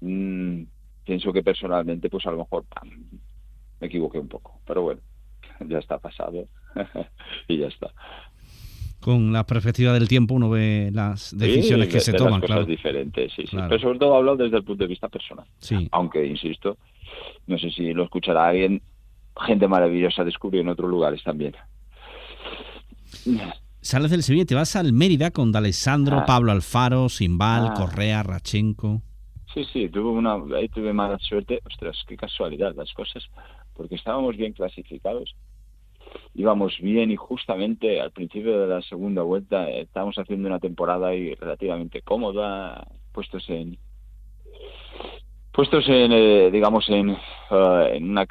mmm, 0.00 0.62
pienso 1.04 1.32
que 1.32 1.42
personalmente 1.42 2.10
pues 2.10 2.26
a 2.26 2.30
lo 2.30 2.38
mejor 2.38 2.64
me 3.80 3.86
equivoqué 3.86 4.18
un 4.18 4.28
poco, 4.28 4.60
pero 4.66 4.82
bueno, 4.82 5.00
ya 5.68 5.78
está 5.78 5.98
pasado 5.98 6.46
y 7.48 7.58
ya 7.58 7.68
está 7.68 7.92
con 9.02 9.32
la 9.32 9.44
perspectiva 9.44 9.92
del 9.92 10.08
tiempo 10.08 10.34
uno 10.34 10.48
ve 10.48 10.90
las 10.92 11.36
decisiones 11.36 11.86
sí, 11.86 11.92
que 11.92 11.98
de, 11.98 12.00
se 12.00 12.12
de 12.12 12.18
toman, 12.18 12.32
las 12.34 12.40
cosas 12.40 12.56
claro. 12.56 12.64
diferentes, 12.66 13.32
sí, 13.36 13.42
sí. 13.42 13.48
Claro. 13.50 13.68
Pero 13.68 13.80
sobre 13.82 13.98
todo 13.98 14.16
hablo 14.16 14.36
desde 14.36 14.56
el 14.56 14.64
punto 14.64 14.84
de 14.84 14.88
vista 14.88 15.08
personal. 15.10 15.44
Sí. 15.58 15.88
Aunque, 15.92 16.24
insisto, 16.26 16.78
no 17.46 17.58
sé 17.58 17.70
si 17.70 17.92
lo 17.92 18.04
escuchará 18.04 18.48
alguien, 18.48 18.80
gente 19.46 19.68
maravillosa 19.68 20.24
descubrió 20.24 20.62
en 20.62 20.68
otros 20.68 20.88
lugares 20.88 21.22
también. 21.22 21.54
Sales 23.80 24.10
del 24.10 24.22
Sevilla 24.22 24.44
y 24.44 24.46
te 24.46 24.54
vas 24.54 24.76
al 24.76 24.92
Mérida 24.92 25.30
con 25.32 25.50
D'Alessandro, 25.52 26.18
Ah. 26.20 26.24
Pablo 26.26 26.52
Alfaro, 26.52 27.08
Simbal, 27.08 27.68
Ah. 27.70 27.74
Correa, 27.76 28.22
Rachenko. 28.22 29.02
Sí, 29.52 29.64
sí, 29.72 29.88
tuve 29.88 30.08
una, 30.10 30.34
ahí 30.56 30.68
tuve 30.68 30.92
mala 30.92 31.18
suerte. 31.18 31.60
Ostras, 31.66 31.96
qué 32.06 32.16
casualidad 32.16 32.74
las 32.76 32.92
cosas, 32.94 33.24
porque 33.74 33.96
estábamos 33.96 34.36
bien 34.36 34.52
clasificados, 34.52 35.34
íbamos 36.34 36.78
bien 36.80 37.10
y 37.10 37.16
justamente 37.16 38.00
al 38.00 38.10
principio 38.10 38.60
de 38.60 38.66
la 38.66 38.82
segunda 38.82 39.22
vuelta 39.22 39.68
eh, 39.68 39.82
estábamos 39.82 40.16
haciendo 40.18 40.48
una 40.48 40.58
temporada 40.58 41.08
ahí 41.08 41.34
relativamente 41.34 42.02
cómoda, 42.02 42.86
puestos 43.12 43.48
en 43.50 43.78
puestos 45.52 45.86
en 45.88 46.12
eh, 46.12 46.50
digamos 46.50 46.88
en, 46.88 47.10
uh, 47.10 47.82
en, 47.92 48.10
una, 48.10 48.26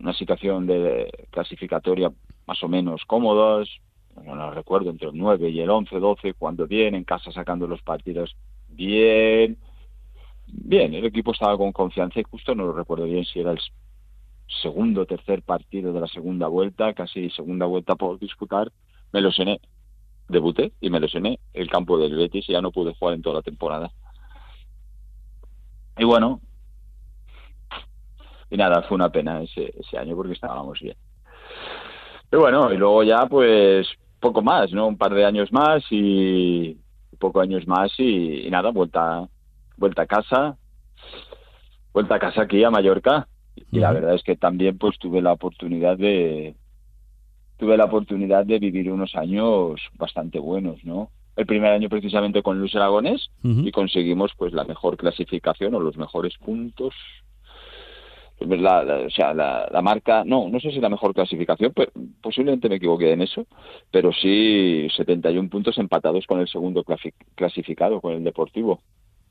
una 0.00 0.12
situación 0.12 0.66
de 0.66 1.10
clasificatoria 1.30 2.10
más 2.46 2.62
o 2.62 2.68
menos 2.68 3.04
cómodos, 3.06 3.80
no 4.24 4.50
recuerdo, 4.50 4.90
entre 4.90 5.08
el 5.08 5.16
9 5.16 5.50
y 5.50 5.60
el 5.60 5.70
11, 5.70 5.98
12, 5.98 6.34
cuando 6.34 6.66
bien, 6.66 6.94
en 6.94 7.04
casa 7.04 7.30
sacando 7.32 7.66
los 7.66 7.82
partidos 7.82 8.34
bien, 8.68 9.58
bien, 10.46 10.94
el 10.94 11.04
equipo 11.04 11.32
estaba 11.32 11.56
con 11.56 11.72
confianza 11.72 12.20
y 12.20 12.24
justo 12.24 12.54
no 12.54 12.64
lo 12.64 12.72
recuerdo 12.72 13.04
bien 13.04 13.24
si 13.24 13.40
era 13.40 13.52
el 13.52 13.60
segundo 14.62 15.06
tercer 15.06 15.42
partido 15.42 15.92
de 15.92 16.00
la 16.00 16.08
segunda 16.08 16.48
vuelta, 16.48 16.94
casi 16.94 17.30
segunda 17.30 17.66
vuelta 17.66 17.94
por 17.96 18.18
disputar, 18.18 18.72
me 19.12 19.20
cené, 19.32 19.60
debuté 20.28 20.72
y 20.80 20.90
me 20.90 21.00
lesioné 21.00 21.38
el 21.54 21.70
campo 21.70 21.98
del 21.98 22.16
Betis 22.16 22.48
y 22.48 22.52
ya 22.52 22.60
no 22.60 22.70
pude 22.70 22.94
jugar 22.94 23.14
en 23.14 23.22
toda 23.22 23.36
la 23.36 23.42
temporada. 23.42 23.90
Y 25.98 26.04
bueno, 26.04 26.40
y 28.50 28.56
nada, 28.56 28.82
fue 28.82 28.94
una 28.94 29.10
pena 29.10 29.42
ese, 29.42 29.98
año 29.98 30.16
porque 30.16 30.32
estábamos 30.32 30.80
bien. 30.80 30.96
Pero 32.30 32.42
bueno, 32.42 32.72
y 32.72 32.76
luego 32.76 33.02
ya 33.02 33.26
pues 33.26 33.88
poco 34.20 34.42
más, 34.42 34.72
¿no? 34.72 34.86
Un 34.86 34.98
par 34.98 35.14
de 35.14 35.24
años 35.24 35.52
más 35.52 35.82
y 35.90 36.76
poco 37.18 37.40
años 37.40 37.66
más 37.66 37.92
y, 37.98 38.46
y 38.46 38.50
nada, 38.50 38.70
vuelta 38.70 39.28
vuelta 39.76 40.02
a 40.02 40.06
casa, 40.06 40.56
vuelta 41.92 42.16
a 42.16 42.18
casa 42.18 42.42
aquí 42.42 42.62
a 42.64 42.70
Mallorca 42.70 43.28
y 43.70 43.78
la 43.78 43.92
verdad 43.92 44.14
es 44.14 44.22
que 44.22 44.36
también 44.36 44.78
pues 44.78 44.98
tuve 44.98 45.20
la 45.22 45.32
oportunidad 45.32 45.96
de 45.98 46.54
tuve 47.58 47.76
la 47.76 47.86
oportunidad 47.86 48.46
de 48.46 48.58
vivir 48.58 48.90
unos 48.90 49.14
años 49.16 49.80
bastante 49.94 50.38
buenos, 50.38 50.84
¿no? 50.84 51.10
El 51.36 51.46
primer 51.46 51.72
año 51.72 51.88
precisamente 51.88 52.42
con 52.42 52.58
Luis 52.58 52.74
Aragonés 52.74 53.30
Uh 53.44 53.48
-huh. 53.48 53.68
y 53.68 53.70
conseguimos 53.72 54.32
pues 54.36 54.52
la 54.52 54.64
mejor 54.64 54.96
clasificación 54.96 55.74
o 55.74 55.80
los 55.80 55.96
mejores 55.96 56.36
puntos. 56.38 56.94
La, 58.40 58.84
la, 58.84 58.98
o 58.98 59.10
sea, 59.10 59.34
la, 59.34 59.68
la, 59.68 59.82
marca, 59.82 60.22
no, 60.24 60.48
no 60.48 60.60
sé 60.60 60.70
si 60.70 60.80
la 60.80 60.88
mejor 60.88 61.12
clasificación, 61.12 61.72
pero 61.74 61.90
posiblemente 62.22 62.68
me 62.68 62.76
equivoqué 62.76 63.12
en 63.12 63.22
eso, 63.22 63.46
pero 63.90 64.12
sí 64.12 64.86
71 64.96 65.48
puntos 65.48 65.76
empatados 65.78 66.24
con 66.24 66.38
el 66.38 66.46
segundo 66.46 66.84
clasificado, 67.34 68.00
con 68.00 68.12
el 68.12 68.22
Deportivo 68.22 68.80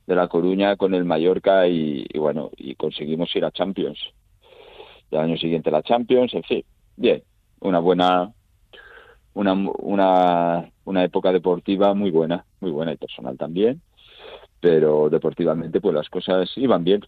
de 0.07 0.15
La 0.15 0.27
Coruña, 0.27 0.75
con 0.77 0.93
el 0.95 1.05
Mallorca 1.05 1.67
y, 1.67 2.05
y 2.11 2.17
bueno, 2.17 2.49
y 2.57 2.75
conseguimos 2.75 3.35
ir 3.35 3.45
a 3.45 3.51
Champions. 3.51 3.99
el 5.11 5.19
año 5.19 5.37
siguiente 5.37 5.69
la 5.69 5.83
Champions, 5.83 6.33
en 6.33 6.43
fin, 6.43 6.63
bien, 6.95 7.21
una 7.59 7.79
buena, 7.79 8.31
una, 9.33 9.53
una, 9.53 10.71
una 10.85 11.03
época 11.03 11.31
deportiva 11.31 11.93
muy 11.93 12.09
buena, 12.11 12.45
muy 12.61 12.71
buena 12.71 12.93
y 12.93 12.97
personal 12.97 13.37
también, 13.37 13.81
pero 14.61 15.09
deportivamente 15.09 15.81
pues 15.81 15.93
las 15.93 16.09
cosas 16.09 16.49
iban 16.55 16.83
bien. 16.83 17.01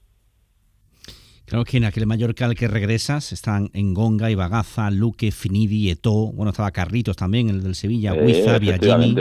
Creo 1.45 1.63
que 1.63 1.77
en 1.77 1.85
aquel 1.85 2.05
Mallorca 2.05 2.45
al 2.45 2.53
que 2.53 2.67
regresas 2.67 3.31
están 3.31 3.71
Engonga, 3.73 4.29
Ibagaza, 4.29 4.91
Luque, 4.91 5.31
Finidi, 5.31 5.89
Eto, 5.89 6.31
bueno, 6.33 6.51
estaba 6.51 6.69
Carritos 6.69 7.15
también, 7.15 7.49
el 7.49 7.63
del 7.63 7.73
Sevilla, 7.73 8.13
Eh, 8.13 8.23
Huiza, 8.23 8.59
Biagini. 8.59 9.15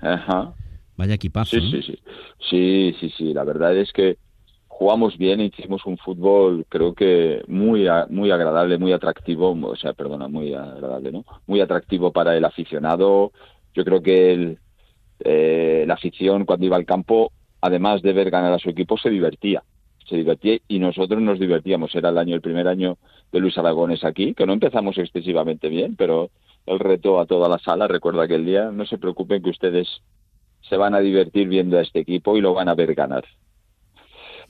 Ajá. 0.00 0.54
Vaya 0.98 1.14
equipazo. 1.14 1.56
Sí, 1.56 1.70
sí, 1.70 1.82
sí. 1.82 1.98
Sí, 2.50 2.96
sí, 3.00 3.10
sí. 3.16 3.32
La 3.32 3.44
verdad 3.44 3.74
es 3.76 3.92
que 3.92 4.18
jugamos 4.66 5.16
bien, 5.16 5.40
hicimos 5.40 5.86
un 5.86 5.96
fútbol, 5.96 6.66
creo 6.68 6.92
que 6.92 7.42
muy, 7.46 7.86
muy 8.10 8.30
agradable, 8.32 8.78
muy 8.78 8.92
atractivo, 8.92 9.52
o 9.52 9.76
sea, 9.76 9.92
perdona, 9.92 10.26
muy 10.26 10.54
agradable, 10.54 11.12
¿no? 11.12 11.24
Muy 11.46 11.60
atractivo 11.60 12.12
para 12.12 12.36
el 12.36 12.44
aficionado. 12.44 13.30
Yo 13.74 13.84
creo 13.84 14.02
que 14.02 14.32
el, 14.32 14.58
eh, 15.20 15.84
la 15.86 15.94
afición 15.94 16.44
cuando 16.44 16.66
iba 16.66 16.76
al 16.76 16.84
campo, 16.84 17.32
además 17.60 18.02
de 18.02 18.12
ver 18.12 18.30
ganar 18.30 18.52
a 18.52 18.58
su 18.58 18.68
equipo, 18.68 18.98
se 18.98 19.08
divertía. 19.08 19.62
Se 20.08 20.16
divertía 20.16 20.58
y 20.66 20.80
nosotros 20.80 21.22
nos 21.22 21.38
divertíamos. 21.38 21.94
Era 21.94 22.08
el 22.08 22.18
año, 22.18 22.34
el 22.34 22.40
primer 22.40 22.66
año 22.66 22.98
de 23.30 23.38
Luis 23.38 23.56
Aragones 23.56 24.02
aquí, 24.02 24.34
que 24.34 24.46
no 24.46 24.52
empezamos 24.52 24.98
excesivamente 24.98 25.68
bien, 25.68 25.94
pero 25.94 26.30
el 26.66 26.80
reto 26.80 27.20
a 27.20 27.26
toda 27.26 27.48
la 27.48 27.58
sala, 27.58 27.86
recuerdo 27.86 28.20
aquel 28.20 28.44
día, 28.44 28.72
no 28.72 28.84
se 28.84 28.98
preocupen 28.98 29.42
que 29.42 29.50
ustedes 29.50 30.02
se 30.68 30.76
van 30.76 30.94
a 30.94 31.00
divertir 31.00 31.48
viendo 31.48 31.78
a 31.78 31.82
este 31.82 32.00
equipo 32.00 32.36
y 32.36 32.40
lo 32.40 32.54
van 32.54 32.68
a 32.68 32.74
ver 32.74 32.94
ganar. 32.94 33.24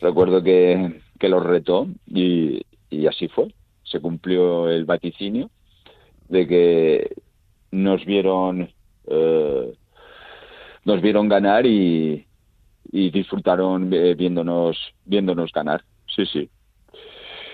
Recuerdo 0.01 0.43
que, 0.43 1.01
que 1.19 1.29
los 1.29 1.43
retó 1.45 1.89
y, 2.07 2.63
y 2.91 3.07
así 3.07 3.29
fue. 3.29 3.53
Se 3.83 4.01
cumplió 4.01 4.69
el 4.69 4.85
vaticinio 4.85 5.51
de 6.29 6.47
que 6.47 7.17
nos 7.71 8.05
vieron 8.05 8.71
eh, 9.07 9.73
nos 10.85 11.03
vieron 11.03 11.29
ganar 11.29 11.67
y, 11.67 12.27
y 12.91 13.11
disfrutaron 13.11 13.93
eh, 13.93 14.15
viéndonos 14.15 14.77
viéndonos 15.05 15.53
ganar. 15.53 15.83
Sí, 16.15 16.25
sí. 16.27 16.51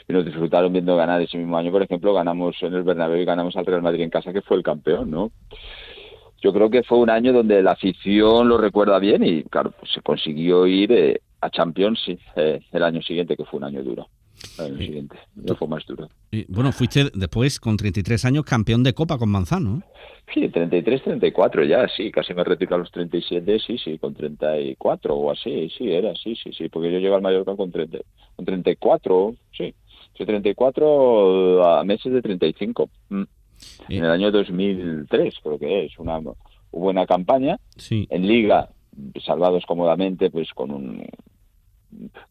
Y 0.06 0.12
nos 0.12 0.24
disfrutaron 0.24 0.72
viendo 0.72 0.96
ganar 0.96 1.20
ese 1.22 1.38
mismo 1.38 1.56
año, 1.56 1.72
por 1.72 1.82
ejemplo, 1.82 2.12
ganamos 2.12 2.56
en 2.62 2.74
el 2.74 2.82
Bernabéu 2.82 3.22
y 3.22 3.24
ganamos 3.24 3.56
al 3.56 3.64
Real 3.64 3.82
Madrid 3.82 4.02
en 4.02 4.10
casa, 4.10 4.32
que 4.32 4.42
fue 4.42 4.58
el 4.58 4.62
campeón, 4.62 5.10
¿no? 5.10 5.32
Yo 6.44 6.52
creo 6.52 6.68
que 6.68 6.82
fue 6.82 6.98
un 6.98 7.08
año 7.08 7.32
donde 7.32 7.62
la 7.62 7.72
afición 7.72 8.48
lo 8.48 8.58
recuerda 8.58 8.98
bien 8.98 9.24
y 9.24 9.44
claro, 9.44 9.70
pues 9.70 9.90
se 9.90 10.02
consiguió 10.02 10.66
ir 10.66 10.92
eh, 10.92 11.22
a 11.40 11.48
Champions 11.48 11.98
sí, 12.04 12.18
eh, 12.36 12.60
el 12.70 12.82
año 12.82 13.00
siguiente, 13.00 13.34
que 13.34 13.46
fue 13.46 13.58
un 13.58 13.64
año 13.64 13.82
duro. 13.82 14.06
El 14.58 14.66
año 14.66 14.76
siguiente, 14.76 15.16
no 15.36 15.56
fue 15.56 15.68
más 15.68 15.86
duro. 15.86 16.10
Y, 16.30 16.44
bueno, 16.52 16.70
fuiste 16.70 17.10
después, 17.14 17.58
con 17.58 17.78
33 17.78 18.26
años, 18.26 18.44
campeón 18.44 18.82
de 18.82 18.92
Copa 18.92 19.16
con 19.16 19.30
Manzano. 19.30 19.82
Sí, 20.34 20.50
33, 20.50 21.04
34 21.04 21.64
ya, 21.64 21.88
sí, 21.88 22.10
casi 22.10 22.34
me 22.34 22.44
retiro 22.44 22.74
a 22.74 22.78
los 22.78 22.90
37, 22.90 23.58
sí, 23.60 23.78
sí, 23.78 23.98
con 23.98 24.14
34 24.14 25.14
o 25.14 25.30
así, 25.30 25.70
sí, 25.70 25.90
era, 25.90 26.14
sí, 26.14 26.36
sí, 26.36 26.52
sí, 26.52 26.68
porque 26.68 26.92
yo 26.92 26.98
llego 26.98 27.16
al 27.16 27.22
Mallorca 27.22 27.56
con, 27.56 27.70
30, 27.72 27.98
con 28.36 28.44
34, 28.44 29.34
sí, 29.56 29.74
sí, 30.14 30.26
34 30.26 31.64
a 31.64 31.84
meses 31.84 32.12
de 32.12 32.20
35. 32.20 32.90
Mm. 33.08 33.22
En 33.88 34.04
el 34.04 34.10
año 34.10 34.30
2003, 34.30 35.34
creo 35.42 35.58
que 35.58 35.86
es, 35.86 35.98
una 35.98 36.20
buena 36.70 37.06
campaña. 37.06 37.58
Sí. 37.76 38.06
En 38.10 38.26
Liga, 38.26 38.68
salvados 39.24 39.64
cómodamente, 39.66 40.30
pues 40.30 40.52
con 40.52 40.70
un. 40.70 41.06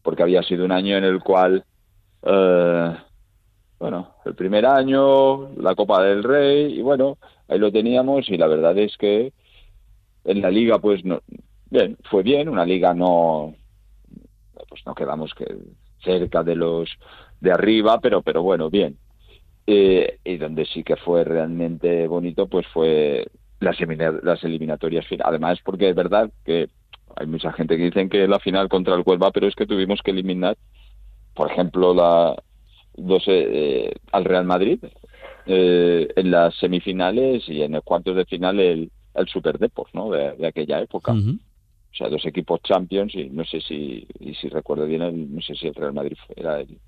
Porque 0.02 0.22
había 0.22 0.42
sido 0.42 0.64
un 0.64 0.72
año 0.72 0.96
en 0.96 1.04
el 1.04 1.20
cual. 1.20 1.64
eh, 2.22 2.96
bueno, 3.78 4.14
el 4.24 4.34
primer 4.34 4.64
año, 4.64 5.50
la 5.56 5.74
Copa 5.74 6.02
del 6.02 6.22
Rey, 6.22 6.78
y 6.78 6.82
bueno, 6.82 7.18
ahí 7.48 7.58
lo 7.58 7.70
teníamos, 7.70 8.28
y 8.30 8.38
la 8.38 8.46
verdad 8.46 8.78
es 8.78 8.96
que 8.96 9.32
en 10.24 10.40
la 10.40 10.50
Liga, 10.50 10.78
pues 10.78 11.04
no. 11.04 11.20
Bien, 11.70 11.98
fue 12.04 12.22
bien, 12.22 12.48
una 12.48 12.64
Liga 12.64 12.94
no. 12.94 13.54
Pues 14.68 14.86
no 14.86 14.94
quedamos 14.94 15.34
que 15.34 15.46
cerca 16.02 16.42
de 16.42 16.56
los 16.56 16.88
de 17.40 17.52
arriba, 17.52 18.00
pero, 18.00 18.22
pero 18.22 18.42
bueno, 18.42 18.70
bien. 18.70 18.96
Eh, 19.66 20.18
y 20.24 20.36
donde 20.36 20.66
sí 20.66 20.84
que 20.84 20.96
fue 20.96 21.24
realmente 21.24 22.06
bonito, 22.06 22.46
pues 22.48 22.66
fue 22.68 23.26
las, 23.60 23.76
las 24.22 24.44
eliminatorias 24.44 25.06
finales. 25.06 25.26
Además, 25.28 25.58
porque 25.64 25.88
es 25.90 25.94
verdad 25.96 26.30
que 26.44 26.68
hay 27.16 27.26
mucha 27.26 27.52
gente 27.52 27.76
que 27.76 27.84
dicen 27.84 28.08
que 28.10 28.28
la 28.28 28.40
final 28.40 28.68
contra 28.68 28.94
el 28.94 29.02
Huelva, 29.06 29.30
pero 29.30 29.46
es 29.46 29.54
que 29.54 29.66
tuvimos 29.66 30.00
que 30.02 30.10
eliminar, 30.10 30.56
por 31.34 31.50
ejemplo, 31.50 31.94
la 31.94 32.36
dos, 32.96 33.24
eh, 33.26 33.92
al 34.12 34.24
Real 34.24 34.44
Madrid 34.44 34.78
eh, 35.46 36.08
en 36.16 36.30
las 36.30 36.54
semifinales 36.56 37.48
y 37.48 37.62
en 37.62 37.74
el 37.74 37.82
cuartos 37.82 38.16
de 38.16 38.24
final 38.26 38.60
el, 38.60 38.90
el 39.14 39.28
Super 39.28 39.58
Deport, 39.58 39.92
¿no? 39.94 40.10
De, 40.10 40.32
de 40.36 40.46
aquella 40.46 40.80
época. 40.80 41.12
O 41.92 41.96
sea, 41.96 42.08
dos 42.08 42.24
equipos 42.26 42.60
champions 42.62 43.14
y 43.14 43.30
no 43.30 43.44
sé 43.44 43.60
si, 43.60 44.06
y 44.18 44.34
si 44.34 44.48
recuerdo 44.48 44.84
bien, 44.86 45.02
el- 45.02 45.34
no 45.34 45.40
sé 45.40 45.54
si 45.54 45.68
el 45.68 45.74
Real 45.74 45.92
Madrid 45.94 46.16
era 46.36 46.60
el, 46.60 46.78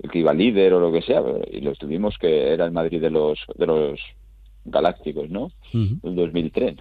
el 0.00 0.10
que 0.10 0.18
iba 0.20 0.32
líder 0.32 0.74
o 0.74 0.80
lo 0.80 0.92
que 0.92 1.02
sea, 1.02 1.22
y 1.50 1.60
los 1.60 1.78
tuvimos 1.78 2.16
que 2.18 2.52
era 2.52 2.64
el 2.64 2.72
Madrid 2.72 3.00
de 3.00 3.10
los 3.10 3.38
de 3.56 3.66
los 3.66 4.00
galácticos, 4.64 5.30
¿no? 5.30 5.50
El 5.72 6.14
2003, 6.14 6.76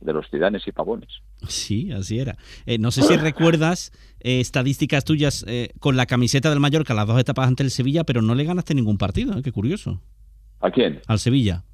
de 0.00 0.12
los 0.12 0.28
Zidanes 0.30 0.66
y 0.66 0.72
Pavones. 0.72 1.08
Sí, 1.48 1.90
así 1.92 2.18
era. 2.18 2.36
Eh, 2.66 2.78
no 2.78 2.90
sé 2.90 3.02
si 3.02 3.16
recuerdas 3.16 3.92
eh, 4.20 4.40
estadísticas 4.40 5.04
tuyas 5.04 5.44
eh, 5.48 5.70
con 5.80 5.96
la 5.96 6.06
camiseta 6.06 6.50
del 6.50 6.60
Mallorca, 6.60 6.94
las 6.94 7.06
dos 7.06 7.18
etapas 7.20 7.48
ante 7.48 7.62
el 7.62 7.70
Sevilla, 7.70 8.04
pero 8.04 8.22
no 8.22 8.34
le 8.34 8.44
ganaste 8.44 8.74
ningún 8.74 8.98
partido, 8.98 9.42
qué 9.42 9.52
curioso. 9.52 10.00
¿A 10.60 10.70
quién? 10.70 11.00
Al 11.06 11.18
Sevilla. 11.18 11.64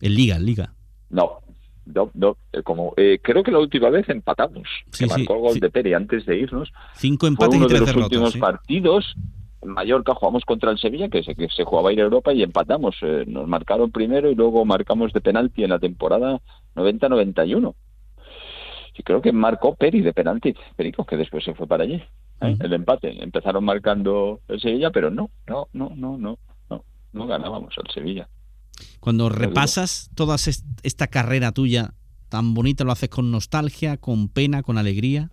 En 0.00 0.14
Liga, 0.14 0.36
en 0.36 0.46
Liga. 0.46 0.74
No, 1.10 1.38
no, 1.86 2.10
no. 2.14 2.36
Como, 2.64 2.94
creo 2.94 3.42
que 3.44 3.52
la 3.52 3.58
última 3.58 3.90
vez 3.90 4.08
empatamos. 4.08 4.66
Sí, 4.90 5.04
que 5.04 5.10
sí, 5.10 5.18
marcó 5.20 5.34
el 5.34 5.40
gol 5.40 5.54
sí. 5.54 5.60
de 5.60 5.70
Peri 5.70 5.94
antes 5.94 6.26
de 6.26 6.38
irnos. 6.38 6.72
Cinco 6.96 7.26
Fue 7.26 7.28
empates 7.28 7.56
uno 7.56 7.66
y 7.66 7.68
de 7.68 7.68
tres 7.68 7.80
los 7.80 7.86
derrotas. 7.86 8.18
últimos 8.18 8.36
partidos. 8.36 9.14
En 9.62 9.70
Mallorca 9.70 10.14
jugamos 10.14 10.44
contra 10.44 10.70
el 10.72 10.78
Sevilla, 10.78 11.08
que 11.08 11.22
se, 11.22 11.34
que 11.34 11.48
se 11.48 11.64
jugaba 11.64 11.90
a 11.90 11.92
ir 11.92 12.00
a 12.00 12.04
Europa 12.04 12.32
y 12.32 12.42
empatamos. 12.42 12.96
Eh, 13.02 13.24
nos 13.26 13.46
marcaron 13.46 13.90
primero 13.92 14.30
y 14.30 14.34
luego 14.34 14.64
marcamos 14.64 15.12
de 15.12 15.20
penalti 15.20 15.62
en 15.62 15.70
la 15.70 15.78
temporada 15.78 16.40
90-91. 16.74 17.74
Y 18.98 19.02
creo 19.04 19.22
que 19.22 19.32
marcó 19.32 19.74
Peri 19.74 20.00
de 20.02 20.12
penalti, 20.12 20.54
Perico, 20.76 21.04
que 21.06 21.16
después 21.16 21.44
se 21.44 21.54
fue 21.54 21.66
para 21.66 21.84
allí. 21.84 21.94
¿eh? 22.40 22.56
El 22.60 22.72
empate. 22.72 23.22
Empezaron 23.22 23.64
marcando 23.64 24.40
el 24.48 24.60
Sevilla, 24.60 24.90
pero 24.90 25.10
no, 25.10 25.30
no, 25.46 25.68
no, 25.72 25.92
no, 25.96 26.18
no, 26.18 26.38
no, 26.68 26.84
no 27.12 27.26
ganábamos 27.26 27.72
al 27.78 27.90
Sevilla. 27.92 28.28
Cuando 29.00 29.28
repasas 29.28 30.10
toda 30.14 30.34
es- 30.34 30.64
esta 30.82 31.06
carrera 31.06 31.52
tuya 31.52 31.94
tan 32.28 32.52
bonita, 32.54 32.84
¿lo 32.84 32.92
haces 32.92 33.08
con 33.10 33.30
nostalgia, 33.30 33.96
con 33.96 34.28
pena, 34.28 34.62
con 34.62 34.76
alegría? 34.76 35.30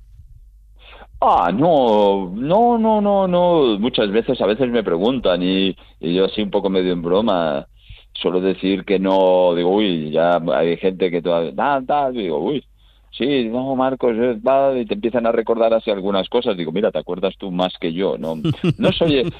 Ah, 1.21 1.51
no, 1.53 2.31
no, 2.33 2.77
no, 2.77 3.01
no, 3.01 3.27
no. 3.27 3.79
Muchas 3.79 4.09
veces, 4.11 4.39
a 4.41 4.45
veces 4.45 4.69
me 4.69 4.83
preguntan 4.83 5.43
y, 5.43 5.75
y 5.99 6.15
yo 6.15 6.25
así 6.25 6.41
un 6.41 6.49
poco 6.49 6.69
medio 6.69 6.93
en 6.93 7.01
broma 7.01 7.67
suelo 8.13 8.41
decir 8.41 8.85
que 8.85 8.99
no, 8.99 9.53
digo, 9.55 9.69
uy, 9.75 10.11
ya 10.11 10.41
hay 10.53 10.77
gente 10.77 11.09
que 11.09 11.21
todavía, 11.21 11.55
tal, 11.55 11.85
tal, 11.85 12.13
digo, 12.13 12.39
uy, 12.39 12.63
sí, 13.11 13.45
no, 13.45 13.75
Marcos, 13.75 14.15
va, 14.15 14.77
y 14.77 14.85
te 14.85 14.95
empiezan 14.95 15.25
a 15.25 15.31
recordar 15.31 15.73
así 15.73 15.89
algunas 15.89 16.27
cosas, 16.29 16.57
digo, 16.57 16.71
mira, 16.71 16.91
te 16.91 16.99
acuerdas 16.99 17.35
tú 17.37 17.51
más 17.51 17.73
que 17.79 17.93
yo, 17.93 18.17
no, 18.17 18.35
no 18.77 18.91
soy, 18.91 19.31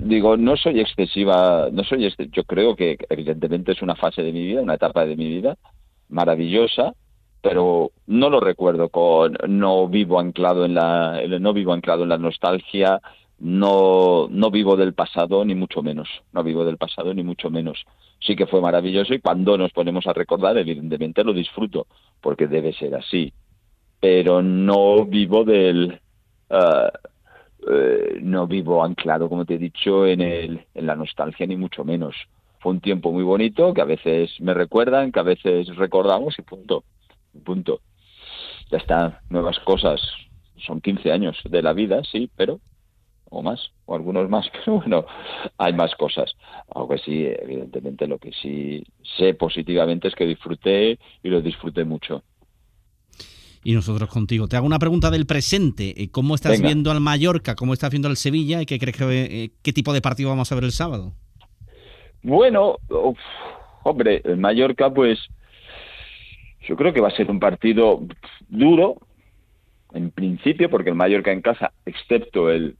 digo, 0.00 0.36
no 0.36 0.56
soy 0.56 0.80
excesiva, 0.80 1.68
no 1.72 1.84
soy, 1.84 2.12
yo 2.32 2.44
creo 2.44 2.74
que 2.76 2.96
evidentemente 3.08 3.72
es 3.72 3.82
una 3.82 3.94
fase 3.94 4.22
de 4.22 4.32
mi 4.32 4.44
vida, 4.46 4.62
una 4.62 4.74
etapa 4.74 5.06
de 5.06 5.16
mi 5.16 5.28
vida 5.28 5.56
maravillosa, 6.08 6.94
pero 7.44 7.90
no 8.06 8.30
lo 8.30 8.40
recuerdo 8.40 8.88
con 8.88 9.36
no 9.48 9.86
vivo 9.86 10.18
anclado 10.18 10.64
en 10.64 10.72
la 10.72 11.20
no 11.38 11.52
vivo 11.52 11.74
anclado 11.74 12.04
en 12.04 12.08
la 12.08 12.16
nostalgia 12.16 13.02
no 13.38 14.28
no 14.30 14.50
vivo 14.50 14.76
del 14.76 14.94
pasado 14.94 15.44
ni 15.44 15.54
mucho 15.54 15.82
menos 15.82 16.08
no 16.32 16.42
vivo 16.42 16.64
del 16.64 16.78
pasado 16.78 17.12
ni 17.12 17.22
mucho 17.22 17.50
menos. 17.50 17.84
Sí 18.18 18.34
que 18.34 18.46
fue 18.46 18.62
maravilloso 18.62 19.12
y 19.12 19.20
cuando 19.20 19.58
nos 19.58 19.72
ponemos 19.72 20.06
a 20.06 20.14
recordar 20.14 20.56
evidentemente 20.56 21.22
lo 21.22 21.34
disfruto 21.34 21.86
porque 22.22 22.46
debe 22.46 22.72
ser 22.72 22.94
así. 22.94 23.34
Pero 24.00 24.40
no 24.40 25.04
vivo 25.04 25.44
del 25.44 26.00
eh, 26.48 28.18
no 28.22 28.46
vivo 28.46 28.82
anclado 28.82 29.28
como 29.28 29.44
te 29.44 29.56
he 29.56 29.58
dicho 29.58 30.06
en 30.06 30.22
el 30.22 30.64
en 30.74 30.86
la 30.86 30.96
nostalgia 30.96 31.46
ni 31.46 31.56
mucho 31.56 31.84
menos. 31.84 32.16
Fue 32.60 32.72
un 32.72 32.80
tiempo 32.80 33.12
muy 33.12 33.22
bonito 33.22 33.74
que 33.74 33.82
a 33.82 33.84
veces 33.84 34.30
me 34.40 34.54
recuerdan 34.54 35.12
que 35.12 35.20
a 35.20 35.24
veces 35.24 35.66
recordamos 35.76 36.38
y 36.38 36.42
punto 36.42 36.84
punto. 37.40 37.80
Ya 38.70 38.78
está, 38.78 39.20
nuevas 39.28 39.58
cosas. 39.60 40.00
Son 40.66 40.80
15 40.80 41.12
años 41.12 41.36
de 41.44 41.62
la 41.62 41.72
vida, 41.72 42.02
sí, 42.10 42.30
pero, 42.36 42.60
o 43.30 43.42
más, 43.42 43.70
o 43.86 43.94
algunos 43.94 44.28
más, 44.28 44.46
pero 44.52 44.78
bueno, 44.78 45.06
hay 45.58 45.72
más 45.72 45.94
cosas. 45.96 46.32
Aunque 46.74 46.98
sí, 46.98 47.26
evidentemente 47.26 48.06
lo 48.06 48.18
que 48.18 48.32
sí 48.32 48.84
sé 49.18 49.34
positivamente 49.34 50.08
es 50.08 50.14
que 50.14 50.26
disfruté 50.26 50.98
y 51.22 51.28
lo 51.28 51.40
disfruté 51.40 51.84
mucho. 51.84 52.22
Y 53.66 53.72
nosotros 53.72 54.10
contigo. 54.10 54.46
Te 54.46 54.56
hago 54.56 54.66
una 54.66 54.78
pregunta 54.78 55.10
del 55.10 55.24
presente. 55.24 56.02
Eh, 56.02 56.10
¿Cómo 56.10 56.34
estás 56.34 56.52
Venga. 56.52 56.66
viendo 56.66 56.90
al 56.90 57.00
Mallorca? 57.00 57.54
¿Cómo 57.54 57.72
estás 57.72 57.90
viendo 57.90 58.08
al 58.08 58.18
Sevilla? 58.18 58.60
¿Y 58.60 58.66
qué 58.66 58.78
crees 58.78 58.96
que 58.96 59.04
eh, 59.44 59.50
qué 59.62 59.72
tipo 59.72 59.94
de 59.94 60.02
partido 60.02 60.28
vamos 60.28 60.52
a 60.52 60.54
ver 60.54 60.64
el 60.64 60.72
sábado? 60.72 61.14
Bueno, 62.22 62.76
uf, 62.90 63.18
hombre, 63.84 64.20
el 64.24 64.36
Mallorca, 64.36 64.92
pues 64.92 65.18
yo 66.66 66.76
creo 66.76 66.92
que 66.92 67.00
va 67.00 67.08
a 67.08 67.16
ser 67.16 67.30
un 67.30 67.40
partido 67.40 68.00
duro, 68.48 68.96
en 69.92 70.10
principio, 70.10 70.70
porque 70.70 70.90
el 70.90 70.96
Mallorca 70.96 71.32
en 71.32 71.42
casa, 71.42 71.72
excepto 71.84 72.50
el 72.50 72.76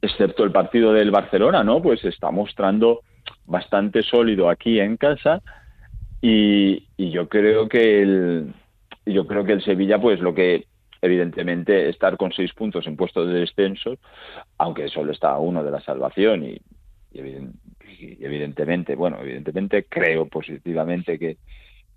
excepto 0.00 0.42
el 0.42 0.50
partido 0.50 0.92
del 0.92 1.12
Barcelona, 1.12 1.62
¿no? 1.62 1.80
Pues 1.80 2.04
está 2.04 2.30
mostrando 2.32 3.02
bastante 3.46 4.02
sólido 4.02 4.50
aquí 4.50 4.80
en 4.80 4.96
casa 4.96 5.42
y, 6.20 6.88
y 6.96 7.10
yo 7.10 7.28
creo 7.28 7.68
que 7.68 8.02
el 8.02 8.52
yo 9.06 9.26
creo 9.26 9.44
que 9.44 9.52
el 9.52 9.62
Sevilla, 9.62 10.00
pues 10.00 10.20
lo 10.20 10.34
que 10.34 10.66
evidentemente 11.00 11.88
estar 11.88 12.16
con 12.16 12.32
seis 12.32 12.52
puntos 12.52 12.86
en 12.86 12.96
puestos 12.96 13.28
de 13.28 13.40
descenso, 13.40 13.96
aunque 14.58 14.88
solo 14.88 15.12
está 15.12 15.36
uno 15.38 15.64
de 15.64 15.70
la 15.70 15.80
salvación 15.80 16.44
y 16.44 16.60
evidentemente, 17.12 18.94
bueno, 18.94 19.18
evidentemente 19.20 19.84
creo 19.84 20.26
positivamente 20.26 21.18
que, 21.18 21.38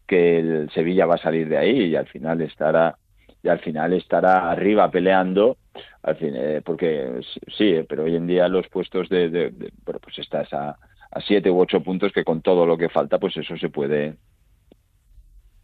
que 0.08 0.40
el 0.40 0.70
Sevilla 0.72 1.06
va 1.06 1.16
a 1.16 1.20
salir 1.20 1.50
de 1.50 1.58
ahí 1.58 1.86
y 1.86 1.96
al 1.96 2.08
final 2.08 2.42
estará 2.42 2.98
y 3.44 3.48
al 3.50 3.60
final 3.60 3.94
estará 3.94 4.50
arriba 4.52 4.90
peleando 4.90 5.58
al 6.04 6.16
fin, 6.18 6.34
eh, 6.36 6.62
porque 6.64 7.20
sí, 7.58 7.70
eh, 7.76 7.86
pero 7.88 8.04
hoy 8.04 8.16
en 8.16 8.28
día 8.28 8.48
los 8.48 8.68
puestos 8.70 9.10
de, 9.10 9.30
de- 9.30 9.72
bueno, 9.86 10.00
pues 10.02 10.18
estás 10.20 10.52
a, 10.54 10.70
a 11.12 11.22
siete 11.22 11.52
u 11.52 11.60
ocho 11.60 11.82
puntos 11.84 12.12
que 12.14 12.24
con 12.24 12.42
todo 12.42 12.66
lo 12.66 12.78
que 12.78 12.90
falta 12.90 13.20
pues 13.20 13.36
eso 13.38 13.58
se 13.58 13.70
puede 13.70 14.18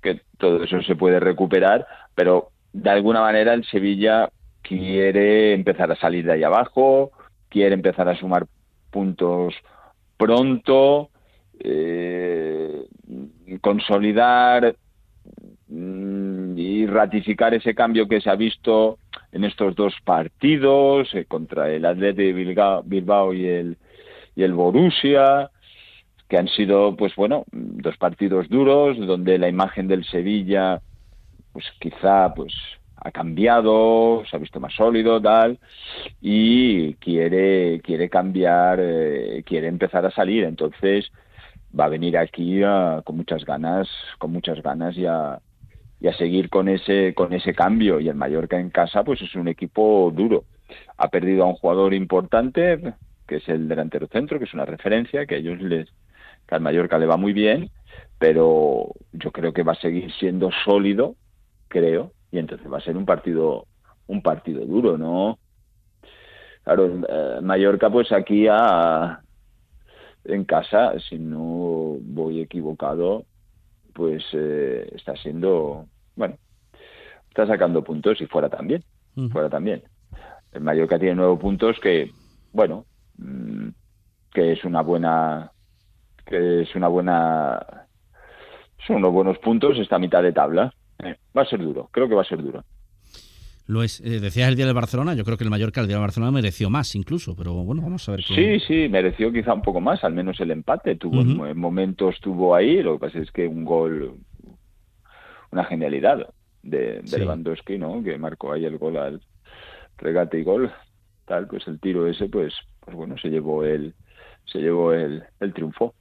que 0.02 0.22
todo 0.38 0.64
eso 0.64 0.82
se 0.82 0.96
puede 0.96 1.20
recuperar 1.20 1.86
pero 2.16 2.52
de 2.74 2.90
alguna 2.90 3.22
manera 3.22 3.54
el 3.54 3.64
Sevilla 3.66 4.30
quiere 4.62 5.54
empezar 5.54 5.92
a 5.92 5.96
salir 5.96 6.26
de 6.26 6.34
ahí 6.34 6.44
abajo 6.44 7.12
quiere 7.50 7.74
empezar 7.76 8.08
a 8.10 8.16
sumar 8.16 8.46
puntos 8.90 9.54
pronto 10.18 11.10
eh, 11.60 12.86
consolidar 13.60 14.76
mm, 15.68 16.58
y 16.58 16.86
ratificar 16.86 17.54
ese 17.54 17.76
cambio 17.76 18.08
que 18.08 18.22
se 18.22 18.30
ha 18.30 18.36
visto 18.36 18.98
en 19.32 19.44
estos 19.44 19.76
dos 19.76 19.94
partidos 20.04 21.14
eh, 21.14 21.26
contra 21.26 21.70
el 21.72 21.86
Atleti 21.86 22.24
de 22.24 22.34
Bilbao, 22.34 22.84
Bilbao 22.84 23.34
y 23.34 23.46
el 23.46 23.78
y 24.36 24.44
el 24.44 24.54
Borussia 24.54 25.50
que 26.30 26.38
han 26.38 26.48
sido 26.48 26.96
pues 26.96 27.16
bueno 27.16 27.44
dos 27.52 27.98
partidos 27.98 28.48
duros 28.48 28.98
donde 28.98 29.38
la 29.38 29.50
imagen 29.50 29.88
del 29.88 30.06
Sevilla 30.06 30.82
pues 31.52 31.66
quizá 31.80 32.34
pues 32.34 32.54
ha 32.96 33.12
cambiado 33.12 34.24
se 34.30 34.36
ha 34.36 34.40
visto 34.40 34.60
más 34.60 34.74
sólido 34.74 35.22
tal 35.22 35.60
y 36.22 36.94
quiere 36.96 37.82
quiere 37.82 38.10
cambiar 38.10 38.80
eh, 38.82 39.44
quiere 39.46 39.68
empezar 39.68 40.06
a 40.06 40.12
salir. 40.12 40.44
Entonces 40.44 41.12
va 41.78 41.86
a 41.86 41.90
venir 41.90 42.18
aquí 42.18 42.62
ah, 42.64 43.02
con 43.04 43.18
muchas 43.18 43.46
ganas 43.46 43.88
con 44.18 44.32
muchas 44.32 44.62
ganas 44.62 44.98
y 44.98 45.06
a, 45.06 45.34
a 45.34 46.14
seguir 46.18 46.50
con 46.50 46.68
ese 46.68 47.14
con 47.14 47.34
ese 47.34 47.54
cambio. 47.54 48.00
Y 48.00 48.10
el 48.10 48.16
Mallorca 48.16 48.60
en 48.60 48.70
casa 48.70 49.04
pues 49.04 49.22
es 49.22 49.36
un 49.36 49.48
equipo 49.48 50.12
duro. 50.16 50.46
Ha 50.98 51.10
perdido 51.10 51.44
a 51.44 51.48
un 51.48 51.56
jugador 51.56 51.94
importante 51.94 52.94
que 53.28 53.38
es 53.38 53.48
el 53.48 53.68
delantero 53.68 54.08
centro 54.08 54.40
que 54.40 54.46
es 54.46 54.54
una 54.54 54.66
referencia 54.66 55.26
que 55.26 55.36
a 55.36 55.38
ellos 55.38 55.62
les 55.62 55.88
que 56.48 56.56
al 56.56 56.62
Mallorca 56.62 56.98
le 56.98 57.06
va 57.06 57.16
muy 57.16 57.32
bien 57.32 57.70
pero 58.20 58.92
yo 59.14 59.32
creo 59.32 59.54
que 59.54 59.64
va 59.64 59.72
a 59.72 59.82
seguir 59.82 60.12
siendo 60.20 60.50
sólido 60.66 61.16
creo 61.70 62.12
y 62.30 62.40
entonces 62.40 62.70
va 62.70 62.80
a 62.80 62.82
ser 62.82 62.98
un 62.98 63.06
partido 63.06 63.68
un 64.08 64.22
partido 64.22 64.66
duro 64.66 64.98
no 64.98 65.40
claro 66.64 67.02
eh, 67.08 67.40
Mallorca 67.42 67.90
pues 67.90 68.12
aquí 68.12 68.48
a 68.50 69.22
en 70.26 70.46
casa, 70.46 70.94
si 71.00 71.18
no 71.18 71.98
voy 72.02 72.42
equivocado, 72.42 73.26
pues 73.94 74.24
eh, 74.34 74.90
está 74.96 75.16
siendo, 75.16 75.88
bueno, 76.16 76.38
está 77.30 77.48
sacando 77.48 77.84
puntos 77.84 78.22
y 78.22 78.28
fuera 78.28 78.50
también, 78.50 78.84
fuera 79.32 79.50
también. 79.50 79.84
El 80.52 80.62
Mallorca 80.62 81.00
tiene 81.00 81.16
nueve 81.16 81.38
puntos 81.38 81.80
que, 81.80 82.12
bueno, 82.52 82.86
mm, 83.18 83.70
que 84.34 84.54
es 84.54 84.64
una 84.64 84.82
buena, 84.82 85.52
que 86.26 86.62
es 86.62 86.76
una 86.76 86.88
buena, 86.88 87.88
son 88.86 88.98
unos 88.98 89.12
buenos 89.12 89.38
puntos 89.40 89.78
esta 89.78 90.00
mitad 90.00 90.24
de 90.24 90.34
tabla. 90.34 90.74
Eh, 91.00 91.16
va 91.36 91.42
a 91.42 91.46
ser 91.46 91.60
duro, 91.60 91.90
creo 91.92 92.08
que 92.08 92.16
va 92.16 92.22
a 92.22 92.26
ser 92.26 92.42
duro. 92.42 92.64
Lo 93.72 93.84
es. 93.84 94.02
Eh, 94.02 94.20
decías 94.20 94.50
el 94.50 94.58
día 94.58 94.66
del 94.66 94.74
Barcelona, 94.76 95.14
yo 95.14 95.24
creo 95.24 95.38
que 95.38 95.46
el 95.46 95.50
Mallorca 95.50 95.80
el 95.80 95.88
día 95.88 95.96
del 95.96 96.02
Barcelona 96.04 96.30
mereció 96.34 96.70
más 96.70 96.94
incluso, 96.94 97.38
pero 97.38 97.54
bueno, 97.54 97.82
vamos 97.82 98.08
a 98.10 98.12
ver 98.12 98.22
qué. 98.28 98.60
Sí, 98.60 98.66
sí, 98.68 98.90
mereció 98.90 99.32
quizá 99.32 99.54
un 99.54 99.62
poco 99.62 99.80
más, 99.80 100.04
al 100.04 100.14
menos 100.14 100.38
el 100.42 100.52
empate. 100.52 100.98
Tuvo 100.98 101.24
momentos 101.56 102.16
estuvo 102.16 102.54
ahí, 102.54 102.84
lo 102.84 102.96
que 102.96 103.00
pasa 103.08 103.20
es 103.20 103.32
que 103.32 103.48
un 103.48 103.64
gol, 103.64 104.18
una 105.52 105.64
genialidad 105.64 106.28
de, 106.64 107.00
de 107.00 107.08
Sí. 107.08 107.18
Lewandowski, 107.18 107.78
¿no? 107.78 108.04
Que 108.04 108.18
marcó 108.18 108.52
ahí 108.52 108.66
el 108.66 108.78
gol 108.78 108.98
al 108.98 109.22
regate 109.98 110.38
y 110.40 110.44
gol. 110.44 110.70
Tal, 111.26 111.48
pues 111.48 111.66
el 111.68 111.80
tiro 111.80 112.08
ese, 112.08 112.28
pues, 112.28 112.54
pues 112.82 112.98
bueno, 112.98 113.16
se 113.22 113.30
llevó 113.30 113.64
el, 113.64 113.94
se 114.52 114.60
llevó 114.60 114.92
el, 114.92 115.24
el 115.40 115.54
triunfo. 115.54 115.96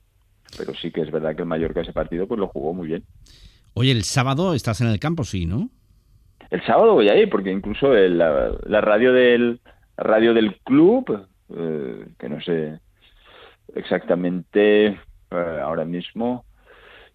Pero 0.59 0.75
sí 0.75 0.91
que 0.91 1.03
es 1.03 1.11
verdad 1.13 1.37
que 1.37 1.43
el 1.43 1.49
Mallorca 1.49 1.83
ese 1.83 1.93
partido 1.93 2.27
pues 2.27 2.41
lo 2.41 2.49
jugó 2.49 2.75
muy 2.75 2.89
bien. 2.89 3.05
Oye, 3.75 3.93
el 3.93 4.03
sábado 4.03 4.55
estás 4.55 4.81
en 4.81 4.89
el 4.89 4.99
campo, 4.99 5.23
sí, 5.23 5.47
¿no? 5.47 5.71
El 6.51 6.63
sábado 6.65 6.95
voy 6.95 7.09
a 7.09 7.17
ir 7.17 7.29
porque 7.31 7.51
incluso 7.51 7.95
el- 7.97 8.19
la, 8.19 8.53
la 8.67 8.81
radio 8.81 9.13
del 9.13 9.61
radio 9.97 10.33
del 10.35 10.57
club, 10.65 11.27
eh, 11.55 12.07
que 12.19 12.29
no 12.29 12.41
sé 12.41 12.79
exactamente 13.75 14.87
eh, 14.87 15.61
ahora 15.63 15.85
mismo 15.85 16.45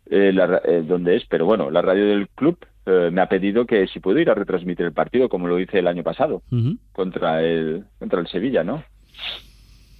eh, 0.10 0.32
la 0.34 0.62
eh, 0.64 0.84
dónde 0.86 1.16
es, 1.18 1.26
pero 1.26 1.46
bueno, 1.46 1.70
la 1.72 1.82
radio 1.82 2.06
del 2.08 2.28
club 2.30 2.58
me 2.88 3.20
ha 3.20 3.28
pedido 3.28 3.66
que 3.66 3.88
si 3.88 4.00
puedo 4.00 4.20
ir 4.20 4.30
a 4.30 4.36
retransmitir 4.36 4.86
el 4.86 4.94
partido 4.94 5.28
como 5.28 5.48
lo 5.48 5.60
hice 5.60 5.80
el 5.80 5.88
año 5.88 6.04
pasado 6.04 6.44
contra 6.92 7.42
el 7.42 7.86
contra 7.98 8.20
el 8.20 8.28
Sevilla, 8.28 8.64
¿no? 8.64 8.84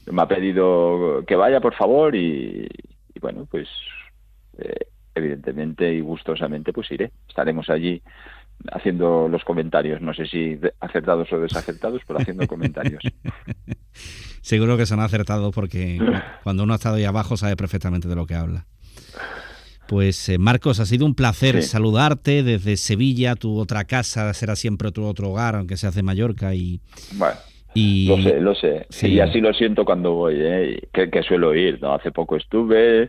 Me 0.06 0.22
ha 0.22 0.28
pedido 0.28 1.24
que 1.26 1.36
vaya, 1.36 1.60
por 1.62 1.74
favor, 1.74 2.16
y, 2.16 2.68
y 3.16 3.20
bueno, 3.20 3.48
pues 3.50 3.68
evidentemente 5.16 5.92
y 5.94 6.02
gustosamente 6.02 6.72
pues 6.74 6.92
iré. 6.92 7.12
Estaremos 7.28 7.72
allí 7.72 8.04
haciendo 8.72 9.28
los 9.28 9.44
comentarios, 9.44 10.02
no 10.02 10.14
sé 10.14 10.26
si 10.26 10.60
acertados 10.80 11.32
o 11.32 11.40
desacertados, 11.40 12.02
pero 12.08 12.20
haciendo 12.20 12.48
comentarios. 12.48 13.04
Seguro 14.42 14.78
que 14.78 14.86
se 14.86 14.94
han 14.94 15.00
acertado 15.00 15.52
porque 15.52 16.00
cuando 16.44 16.64
uno 16.64 16.74
ha 16.74 16.76
estado 16.78 16.96
ahí 16.96 17.06
abajo 17.06 17.38
sabe 17.38 17.56
perfectamente 17.56 18.08
de 18.08 18.16
lo 18.16 18.26
que 18.26 18.36
habla. 18.36 18.66
Pues 19.88 20.30
eh, 20.30 20.38
Marcos, 20.40 20.80
ha 20.80 20.86
sido 20.86 21.06
un 21.06 21.14
placer 21.16 21.62
Sí. 21.62 21.70
saludarte 21.70 22.42
desde 22.42 22.76
Sevilla, 22.76 23.36
tu 23.36 23.60
otra 23.60 23.84
casa 23.86 24.34
será 24.34 24.56
siempre 24.56 24.92
tu 24.92 25.06
otro 25.06 25.30
hogar, 25.30 25.56
aunque 25.56 25.78
seas 25.78 25.94
de 25.94 26.02
Mallorca 26.02 26.56
y, 26.56 26.80
Bueno, 27.14 27.36
y 27.76 28.08
lo 28.08 28.18
sé, 28.18 28.42
lo 28.42 28.56
sé. 28.56 28.86
Sí. 28.90 29.08
Y 29.10 29.20
así 29.20 29.42
lo 29.42 29.54
siento 29.54 29.86
cuando 29.86 30.14
voy, 30.14 30.36
¿eh? 30.40 30.88
que, 30.92 31.12
que 31.12 31.22
suelo 31.22 31.54
ir. 31.54 31.80
¿no? 31.82 31.94
Hace 31.94 32.12
poco 32.12 32.36
estuve, 32.36 33.04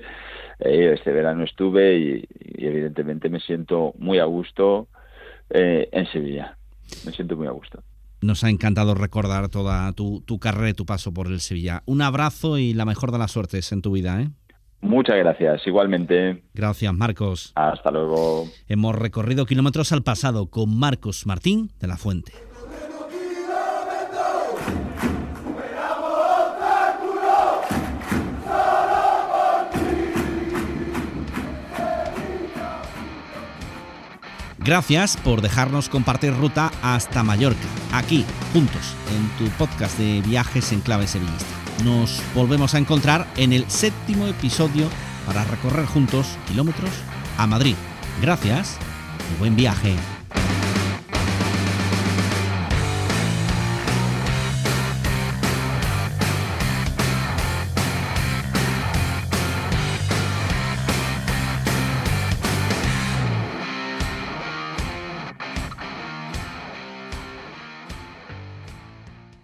eh, 0.60 0.92
este 0.94 1.12
verano 1.12 1.44
estuve 1.44 1.98
y, 1.98 2.24
y 2.58 2.66
evidentemente 2.66 3.30
me 3.30 3.40
siento 3.40 3.94
muy 3.98 4.18
a 4.18 4.24
gusto 4.24 4.88
eh, 5.50 5.88
en 5.92 6.06
Sevilla. 6.12 6.56
Me 7.04 7.12
siento 7.12 7.36
muy 7.36 7.46
a 7.46 7.50
gusto. 7.52 7.82
nos 8.22 8.42
ha 8.44 8.50
encantado 8.50 8.94
recordar 8.94 9.48
toda 9.48 9.92
tu, 9.92 10.22
tu 10.26 10.38
carrera 10.38 10.70
y 10.70 10.74
tu 10.74 10.86
paso 10.86 11.12
por 11.12 11.26
el 11.28 11.40
Sevilla. 11.40 11.82
Un 11.86 12.02
abrazo 12.02 12.58
y 12.58 12.72
la 12.74 12.84
mejor 12.84 13.12
de 13.12 13.18
las 13.18 13.30
suertes 13.32 13.70
en 13.72 13.82
tu 13.82 13.92
vida. 13.92 14.20
¿eh? 14.20 14.30
Muchas 14.80 15.16
gracias, 15.16 15.66
igualmente. 15.66 16.42
Gracias, 16.54 16.92
Marcos. 16.94 17.52
Hasta 17.54 17.90
luego. 17.90 18.46
Hemos 18.68 18.94
recorrido 18.94 19.46
kilómetros 19.46 19.92
al 19.92 20.02
pasado 20.02 20.46
con 20.46 20.78
Marcos 20.78 21.26
Martín 21.26 21.70
de 21.80 21.86
la 21.88 21.96
Fuente. 21.96 22.32
Gracias 34.66 35.16
por 35.16 35.42
dejarnos 35.42 35.88
compartir 35.88 36.34
ruta 36.34 36.72
hasta 36.82 37.22
Mallorca, 37.22 37.68
aquí, 37.92 38.24
juntos, 38.52 38.96
en 39.14 39.28
tu 39.38 39.48
podcast 39.56 39.96
de 39.96 40.20
viajes 40.22 40.72
en 40.72 40.80
clave 40.80 41.06
sevillista. 41.06 41.46
Nos 41.84 42.20
volvemos 42.34 42.74
a 42.74 42.78
encontrar 42.78 43.28
en 43.36 43.52
el 43.52 43.70
séptimo 43.70 44.26
episodio 44.26 44.88
para 45.24 45.44
recorrer 45.44 45.86
juntos 45.86 46.26
kilómetros 46.48 46.90
a 47.38 47.46
Madrid. 47.46 47.76
Gracias 48.20 48.76
y 49.32 49.38
buen 49.38 49.54
viaje. 49.54 49.94